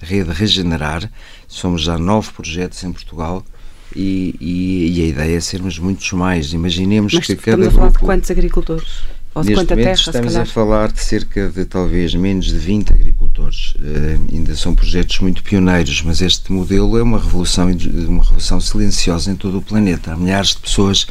Rede 0.00 0.30
Regenerar. 0.32 1.10
Somos 1.48 1.82
já 1.82 1.98
nove 1.98 2.30
projetos 2.32 2.82
em 2.84 2.92
Portugal 2.92 3.44
e, 3.94 4.34
e, 4.40 4.98
e, 4.98 5.02
a 5.02 5.06
ideia 5.06 5.36
é 5.36 5.40
sermos 5.40 5.78
muitos 5.78 6.10
mais. 6.12 6.52
Imaginemos 6.52 7.14
Mas 7.14 7.26
que 7.26 7.36
cada 7.36 7.56
grupo... 7.56 7.76
a 7.76 7.78
falar 7.78 7.90
de 7.90 7.98
quantos 7.98 8.30
agricultores? 8.30 9.04
Ou 9.36 9.42
de 9.42 9.50
momento 9.50 9.74
terra, 9.74 9.92
estamos 9.92 10.34
a 10.34 10.46
falar 10.46 10.90
de 10.90 10.98
cerca 10.98 11.50
de 11.50 11.66
talvez 11.66 12.14
menos 12.14 12.46
de 12.46 12.56
20 12.56 12.94
agricultores. 12.94 13.74
Uh, 13.74 14.34
ainda 14.34 14.56
são 14.56 14.74
projetos 14.74 15.18
muito 15.20 15.42
pioneiros, 15.42 16.00
mas 16.00 16.22
este 16.22 16.50
modelo 16.50 16.96
é 16.96 17.02
uma 17.02 17.18
revolução, 17.18 17.66
uma 18.08 18.22
revolução 18.22 18.58
silenciosa 18.62 19.30
em 19.30 19.36
todo 19.36 19.58
o 19.58 19.62
planeta. 19.62 20.14
Há 20.14 20.16
milhares 20.16 20.54
de 20.54 20.60
pessoas 20.60 21.06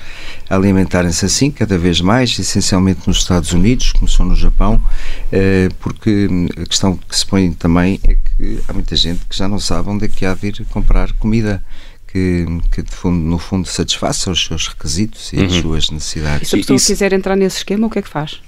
a 0.50 0.56
alimentarem-se 0.56 1.24
assim, 1.24 1.52
cada 1.52 1.78
vez 1.78 2.02
mais, 2.02 2.40
essencialmente 2.40 3.02
nos 3.06 3.18
Estados 3.18 3.54
Unidos, 3.54 3.92
começou 3.92 4.26
no 4.26 4.36
Japão, 4.36 4.82
uh, 4.82 5.76
porque 5.80 6.28
a 6.58 6.66
questão 6.66 6.98
que 6.98 7.16
se 7.16 7.28
põe 7.28 7.54
também 7.54 8.00
é 8.08 8.16
que 8.16 8.60
há 8.68 8.74
muita 8.74 8.96
gente 8.96 9.24
que 9.30 9.38
já 9.38 9.48
não 9.48 9.60
sabe 9.60 9.88
onde 9.88 10.06
é 10.06 10.08
que 10.08 10.26
há 10.26 10.34
de 10.34 10.48
ir 10.48 10.66
comprar 10.72 11.14
comida 11.14 11.64
que, 12.16 12.46
que 12.72 12.96
fundo, 12.96 13.18
no 13.18 13.38
fundo 13.38 13.68
satisfaça 13.68 14.32
os 14.32 14.46
seus 14.46 14.70
requisitos 14.70 15.34
e 15.34 15.38
uhum. 15.38 15.46
as 15.46 15.54
suas 15.54 15.90
necessidades. 15.90 16.48
E 16.48 16.50
se 16.50 16.56
a 16.56 16.60
pessoa 16.60 16.78
Isso... 16.78 16.88
quiser 16.88 17.12
entrar 17.12 17.36
nesse 17.36 17.58
esquema, 17.58 17.88
o 17.88 17.90
que 17.90 18.00
é 18.00 18.02
que 18.02 18.08
faz? 18.08 18.40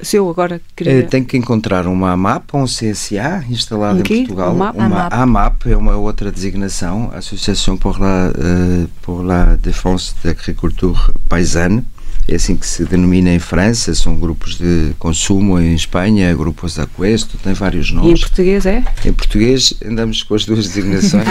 Se 0.00 0.16
eu 0.16 0.30
agora 0.30 0.58
queria... 0.74 1.02
Tem 1.06 1.22
que 1.22 1.36
encontrar 1.36 1.86
uma 1.86 2.12
AMAP 2.12 2.54
ou 2.54 2.62
um 2.62 2.64
CSA 2.64 3.44
instalado 3.50 3.98
um 3.98 4.00
em 4.00 4.04
Portugal. 4.04 4.54
Uma, 4.54 4.70
uma 4.70 4.84
AMAP. 4.84 5.12
AMAP 5.12 5.66
é 5.66 5.76
uma 5.76 5.96
outra 5.96 6.32
designação, 6.32 7.10
Associação 7.12 7.76
pour 7.76 8.00
la, 8.00 8.30
uh, 8.30 8.88
pour 9.02 9.22
la 9.22 9.56
Défense 9.56 10.14
d'Agriculture 10.24 11.12
Paysanne, 11.28 11.84
é 12.28 12.34
assim 12.34 12.54
que 12.54 12.66
se 12.66 12.84
denomina 12.84 13.30
em 13.30 13.38
França, 13.38 13.94
são 13.94 14.14
grupos 14.16 14.58
de 14.58 14.92
consumo, 14.98 15.58
em 15.58 15.74
Espanha, 15.74 16.34
grupos 16.34 16.78
Aquesto, 16.78 17.38
tem 17.38 17.54
vários 17.54 17.90
nomes. 17.90 18.10
E 18.10 18.12
em 18.12 18.20
português 18.20 18.66
é? 18.66 18.84
Em 19.02 19.12
português 19.14 19.74
andamos 19.82 20.22
com 20.22 20.34
as 20.34 20.44
duas 20.44 20.66
designações, 20.66 21.26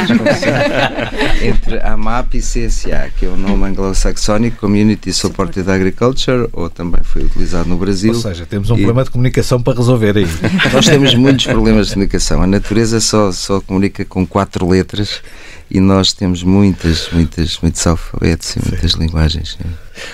entre 1.44 1.80
AMAP 1.82 2.34
e 2.34 2.40
CSA, 2.40 3.12
que 3.16 3.28
é 3.28 3.30
o 3.30 3.38
nome 3.38 3.66
anglo-saxónico, 3.66 4.58
Community 4.58 5.14
Supported 5.14 5.70
Agriculture, 5.70 6.50
ou 6.52 6.68
também 6.68 7.04
foi 7.04 7.24
utilizado 7.24 7.70
no 7.70 7.78
Brasil. 7.78 8.14
Ou 8.14 8.20
seja, 8.20 8.48
temos 8.48 8.72
um 8.72 8.74
e... 8.74 8.78
problema 8.78 9.04
de 9.04 9.12
comunicação 9.12 9.62
para 9.62 9.78
resolver 9.78 10.18
aí. 10.18 10.28
Nós 10.74 10.88
temos 10.88 11.14
muitos 11.14 11.46
problemas 11.46 11.88
de 11.88 11.94
comunicação. 11.94 12.42
A 12.42 12.48
natureza 12.48 13.00
só, 13.00 13.32
só 13.32 13.62
comunica 13.62 14.04
com 14.04 14.26
quatro 14.26 14.68
letras 14.68 15.22
e 15.70 15.80
nós 15.80 16.14
temos 16.14 16.44
muitas, 16.44 17.10
muitas, 17.12 17.60
muitos 17.62 17.86
alfabetos 17.86 18.56
e 18.56 18.70
muitas 18.70 18.92
Sim. 18.94 19.00
linguagens. 19.00 19.58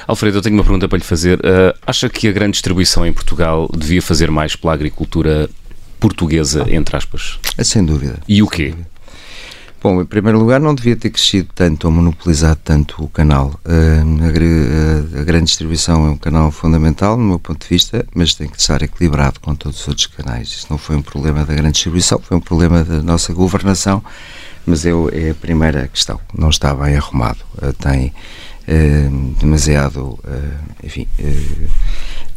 Alfredo, 0.08 0.38
eu 0.38 0.42
tenho 0.42 0.56
uma 0.56 0.64
pergunta 0.64 0.73
para 0.80 0.98
lhe 0.98 1.04
fazer. 1.04 1.40
Uh, 1.40 1.78
acha 1.86 2.10
que 2.10 2.28
a 2.28 2.32
grande 2.32 2.54
distribuição 2.54 3.06
em 3.06 3.14
Portugal 3.14 3.70
devia 3.76 4.02
fazer 4.02 4.30
mais 4.30 4.56
pela 4.56 4.74
agricultura 4.74 5.50
portuguesa, 6.00 6.66
entre 6.70 6.96
aspas? 6.96 7.40
É, 7.58 7.64
sem 7.64 7.84
dúvida. 7.86 8.20
E 8.28 8.44
o 8.44 8.48
quê? 8.48 8.74
Bom, 9.82 10.02
em 10.02 10.06
primeiro 10.06 10.40
lugar, 10.40 10.62
não 10.62 10.74
devia 10.74 10.96
ter 10.96 11.10
crescido 11.10 11.50
tanto 11.54 11.86
ou 11.86 11.92
monopolizado 11.92 12.60
tanto 12.64 13.04
o 13.04 13.10
canal. 13.10 13.60
Uh, 13.66 15.18
a, 15.18 15.20
a, 15.20 15.24
grande 15.24 15.46
distribuição 15.46 16.06
é 16.08 16.10
um 16.10 16.18
canal 16.18 16.52
fundamental, 16.52 17.18
no 17.18 17.24
meu 17.24 17.40
ponto 17.40 17.64
de 17.64 17.70
vista, 17.70 18.06
mas 18.16 18.34
tem 18.34 18.48
que 18.48 18.58
estar 18.58 18.82
equilibrado 18.82 19.40
com 19.42 19.54
todos 19.56 19.82
os 19.82 19.88
outros 19.88 20.08
canais. 20.08 20.48
Isso 20.48 20.68
não 20.70 20.78
foi 20.78 20.96
um 20.96 21.02
problema 21.02 21.46
da 21.46 21.54
grande 21.54 21.74
distribuição, 21.74 22.20
foi 22.20 22.38
um 22.38 22.42
problema 22.42 22.84
da 22.84 23.02
nossa 23.02 23.34
governação 23.34 24.02
mas 24.66 24.86
eu, 24.86 25.10
é 25.12 25.32
a 25.32 25.36
primeira 25.36 25.88
questão. 25.88 26.20
Não 26.38 26.50
está 26.50 26.74
bem 26.74 26.96
arrumado. 26.96 27.40
Uh, 27.62 27.74
tem 27.74 28.14
demasiado, 29.40 30.00
uh, 30.00 30.20
enfim, 30.84 31.08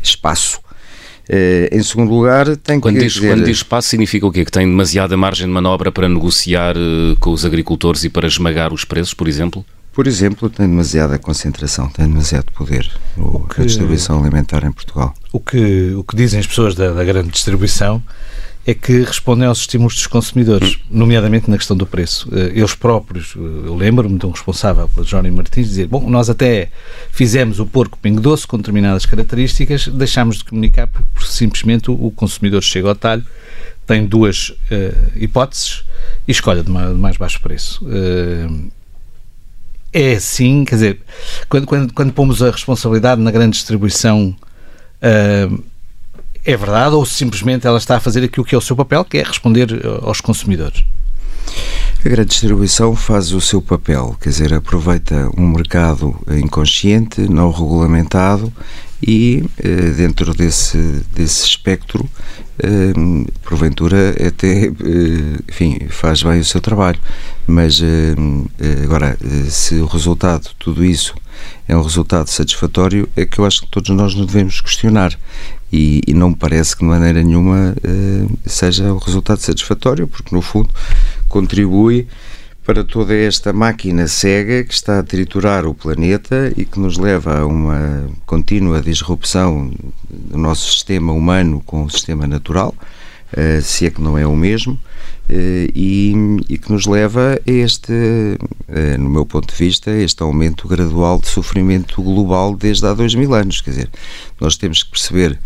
espaço. 0.02 0.60
em 1.72 1.82
segundo 1.82 2.12
lugar, 2.12 2.56
tem 2.56 2.80
quando 2.80 2.96
que 2.96 3.02
diz, 3.02 3.14
dizer... 3.14 3.28
Quando 3.28 3.44
diz 3.44 3.58
espaço, 3.58 3.88
significa 3.88 4.26
o 4.26 4.32
quê? 4.32 4.44
Que 4.44 4.52
tem 4.52 4.66
demasiada 4.66 5.16
margem 5.16 5.46
de 5.46 5.52
manobra 5.52 5.90
para 5.92 6.08
negociar 6.08 6.74
com 7.20 7.30
os 7.30 7.44
agricultores 7.44 8.04
e 8.04 8.08
para 8.08 8.26
esmagar 8.26 8.72
os 8.72 8.84
preços, 8.84 9.14
por 9.14 9.28
exemplo? 9.28 9.64
Por 9.96 10.06
exemplo, 10.06 10.50
tem 10.50 10.68
demasiada 10.68 11.18
concentração, 11.18 11.88
tem 11.88 12.06
demasiado 12.06 12.52
poder 12.52 12.86
no, 13.16 13.48
que, 13.48 13.60
na 13.60 13.64
distribuição 13.64 14.20
alimentar 14.20 14.62
em 14.62 14.70
Portugal. 14.70 15.14
O 15.32 15.40
que, 15.40 15.94
o 15.94 16.04
que 16.04 16.14
dizem 16.14 16.38
as 16.38 16.46
pessoas 16.46 16.74
da, 16.74 16.92
da 16.92 17.02
grande 17.02 17.30
distribuição 17.30 18.02
é 18.66 18.74
que 18.74 19.00
respondem 19.00 19.46
aos 19.46 19.60
estímulos 19.60 19.94
dos 19.94 20.08
consumidores, 20.08 20.78
nomeadamente 20.90 21.48
na 21.48 21.56
questão 21.56 21.76
do 21.76 21.86
preço. 21.86 22.28
Eh, 22.32 22.52
eles 22.56 22.74
próprios, 22.74 23.34
eh, 23.36 23.38
eu 23.38 23.76
lembro-me 23.76 24.18
de 24.18 24.26
um 24.26 24.30
responsável, 24.32 24.90
o 24.96 25.02
Johnny 25.02 25.30
Martins, 25.30 25.68
dizer: 25.68 25.86
Bom, 25.86 26.10
nós 26.10 26.28
até 26.28 26.68
fizemos 27.12 27.60
o 27.60 27.66
porco 27.66 27.96
pingo 27.96 28.20
doce 28.20 28.44
com 28.44 28.56
determinadas 28.56 29.06
características, 29.06 29.86
deixámos 29.86 30.38
de 30.38 30.44
comunicar 30.44 30.88
porque, 30.88 31.06
simplesmente 31.24 31.92
o 31.92 32.10
consumidor 32.10 32.60
chega 32.60 32.88
ao 32.88 32.96
talho, 32.96 33.24
tem 33.86 34.04
duas 34.04 34.48
uh, 34.48 35.12
hipóteses 35.14 35.84
e 36.26 36.32
escolhe 36.32 36.60
de 36.60 36.70
mais, 36.70 36.88
de 36.88 37.00
mais 37.00 37.16
baixo 37.16 37.40
preço. 37.40 37.84
Uh, 37.84 38.68
é 39.92 40.14
assim, 40.14 40.64
quer 40.64 40.74
dizer, 40.74 41.00
quando, 41.48 41.66
quando, 41.68 41.92
quando 41.92 42.12
pomos 42.12 42.42
a 42.42 42.50
responsabilidade 42.50 43.20
na 43.20 43.30
grande 43.30 43.56
distribuição. 43.56 44.36
Uh, 45.00 45.62
é 46.46 46.56
verdade 46.56 46.94
ou 46.94 47.04
simplesmente 47.04 47.66
ela 47.66 47.78
está 47.78 47.96
a 47.96 48.00
fazer 48.00 48.24
aquilo 48.24 48.46
que 48.46 48.54
é 48.54 48.58
o 48.58 48.60
seu 48.60 48.76
papel, 48.76 49.04
que 49.04 49.18
é 49.18 49.22
responder 49.22 49.72
eh, 49.72 50.00
aos 50.02 50.20
consumidores? 50.20 50.84
A 52.04 52.08
grande 52.08 52.30
distribuição 52.30 52.94
faz 52.94 53.32
o 53.32 53.40
seu 53.40 53.60
papel, 53.60 54.16
quer 54.20 54.28
dizer, 54.28 54.54
aproveita 54.54 55.28
um 55.36 55.48
mercado 55.48 56.14
inconsciente, 56.30 57.22
não 57.22 57.50
regulamentado 57.50 58.52
e 59.02 59.44
dentro 59.96 60.32
desse, 60.32 60.78
desse 61.12 61.44
espectro 61.44 62.08
porventura 63.42 64.16
até 64.26 64.72
enfim, 65.48 65.86
faz 65.90 66.22
bem 66.22 66.40
o 66.40 66.44
seu 66.44 66.62
trabalho 66.62 66.98
mas 67.46 67.82
agora 68.84 69.18
se 69.50 69.74
o 69.74 69.86
resultado 69.86 70.44
de 70.44 70.54
tudo 70.58 70.82
isso 70.82 71.14
é 71.68 71.76
um 71.76 71.82
resultado 71.82 72.28
satisfatório 72.28 73.06
é 73.14 73.26
que 73.26 73.38
eu 73.38 73.44
acho 73.44 73.62
que 73.62 73.68
todos 73.68 73.90
nós 73.90 74.14
nos 74.14 74.26
devemos 74.26 74.62
questionar 74.62 75.14
e, 75.72 76.00
e 76.06 76.14
não 76.14 76.30
me 76.30 76.36
parece 76.36 76.76
que 76.76 76.82
de 76.82 76.88
maneira 76.88 77.22
nenhuma 77.22 77.74
seja 78.44 78.92
o 78.92 78.98
resultado 78.98 79.40
satisfatório 79.40 80.06
porque 80.06 80.34
no 80.34 80.40
fundo 80.40 80.70
contribui 81.28 82.06
para 82.66 82.82
toda 82.82 83.14
esta 83.14 83.52
máquina 83.52 84.08
cega 84.08 84.64
que 84.64 84.74
está 84.74 84.98
a 84.98 85.02
triturar 85.02 85.64
o 85.66 85.72
planeta 85.72 86.52
e 86.56 86.64
que 86.64 86.80
nos 86.80 86.98
leva 86.98 87.38
a 87.38 87.46
uma 87.46 88.10
contínua 88.26 88.82
disrupção 88.82 89.72
do 90.10 90.36
nosso 90.36 90.72
sistema 90.72 91.12
humano 91.12 91.62
com 91.64 91.84
o 91.84 91.90
sistema 91.90 92.26
natural, 92.26 92.74
eh, 93.32 93.60
se 93.60 93.86
é 93.86 93.90
que 93.90 94.00
não 94.00 94.18
é 94.18 94.26
o 94.26 94.34
mesmo, 94.34 94.76
eh, 95.28 95.68
e, 95.76 96.12
e 96.48 96.58
que 96.58 96.72
nos 96.72 96.86
leva 96.86 97.38
a 97.46 97.50
este, 97.50 97.92
eh, 98.66 98.98
no 98.98 99.10
meu 99.10 99.24
ponto 99.24 99.46
de 99.46 99.56
vista, 99.56 99.92
este 99.92 100.20
aumento 100.24 100.66
gradual 100.66 101.20
de 101.20 101.28
sofrimento 101.28 102.02
global 102.02 102.56
desde 102.56 102.84
há 102.84 102.94
dois 102.94 103.14
mil 103.14 103.32
anos. 103.32 103.60
Quer 103.60 103.70
dizer, 103.70 103.90
nós 104.40 104.56
temos 104.56 104.82
que 104.82 104.90
perceber 104.90 105.38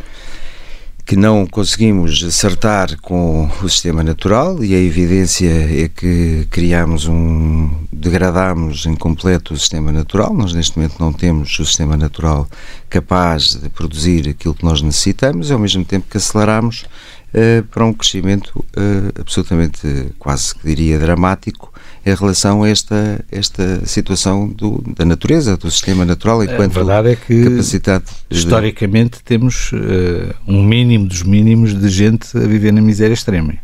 que 1.04 1.16
não 1.16 1.46
conseguimos 1.46 2.22
acertar 2.22 3.00
com 3.00 3.50
o 3.62 3.68
sistema 3.68 4.02
natural 4.02 4.62
e 4.62 4.74
a 4.74 4.78
evidência 4.78 5.48
é 5.48 5.88
que 5.88 6.46
criamos 6.50 7.06
um 7.06 7.70
degradamos 7.92 8.86
em 8.86 8.94
completo 8.94 9.54
o 9.54 9.58
sistema 9.58 9.92
natural. 9.92 10.32
Nós 10.32 10.54
neste 10.54 10.76
momento 10.76 10.96
não 10.98 11.12
temos 11.12 11.58
o 11.58 11.66
sistema 11.66 11.96
natural 11.96 12.48
capaz 12.88 13.54
de 13.54 13.68
produzir 13.68 14.28
aquilo 14.28 14.54
que 14.54 14.64
nós 14.64 14.80
necessitamos, 14.80 15.50
ao 15.50 15.58
mesmo 15.58 15.84
tempo 15.84 16.06
que 16.08 16.16
aceleramos 16.16 16.86
uh, 17.34 17.62
para 17.64 17.84
um 17.84 17.92
crescimento 17.92 18.58
uh, 18.58 19.20
absolutamente 19.20 20.14
quase 20.18 20.54
que 20.54 20.66
diria 20.66 20.98
dramático 20.98 21.69
em 22.04 22.14
relação 22.14 22.62
a 22.62 22.68
esta, 22.68 23.24
esta 23.30 23.84
situação 23.86 24.48
do, 24.48 24.82
da 24.96 25.04
natureza, 25.04 25.56
do 25.56 25.70
sistema 25.70 26.04
natural, 26.04 26.42
enquanto 26.42 26.76
a 26.76 26.84
verdade 26.84 27.08
é 27.10 27.16
que, 27.16 27.44
capacidade. 27.44 28.04
Historicamente, 28.30 29.18
de... 29.18 29.24
temos 29.24 29.72
uh, 29.72 30.34
um 30.46 30.62
mínimo 30.64 31.06
dos 31.06 31.22
mínimos 31.22 31.78
de 31.78 31.88
gente 31.88 32.36
a 32.36 32.40
viver 32.40 32.72
na 32.72 32.80
miséria 32.80 33.14
extrema. 33.14 33.54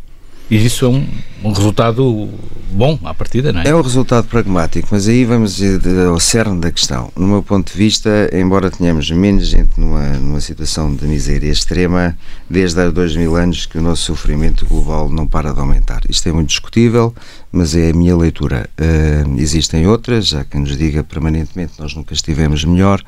E 0.49 0.64
isso 0.64 0.84
é 0.84 0.89
um, 0.89 1.05
um, 1.43 1.51
resultado 1.51 2.28
bom 2.70 2.97
à 3.05 3.12
partida, 3.12 3.53
não 3.53 3.62
é? 3.62 3.68
É 3.68 3.74
um 3.74 3.80
resultado 3.80 4.28
pragmático, 4.28 4.87
mas 4.93 5.09
aí 5.09 5.24
vamos 5.24 5.61
ao 6.09 6.20
cerne 6.20 6.61
da 6.61 6.70
questão. 6.70 7.11
No 7.16 7.26
meu 7.26 7.43
ponto 7.43 7.72
de 7.72 7.76
vista, 7.76 8.30
embora 8.32 8.70
tenhamos 8.70 9.11
menos 9.11 9.49
gente 9.49 9.72
numa, 9.76 10.07
numa 10.18 10.41
situação 10.41 10.95
de 10.95 11.05
miséria 11.05 11.51
extrema, 11.51 12.16
desde 12.49 12.80
há 12.80 12.90
dois 12.90 13.14
mil 13.16 13.36
anos 13.36 13.66
que 13.66 13.78
o 13.78 13.82
nosso 13.82 14.05
sofrimento 14.05 14.64
global 14.66 15.09
não 15.09 15.26
para 15.26 15.53
de 15.53 15.59
aumentar. 15.59 16.03
Isto 16.09 16.28
é 16.28 16.32
muito 16.32 16.49
discutível, 16.49 17.14
mas 17.51 17.74
é 17.74 17.90
a 17.90 17.92
minha 17.92 18.16
leitura. 18.16 18.70
Uh, 18.78 19.38
existem 19.40 19.86
outras, 19.86 20.32
há 20.32 20.44
quem 20.44 20.61
nos 20.61 20.76
diga 20.76 21.03
permanentemente 21.03 21.74
nós 21.78 21.94
nunca 21.94 22.14
estivemos 22.14 22.64
melhor. 22.64 23.03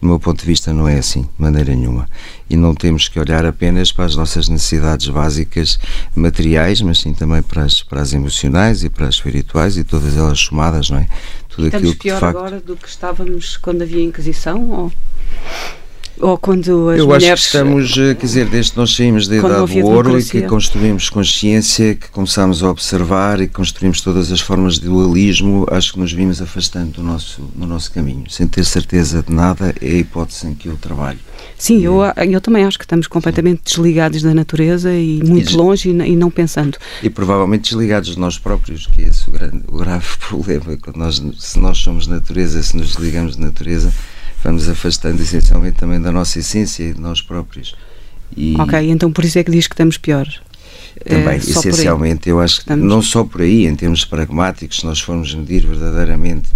Do 0.00 0.06
meu 0.06 0.20
ponto 0.20 0.40
de 0.40 0.46
vista, 0.46 0.72
não 0.72 0.88
é 0.88 0.98
assim, 0.98 1.22
de 1.22 1.28
maneira 1.38 1.74
nenhuma. 1.74 2.08
E 2.48 2.56
não 2.56 2.74
temos 2.74 3.08
que 3.08 3.18
olhar 3.18 3.44
apenas 3.44 3.90
para 3.90 4.04
as 4.04 4.14
nossas 4.14 4.48
necessidades 4.48 5.08
básicas 5.08 5.78
materiais, 6.14 6.80
mas 6.80 6.98
sim 7.00 7.12
também 7.12 7.42
para 7.42 7.62
as, 7.62 7.82
para 7.82 8.00
as 8.00 8.12
emocionais 8.12 8.84
e 8.84 8.90
para 8.90 9.08
as 9.08 9.16
espirituais 9.16 9.76
e 9.76 9.84
todas 9.84 10.16
elas 10.16 10.38
somadas, 10.38 10.90
não 10.90 10.98
é? 10.98 11.08
Tudo 11.48 11.66
Estamos 11.66 11.90
aquilo 11.90 11.96
pior 11.96 12.14
que, 12.14 12.20
facto... 12.20 12.38
agora 12.38 12.60
do 12.60 12.76
que 12.76 12.88
estávamos 12.88 13.56
quando 13.56 13.82
havia 13.82 14.02
Inquisição? 14.02 14.70
Ou? 14.70 14.92
Ou 16.20 16.38
quando 16.38 16.90
as 16.90 16.98
Eu 16.98 17.06
mulheres... 17.06 17.28
acho 17.28 17.42
que 17.42 17.56
estamos, 17.56 17.98
eh, 17.98 18.14
quer 18.14 18.26
dizer, 18.26 18.48
desde 18.48 18.72
que 18.72 18.78
nós 18.78 18.94
saímos 18.94 19.28
da 19.28 19.36
idade 19.36 19.80
do 19.80 19.86
ouro 19.86 20.18
e 20.18 20.24
que 20.24 20.42
construímos 20.42 21.10
consciência, 21.10 21.94
que 21.94 22.08
começámos 22.08 22.62
a 22.62 22.70
observar 22.70 23.40
e 23.40 23.48
que 23.48 23.54
construímos 23.54 24.00
todas 24.00 24.30
as 24.30 24.40
formas 24.40 24.78
de 24.78 24.86
dualismo, 24.86 25.66
acho 25.70 25.94
que 25.94 25.98
nos 25.98 26.12
vimos 26.12 26.40
afastando 26.40 26.92
do 26.92 27.02
nosso, 27.02 27.42
do 27.54 27.66
nosso 27.66 27.90
caminho. 27.90 28.24
Sem 28.30 28.46
ter 28.46 28.64
certeza 28.64 29.24
de 29.26 29.34
nada, 29.34 29.74
é 29.80 29.88
a 29.88 29.98
hipótese 29.98 30.46
em 30.46 30.54
que 30.54 30.68
eu 30.68 30.76
trabalho. 30.76 31.18
Sim, 31.56 31.82
eu, 31.82 32.00
eu 32.30 32.40
também 32.40 32.64
acho 32.64 32.78
que 32.78 32.84
estamos 32.84 33.06
completamente 33.06 33.62
desligados 33.64 34.22
da 34.22 34.34
natureza 34.34 34.92
e 34.92 35.22
muito 35.22 35.52
e, 35.52 35.56
longe 35.56 35.90
e, 35.90 35.92
e, 35.92 36.16
não 36.16 36.30
pensando. 36.30 36.78
E 37.02 37.08
provavelmente 37.08 37.70
desligados 37.70 38.14
de 38.14 38.18
nós 38.18 38.38
próprios, 38.38 38.86
que 38.86 39.02
é 39.02 39.08
esse 39.08 39.28
o, 39.28 39.32
grande, 39.32 39.62
o 39.68 39.78
grave 39.78 40.06
problema. 40.28 40.76
Quando 40.76 40.96
nós, 40.96 41.22
se 41.38 41.58
nós 41.58 41.78
somos 41.78 42.06
natureza, 42.06 42.62
se 42.62 42.76
nos 42.76 42.94
desligamos 42.94 43.36
de 43.36 43.40
natureza, 43.40 43.92
vamos 44.44 44.68
afastando 44.68 45.20
essencialmente 45.20 45.78
também 45.78 46.00
da 46.00 46.12
nossa 46.12 46.38
essência 46.38 46.84
e 46.84 46.94
de 46.94 47.00
nós 47.00 47.20
próprios. 47.20 47.74
E 48.36 48.54
ok, 48.60 48.90
então 48.90 49.10
por 49.10 49.24
isso 49.24 49.38
é 49.38 49.44
que 49.44 49.50
diz 49.50 49.66
que 49.66 49.74
estamos 49.74 49.96
pior. 49.96 50.28
Também, 51.04 51.34
é, 51.34 51.36
essencialmente, 51.36 52.28
eu 52.28 52.40
acho 52.40 52.56
que 52.56 52.62
estamos... 52.62 52.86
não 52.86 53.02
só 53.02 53.24
por 53.24 53.42
aí, 53.42 53.66
em 53.66 53.74
termos 53.74 54.04
pragmáticos, 54.04 54.78
se 54.78 54.86
nós 54.86 55.00
formos 55.00 55.34
medir 55.34 55.66
verdadeiramente 55.66 56.48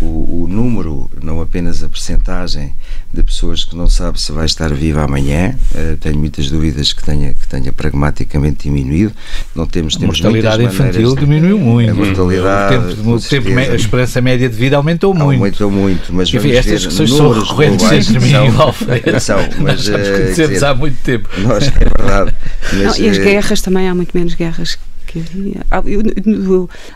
o, 0.00 0.44
o, 0.44 0.48
número, 0.48 1.10
não 1.22 1.40
apenas 1.40 1.82
a 1.82 1.88
percentagem 1.88 2.72
de 3.12 3.22
pessoas 3.22 3.64
que 3.64 3.76
não 3.76 3.88
sabe 3.88 4.20
se 4.20 4.30
vai 4.30 4.46
estar 4.46 4.72
viva 4.72 5.02
amanhã. 5.02 5.56
Uh, 5.74 5.96
tenho 5.96 6.18
muitas 6.18 6.50
dúvidas 6.50 6.92
que 6.92 7.02
tenha, 7.02 7.34
que 7.34 7.48
tenha 7.48 7.72
pragmaticamente 7.72 8.68
diminuído. 8.68 9.12
Não 9.54 9.66
temos, 9.66 9.96
a 9.96 10.06
mortalidade 10.06 10.62
infantil 10.62 11.14
de... 11.14 11.20
diminuiu 11.20 11.58
muito. 11.58 11.90
A 11.90 11.94
mortalidade. 11.94 12.76
O 13.00 13.20
tempo, 13.20 13.46
tempo 13.48 13.58
a 13.58 13.74
esperança 13.74 14.20
média 14.20 14.48
de 14.48 14.56
vida 14.56 14.76
aumentou 14.76 15.12
muito. 15.12 15.38
Aumentou 15.38 15.70
muito, 15.70 16.12
mas 16.12 16.32
Enfim, 16.32 16.52
estas 16.52 16.86
questões 16.86 17.10
são 17.10 17.32
recorrentes 17.32 17.90
entre 17.90 18.20
mim 18.20 18.32
e 18.32 18.50
o 18.50 18.62
Alfredo. 18.62 19.20
São, 19.20 19.38
mas, 19.58 19.88
nós 19.88 20.08
conhecemos 20.08 20.62
há 20.62 20.74
muito 20.74 20.96
tempo. 21.02 21.28
Nós, 21.38 21.66
é 21.66 21.70
verdade. 21.70 22.34
Mas, 22.72 22.98
não, 22.98 23.04
e 23.04 23.08
as 23.08 23.18
uh, 23.18 23.22
guerras 23.22 23.60
também, 23.60 23.88
há 23.88 23.94
muito 23.94 24.16
menos 24.16 24.34
guerras 24.34 24.78
que 25.08 25.18
havia. 25.20 25.66
Há, 25.70 25.82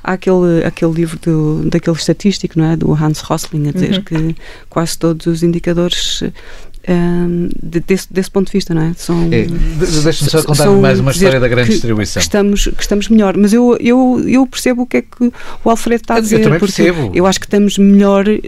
há 0.05 0.13
aquele, 0.13 0.65
aquele 0.65 0.93
livro 0.93 1.19
do, 1.19 1.69
daquele 1.71 1.97
estatístico, 1.97 2.59
não 2.59 2.67
é? 2.67 2.77
Do 2.77 2.93
Hans 2.93 3.21
Rosling, 3.21 3.69
a 3.69 3.73
dizer 3.73 3.95
uhum. 3.95 4.03
que 4.03 4.37
quase 4.69 4.99
todos 4.99 5.27
os 5.27 5.43
indicadores 5.43 6.23
um, 6.89 7.49
desse, 7.63 8.13
desse, 8.13 8.31
ponto 8.31 8.47
de 8.47 8.53
vista, 8.53 8.75
não 8.75 8.83
é? 8.83 8.93
São, 8.97 9.25
é, 9.33 9.47
Deixa-me 10.03 10.31
só 10.31 10.43
contar 10.43 10.69
mais 10.71 10.99
uma 10.99 11.13
história 11.13 11.39
da 11.39 11.47
grande 11.49 11.69
que, 11.69 11.75
distribuição. 11.75 12.21
Que 12.21 12.25
estamos, 12.25 12.65
que 12.65 12.83
estamos 12.83 13.09
melhor, 13.09 13.37
mas 13.37 13.53
eu, 13.53 13.77
eu, 13.81 14.23
eu 14.27 14.47
percebo 14.47 14.83
o 14.83 14.87
que 14.87 14.97
é 14.99 15.03
que 15.03 15.33
o 15.65 15.71
Alfredo 15.71 16.03
está 16.03 16.17
a 16.17 16.21
dizer. 16.21 16.41
Eu 16.41 16.43
também 16.45 16.59
percebo. 16.59 17.11
Eu 17.15 17.27
acho 17.27 17.39
que 17.39 17.47
estamos 17.47 17.79
melhor 17.79 18.29
eh, 18.29 18.41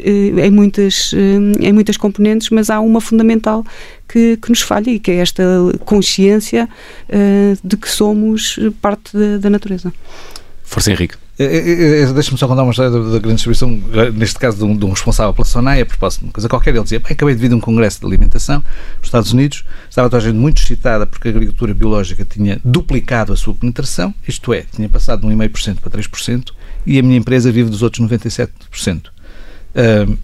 em, 0.46 0.50
muitas, 0.50 1.12
eh, 1.14 1.66
em 1.66 1.72
muitas 1.72 1.96
componentes, 1.96 2.50
mas 2.50 2.70
há 2.70 2.80
uma 2.80 3.00
fundamental 3.00 3.64
que, 4.08 4.36
que 4.36 4.50
nos 4.50 4.60
falha 4.60 4.90
e 4.90 4.98
que 4.98 5.10
é 5.10 5.16
esta 5.16 5.44
consciência 5.84 6.68
uh, 7.08 7.58
de 7.66 7.76
que 7.76 7.88
somos 7.88 8.58
parte 8.80 9.16
da, 9.16 9.38
da 9.38 9.50
natureza. 9.50 9.92
Força 10.62 10.90
Henrique. 10.90 11.16
Deixa-me 11.36 12.38
só 12.38 12.46
contar 12.46 12.62
uma 12.62 12.70
história 12.70 12.92
da, 12.92 12.98
da 12.98 13.18
grande 13.18 13.34
distribuição, 13.34 13.68
neste 14.14 14.38
caso 14.38 14.58
de 14.58 14.64
um, 14.64 14.76
de 14.76 14.84
um 14.84 14.90
responsável 14.90 15.34
pela 15.34 15.44
SONAI, 15.44 15.80
a 15.80 15.86
propósito 15.86 16.20
de 16.20 16.26
uma 16.26 16.32
coisa 16.32 16.48
qualquer. 16.48 16.70
Ele 16.70 16.82
dizia: 16.82 16.98
acabei 16.98 17.34
de 17.34 17.40
vir 17.40 17.48
de 17.48 17.54
um 17.54 17.60
congresso 17.60 17.98
de 17.98 18.06
alimentação 18.06 18.62
nos 18.98 19.06
Estados 19.06 19.32
Unidos, 19.32 19.64
estava 19.90 20.08
toda 20.08 20.22
a 20.22 20.26
gente 20.26 20.36
muito 20.36 20.62
excitada 20.62 21.06
porque 21.06 21.28
a 21.28 21.30
agricultura 21.32 21.74
biológica 21.74 22.24
tinha 22.24 22.60
duplicado 22.64 23.32
a 23.32 23.36
sua 23.36 23.52
penetração, 23.52 24.14
isto 24.28 24.54
é, 24.54 24.62
tinha 24.62 24.88
passado 24.88 25.22
de 25.22 25.34
1,5% 25.34 25.80
para 25.80 25.90
3%, 25.98 26.52
e 26.86 26.98
a 27.00 27.02
minha 27.02 27.16
empresa 27.16 27.50
vive 27.50 27.68
dos 27.68 27.82
outros 27.82 28.06
97%. 28.06 29.06
Uh, 29.74 30.16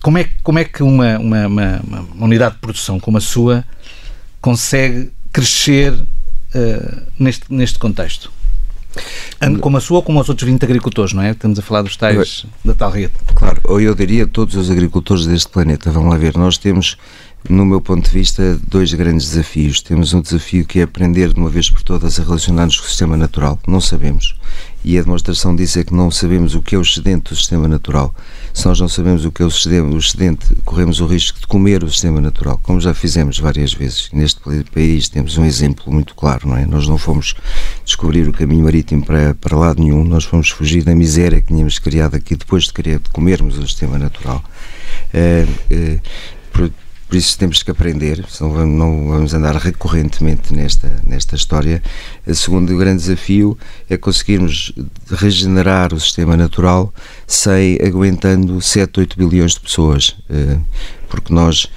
como, 0.00 0.18
é, 0.18 0.28
como 0.42 0.58
é 0.58 0.64
que 0.64 0.84
uma, 0.84 1.18
uma, 1.18 1.46
uma, 1.48 1.80
uma, 2.14 2.26
unidade 2.26 2.54
de 2.54 2.60
produção 2.60 3.00
como 3.00 3.18
a 3.18 3.20
sua 3.20 3.64
consegue 4.40 5.10
crescer 5.32 5.92
uh, 5.92 7.02
neste, 7.18 7.52
neste 7.52 7.78
contexto? 7.78 8.32
Como 9.60 9.76
a 9.76 9.80
sua 9.80 9.98
ou 9.98 10.02
como 10.02 10.20
os 10.20 10.28
outros 10.28 10.48
20 10.48 10.62
agricultores, 10.64 11.12
não 11.12 11.22
é? 11.22 11.30
Estamos 11.30 11.58
a 11.58 11.62
falar 11.62 11.82
dos 11.82 11.96
tais 11.96 12.46
da 12.64 12.74
tal 12.74 12.90
rede. 12.90 13.12
Claro, 13.34 13.60
ou 13.64 13.80
eu 13.80 13.94
diria 13.94 14.26
todos 14.26 14.54
os 14.54 14.70
agricultores 14.70 15.26
deste 15.26 15.48
planeta. 15.48 15.90
Vamos 15.90 16.10
lá 16.10 16.16
ver, 16.16 16.36
nós 16.36 16.58
temos, 16.58 16.96
no 17.48 17.64
meu 17.64 17.80
ponto 17.80 18.08
de 18.08 18.10
vista, 18.10 18.58
dois 18.68 18.92
grandes 18.94 19.30
desafios. 19.30 19.80
Temos 19.80 20.14
um 20.14 20.20
desafio 20.20 20.64
que 20.64 20.80
é 20.80 20.82
aprender 20.82 21.32
de 21.32 21.40
uma 21.40 21.50
vez 21.50 21.68
por 21.70 21.82
todas 21.82 22.20
a 22.20 22.22
relacionar-nos 22.22 22.78
com 22.78 22.86
o 22.86 22.88
sistema 22.88 23.16
natural. 23.16 23.58
Não 23.66 23.80
sabemos. 23.80 24.36
E 24.84 24.98
a 24.98 25.02
demonstração 25.02 25.54
disso 25.54 25.78
é 25.78 25.84
que 25.84 25.94
não 25.94 26.10
sabemos 26.10 26.54
o 26.54 26.62
que 26.62 26.74
é 26.74 26.78
o 26.78 26.82
excedente 26.82 27.30
do 27.30 27.36
sistema 27.36 27.68
natural. 27.68 28.14
Se 28.52 28.66
nós 28.66 28.80
não 28.80 28.88
sabemos 28.88 29.24
o 29.24 29.30
que 29.30 29.42
é 29.42 29.44
o 29.44 29.48
excedente, 29.48 30.46
corremos 30.64 31.00
o 31.00 31.06
risco 31.06 31.38
de 31.40 31.46
comer 31.46 31.84
o 31.84 31.90
sistema 31.90 32.20
natural, 32.20 32.58
como 32.62 32.80
já 32.80 32.92
fizemos 32.92 33.38
várias 33.38 33.72
vezes. 33.72 34.10
Neste 34.12 34.40
país 34.72 35.08
temos 35.08 35.38
um 35.38 35.44
exemplo 35.44 35.92
muito 35.92 36.14
claro, 36.14 36.48
não 36.48 36.56
é? 36.56 36.66
Nós 36.66 36.88
não 36.88 36.98
fomos 36.98 37.34
descobrir 37.84 38.28
o 38.28 38.32
caminho 38.32 38.64
marítimo 38.64 39.04
para, 39.04 39.34
para 39.34 39.56
lado 39.56 39.80
nenhum, 39.80 40.04
nós 40.04 40.24
fomos 40.24 40.50
fugir 40.50 40.82
da 40.82 40.94
miséria 40.94 41.40
que 41.40 41.48
tínhamos 41.48 41.78
criado 41.78 42.16
aqui 42.16 42.34
depois 42.34 42.64
de 42.64 42.72
querer 42.72 42.98
de 42.98 43.10
comermos 43.10 43.58
o 43.58 43.66
sistema 43.66 43.98
natural. 43.98 44.42
Uh, 45.14 46.00
uh, 46.60 46.72
por 47.12 47.18
isso 47.18 47.36
temos 47.38 47.62
que 47.62 47.70
aprender, 47.70 48.24
senão 48.26 48.66
não 48.66 49.06
vamos 49.06 49.34
andar 49.34 49.54
recorrentemente 49.56 50.54
nesta, 50.54 50.90
nesta 51.06 51.36
história. 51.36 51.82
O 52.26 52.34
segundo 52.34 52.74
grande 52.74 53.02
desafio 53.02 53.58
é 53.90 53.98
conseguirmos 53.98 54.72
regenerar 55.10 55.92
o 55.92 56.00
sistema 56.00 56.38
natural 56.38 56.90
sem 57.26 57.76
aguentando 57.86 58.58
7, 58.62 59.00
8 59.00 59.18
bilhões 59.18 59.52
de 59.52 59.60
pessoas, 59.60 60.16
eh, 60.30 60.56
porque 61.06 61.34
nós 61.34 61.68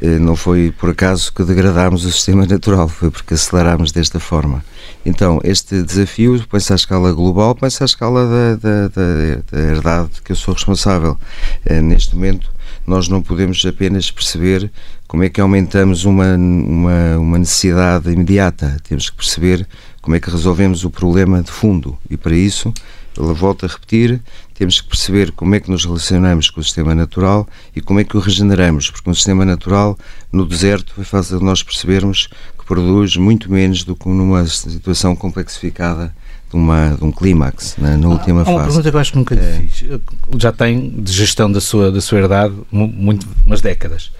Eh, 0.00 0.18
não 0.18 0.34
foi 0.34 0.72
por 0.76 0.90
acaso 0.90 1.32
que 1.32 1.44
degradámos 1.44 2.04
o 2.04 2.10
sistema 2.10 2.44
natural, 2.46 2.88
foi 2.88 3.10
porque 3.10 3.34
acelerámos 3.34 3.92
desta 3.92 4.18
forma. 4.18 4.64
Então, 5.06 5.38
este 5.44 5.82
desafio 5.82 6.42
põe-se 6.48 6.72
à 6.72 6.76
escala 6.76 7.12
global, 7.12 7.54
põe-se 7.54 7.82
à 7.82 7.86
escala 7.86 8.26
da, 8.26 8.56
da, 8.56 8.88
da, 8.88 9.42
da 9.52 9.60
herdade 9.60 10.22
que 10.24 10.32
eu 10.32 10.36
sou 10.36 10.54
responsável. 10.54 11.18
Eh, 11.66 11.80
neste 11.82 12.14
momento, 12.14 12.50
nós 12.86 13.08
não 13.08 13.22
podemos 13.22 13.64
apenas 13.66 14.10
perceber 14.10 14.70
como 15.06 15.22
é 15.22 15.28
que 15.28 15.40
aumentamos 15.40 16.04
uma, 16.04 16.34
uma, 16.36 17.18
uma 17.18 17.38
necessidade 17.38 18.10
imediata, 18.10 18.78
temos 18.82 19.10
que 19.10 19.16
perceber 19.16 19.66
como 20.00 20.16
é 20.16 20.20
que 20.20 20.30
resolvemos 20.30 20.84
o 20.84 20.90
problema 20.90 21.42
de 21.42 21.50
fundo 21.50 21.96
e 22.10 22.16
para 22.16 22.34
isso 22.34 22.72
volto 23.16 23.66
a 23.66 23.68
repetir, 23.68 24.20
temos 24.54 24.80
que 24.80 24.88
perceber 24.88 25.32
como 25.32 25.54
é 25.54 25.60
que 25.60 25.70
nos 25.70 25.84
relacionamos 25.84 26.50
com 26.50 26.60
o 26.60 26.64
sistema 26.64 26.94
natural 26.94 27.46
e 27.74 27.80
como 27.80 28.00
é 28.00 28.04
que 28.04 28.16
o 28.16 28.20
regeneramos, 28.20 28.90
porque 28.90 29.10
um 29.10 29.14
sistema 29.14 29.44
natural 29.44 29.98
no 30.32 30.46
deserto 30.46 30.92
vai 30.96 31.04
fazer 31.04 31.40
nós 31.40 31.62
percebermos 31.62 32.28
que 32.58 32.64
produz 32.66 33.16
muito 33.16 33.50
menos 33.50 33.84
do 33.84 33.94
que 33.94 34.08
numa 34.08 34.46
situação 34.46 35.14
complexificada 35.14 36.14
de, 36.50 36.56
uma, 36.56 36.96
de 36.96 37.04
um 37.04 37.10
clímax, 37.10 37.76
na, 37.76 37.96
na 37.96 38.08
última 38.08 38.42
Há 38.42 38.44
fase. 38.44 38.56
Uma 38.56 38.64
pergunta 38.64 38.90
que 38.90 38.96
eu 38.96 39.00
acho 39.00 39.12
que 39.12 39.18
nunca 39.18 39.34
é. 39.34 39.60
fiz. 39.60 39.84
Já 40.38 40.52
tem 40.52 40.90
de 40.90 41.12
gestão 41.12 41.50
da 41.50 41.60
sua, 41.60 41.90
da 41.90 42.00
sua 42.00 42.18
herdade 42.18 42.54
muito, 42.70 43.26
umas 43.44 43.60
décadas. 43.60 44.12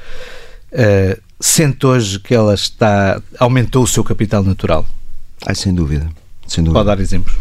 Uh, 0.73 1.21
sente 1.41 1.87
hoje 1.87 2.19
que 2.19 2.35
ela 2.35 2.55
está 2.55 3.23
aumentou 3.39 3.85
o 3.85 3.87
seu 3.87 4.03
capital 4.03 4.43
natural? 4.43 4.85
Ah, 5.47 5.55
sem 5.55 5.73
dúvida. 5.73 6.11
Sem 6.47 6.63
dúvida. 6.63 6.81
Pode 6.81 6.87
dar 6.87 7.03
exemplos? 7.03 7.37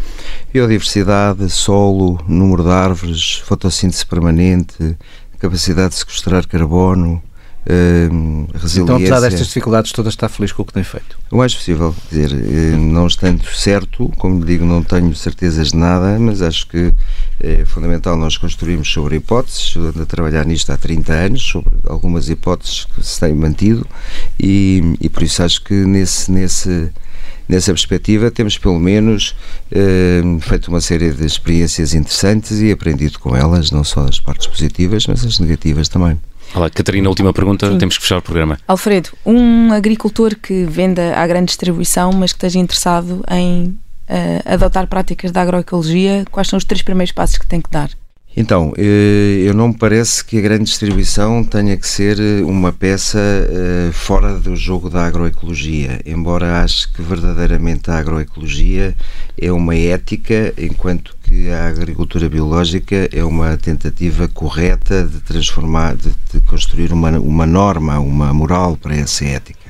Biodiversidade, 0.52 1.48
solo, 1.50 2.20
número 2.28 2.62
de 2.62 2.70
árvores, 2.70 3.42
fotossíntese 3.44 4.06
permanente, 4.06 4.96
capacidade 5.38 5.90
de 5.90 5.96
sequestrar 5.96 6.46
carbono, 6.46 7.22
resiliência. 7.66 8.82
Então, 8.82 8.96
apesar 8.96 9.20
destas 9.20 9.46
dificuldades 9.46 9.92
todas, 9.92 10.12
está 10.12 10.28
feliz 10.28 10.52
com 10.52 10.62
o 10.62 10.64
que 10.64 10.72
tem 10.72 10.84
feito? 10.84 11.18
O 11.30 11.36
mais 11.36 11.54
possível. 11.54 11.94
Quer 12.10 12.26
dizer, 12.26 12.32
eh, 12.32 12.76
não 12.76 13.06
estando 13.06 13.44
certo, 13.46 14.12
como 14.18 14.44
digo, 14.44 14.64
não 14.64 14.82
tenho 14.82 15.14
certezas 15.14 15.68
de 15.68 15.76
nada, 15.76 16.18
mas 16.18 16.42
acho 16.42 16.68
que 16.68 16.92
é 17.40 17.64
fundamental 17.64 18.16
nós 18.16 18.36
construirmos 18.36 18.92
sobre 18.92 19.16
hipóteses, 19.16 19.76
ando 19.76 20.02
a 20.02 20.06
trabalhar 20.06 20.44
nisto 20.44 20.70
há 20.70 20.76
30 20.76 21.12
anos, 21.12 21.42
sobre 21.42 21.72
algumas 21.88 22.28
hipóteses 22.28 22.84
que 22.84 23.02
se 23.02 23.18
têm 23.18 23.34
mantido 23.34 23.86
e, 24.38 24.94
e 25.00 25.08
por 25.08 25.22
isso 25.22 25.42
acho 25.42 25.62
que 25.62 25.74
nesse, 25.74 26.30
nesse 26.30 26.92
nessa 27.48 27.72
perspectiva, 27.72 28.30
temos 28.30 28.58
pelo 28.58 28.78
menos 28.78 29.34
eh, 29.70 30.22
feito 30.40 30.68
uma 30.68 30.80
série 30.80 31.12
de 31.12 31.24
experiências 31.24 31.94
interessantes 31.94 32.60
e 32.60 32.70
aprendido 32.70 33.18
com 33.18 33.36
elas, 33.36 33.70
não 33.70 33.84
só 33.84 34.00
as 34.00 34.18
partes 34.18 34.46
positivas, 34.46 35.06
mas 35.06 35.24
as 35.24 35.38
negativas 35.38 35.88
também. 35.88 36.18
Olá, 36.54 36.70
Catarina, 36.70 37.08
última 37.08 37.32
pergunta, 37.32 37.70
Sim. 37.70 37.78
temos 37.78 37.96
que 37.96 38.02
fechar 38.02 38.18
o 38.18 38.22
programa. 38.22 38.58
Alfredo, 38.68 39.10
um 39.26 39.72
agricultor 39.72 40.36
que 40.36 40.64
venda 40.64 41.14
à 41.16 41.26
grande 41.26 41.46
distribuição, 41.46 42.12
mas 42.12 42.32
que 42.32 42.36
esteja 42.36 42.58
interessado 42.58 43.24
em 43.30 43.76
uh, 44.08 44.52
adotar 44.52 44.86
práticas 44.86 45.32
da 45.32 45.42
agroecologia, 45.42 46.24
quais 46.30 46.48
são 46.48 46.56
os 46.56 46.64
três 46.64 46.82
primeiros 46.82 47.12
passos 47.12 47.38
que 47.38 47.46
tem 47.46 47.60
que 47.60 47.70
dar? 47.70 47.90
Então, 48.36 48.72
eh, 48.76 49.44
eu 49.46 49.54
não 49.54 49.68
me 49.68 49.74
parece 49.74 50.24
que 50.24 50.38
a 50.38 50.40
grande 50.40 50.64
distribuição 50.64 51.44
tenha 51.44 51.76
que 51.76 51.86
ser 51.86 52.18
eh, 52.18 52.42
uma 52.42 52.72
peça 52.72 53.18
eh, 53.20 53.90
fora 53.92 54.40
do 54.40 54.56
jogo 54.56 54.90
da 54.90 55.06
agroecologia, 55.06 56.00
embora 56.04 56.60
acho 56.60 56.92
que 56.92 57.00
verdadeiramente 57.00 57.92
a 57.92 57.98
agroecologia 57.98 58.96
é 59.40 59.52
uma 59.52 59.76
ética, 59.76 60.52
enquanto 60.58 61.16
que 61.22 61.48
a 61.48 61.68
agricultura 61.68 62.28
biológica 62.28 63.08
é 63.12 63.22
uma 63.22 63.56
tentativa 63.56 64.26
correta 64.26 65.04
de 65.04 65.20
transformar, 65.20 65.94
de, 65.94 66.12
de 66.32 66.40
construir 66.40 66.92
uma, 66.92 67.10
uma 67.20 67.46
norma, 67.46 68.00
uma 68.00 68.34
moral 68.34 68.76
para 68.76 68.96
essa 68.96 69.24
ética. 69.24 69.63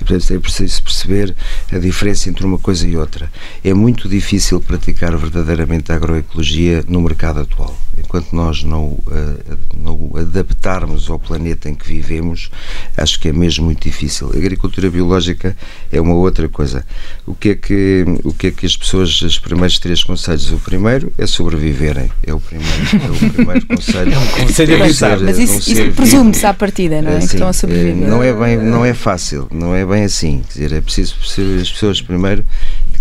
E, 0.00 0.04
portanto, 0.04 0.32
é 0.32 0.38
preciso 0.38 0.82
perceber 0.82 1.34
a 1.72 1.78
diferença 1.78 2.28
entre 2.28 2.44
uma 2.44 2.58
coisa 2.58 2.86
e 2.86 2.96
outra. 2.96 3.30
É 3.64 3.72
muito 3.72 4.08
difícil 4.08 4.60
praticar 4.60 5.16
verdadeiramente 5.16 5.90
a 5.90 5.94
agroecologia 5.94 6.84
no 6.86 7.00
mercado 7.00 7.40
atual. 7.40 7.76
Enquanto 7.98 8.34
nós 8.34 8.62
não, 8.62 8.88
uh, 8.88 9.58
não 9.74 10.10
adaptarmos 10.16 11.08
ao 11.08 11.18
planeta 11.18 11.68
em 11.70 11.74
que 11.74 11.88
vivemos, 11.88 12.50
acho 12.94 13.18
que 13.18 13.28
é 13.28 13.32
mesmo 13.32 13.64
muito 13.64 13.82
difícil. 13.82 14.30
A 14.34 14.36
agricultura 14.36 14.90
biológica 14.90 15.56
é 15.90 15.98
uma 15.98 16.14
outra 16.14 16.46
coisa. 16.46 16.84
O 17.26 17.34
que 17.34 17.50
é 17.50 17.54
que, 17.54 18.04
o 18.22 18.34
que, 18.34 18.48
é 18.48 18.50
que 18.50 18.66
as 18.66 18.76
pessoas, 18.76 19.22
os 19.22 19.38
primeiros 19.38 19.78
três 19.78 20.04
conselhos? 20.04 20.52
O 20.52 20.58
primeiro 20.58 21.10
é 21.16 21.26
sobreviverem. 21.26 22.10
É 22.22 22.34
o 22.34 22.40
primeiro, 22.40 22.72
é 22.92 23.10
o 23.10 23.32
primeiro 23.32 23.66
conselho. 23.66 24.12
É 24.12 24.18
um 24.18 24.26
conselho 24.26 24.74
a 24.76 25.16
Mas 25.24 25.38
isso, 25.38 25.70
isso 25.70 25.92
presume-se 25.92 26.44
à 26.44 26.52
partida, 26.52 27.00
não 27.00 27.12
é? 27.12 27.16
Assim, 27.16 27.28
que 27.28 27.34
estão 27.34 27.48
a 27.48 27.52
sobreviver. 27.54 28.08
Não 28.08 28.22
é, 28.22 28.32
bem, 28.34 28.58
não 28.58 28.84
é 28.84 28.92
fácil, 28.92 29.48
não 29.50 29.74
é 29.74 29.85
bem 29.86 30.04
assim. 30.04 30.42
Quer 30.52 30.64
dizer, 30.64 30.76
é 30.76 30.80
preciso 30.80 31.14
as 31.60 31.70
pessoas 31.70 32.02
primeiro 32.02 32.44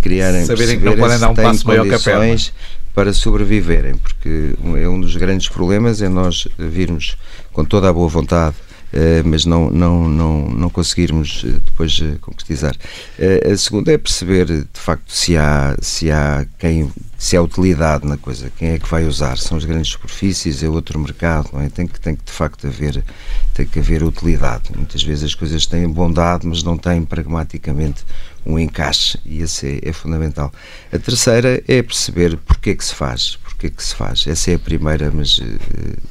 criarem 0.01 0.45
saberem 0.45 0.77
que 0.77 0.85
não 0.85 0.95
podem 0.95 1.19
dar 1.19 1.29
um 1.29 1.35
passo 1.35 1.67
maior 1.67 1.87
que 1.87 1.95
a 1.95 1.99
perna 1.99 2.35
para 2.93 3.11
sobreviverem, 3.11 3.95
porque 3.97 4.53
é 4.81 4.87
um 4.87 5.01
dos 5.01 5.17
grandes 5.17 5.49
problemas 5.49 6.01
é 6.01 6.07
nós 6.07 6.47
virmos 6.57 7.17
com 7.51 7.65
toda 7.65 7.89
a 7.89 7.93
boa 7.93 8.07
vontade 8.07 8.55
mas 9.25 9.45
não, 9.45 9.69
não, 9.69 10.07
não, 10.07 10.49
não 10.49 10.69
conseguirmos 10.69 11.43
uh, 11.43 11.59
depois 11.65 11.99
uh, 11.99 12.17
concretizar. 12.21 12.75
a 13.51 13.57
segunda 13.57 13.91
é 13.91 13.97
perceber 13.97 14.45
de 14.45 14.79
facto 14.79 15.11
se 15.11 15.35
há, 15.35 15.75
se 15.81 16.11
há 16.11 16.45
quem 16.57 16.91
se 17.17 17.35
há 17.37 17.41
utilidade 17.41 18.05
na 18.05 18.17
coisa, 18.17 18.51
quem 18.57 18.69
é 18.69 18.79
que 18.79 18.87
vai 18.87 19.05
usar? 19.05 19.37
São 19.37 19.57
as 19.57 19.65
grandes 19.65 19.91
superfícies, 19.91 20.61
é 20.61 20.69
outro 20.69 20.99
mercado, 20.99 21.49
é? 21.59 21.69
Tem 21.69 21.87
que, 21.87 21.99
tem 21.99 22.15
que 22.15 22.23
de 22.23 22.31
facto 22.31 22.67
haver, 22.67 23.03
tem 23.53 23.65
que 23.65 23.79
haver 23.79 24.03
utilidade. 24.03 24.71
Muitas 24.75 25.01
vezes 25.01 25.23
as 25.23 25.35
coisas 25.35 25.65
têm 25.65 25.87
bondade, 25.87 26.45
mas 26.45 26.61
não 26.61 26.77
têm 26.77 27.03
pragmaticamente 27.03 28.03
um 28.45 28.59
encaixe 28.59 29.17
e 29.25 29.41
esse 29.41 29.79
é, 29.83 29.89
é 29.89 29.93
fundamental. 29.93 30.53
A 30.91 30.99
terceira 30.99 31.63
é 31.67 31.81
perceber 31.81 32.37
porque 32.37 32.71
é 32.71 32.75
que 32.75 32.85
se 32.85 32.93
faz, 32.93 33.37
porque 33.37 33.67
é 33.67 33.69
que 33.69 33.83
se 33.83 33.95
faz. 33.95 34.25
Essa 34.27 34.51
é 34.51 34.55
a 34.55 34.59
primeira, 34.59 35.09
mas 35.11 35.41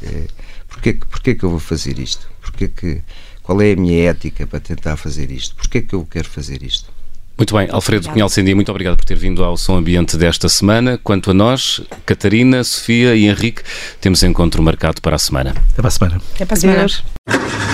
é, 0.02 0.26
porque, 0.68 0.94
porque 0.94 1.34
que 1.34 1.44
eu 1.44 1.50
vou 1.50 1.60
fazer 1.60 1.98
isto? 1.98 2.33
Porque 2.54 2.68
que, 2.68 3.02
qual 3.42 3.60
é 3.60 3.72
a 3.72 3.76
minha 3.76 4.10
ética 4.10 4.46
para 4.46 4.60
tentar 4.60 4.96
fazer 4.96 5.30
isto? 5.30 5.56
Porque 5.56 5.78
é 5.78 5.82
que 5.82 5.94
eu 5.94 6.06
quero 6.08 6.28
fazer 6.28 6.62
isto? 6.62 6.92
Muito 7.36 7.52
bem, 7.56 7.68
Alfredo 7.68 8.08
Cunhal 8.08 8.28
Sendia, 8.28 8.54
muito 8.54 8.70
obrigado 8.70 8.96
por 8.96 9.04
ter 9.04 9.16
vindo 9.16 9.42
ao 9.42 9.56
Som 9.56 9.76
Ambiente 9.76 10.16
desta 10.16 10.48
semana. 10.48 11.00
Quanto 11.02 11.32
a 11.32 11.34
nós, 11.34 11.80
Catarina, 12.06 12.62
Sofia 12.62 13.16
e 13.16 13.26
Henrique, 13.26 13.62
temos 14.00 14.22
encontro 14.22 14.62
marcado 14.62 15.02
para 15.02 15.16
a 15.16 15.18
semana. 15.18 15.50
Até 15.50 15.82
para 15.82 15.88
a 15.88 15.90
semana. 15.90 16.22
Até 16.34 16.44
para 16.44 16.54
a 16.54 16.60
semana. 16.60 17.73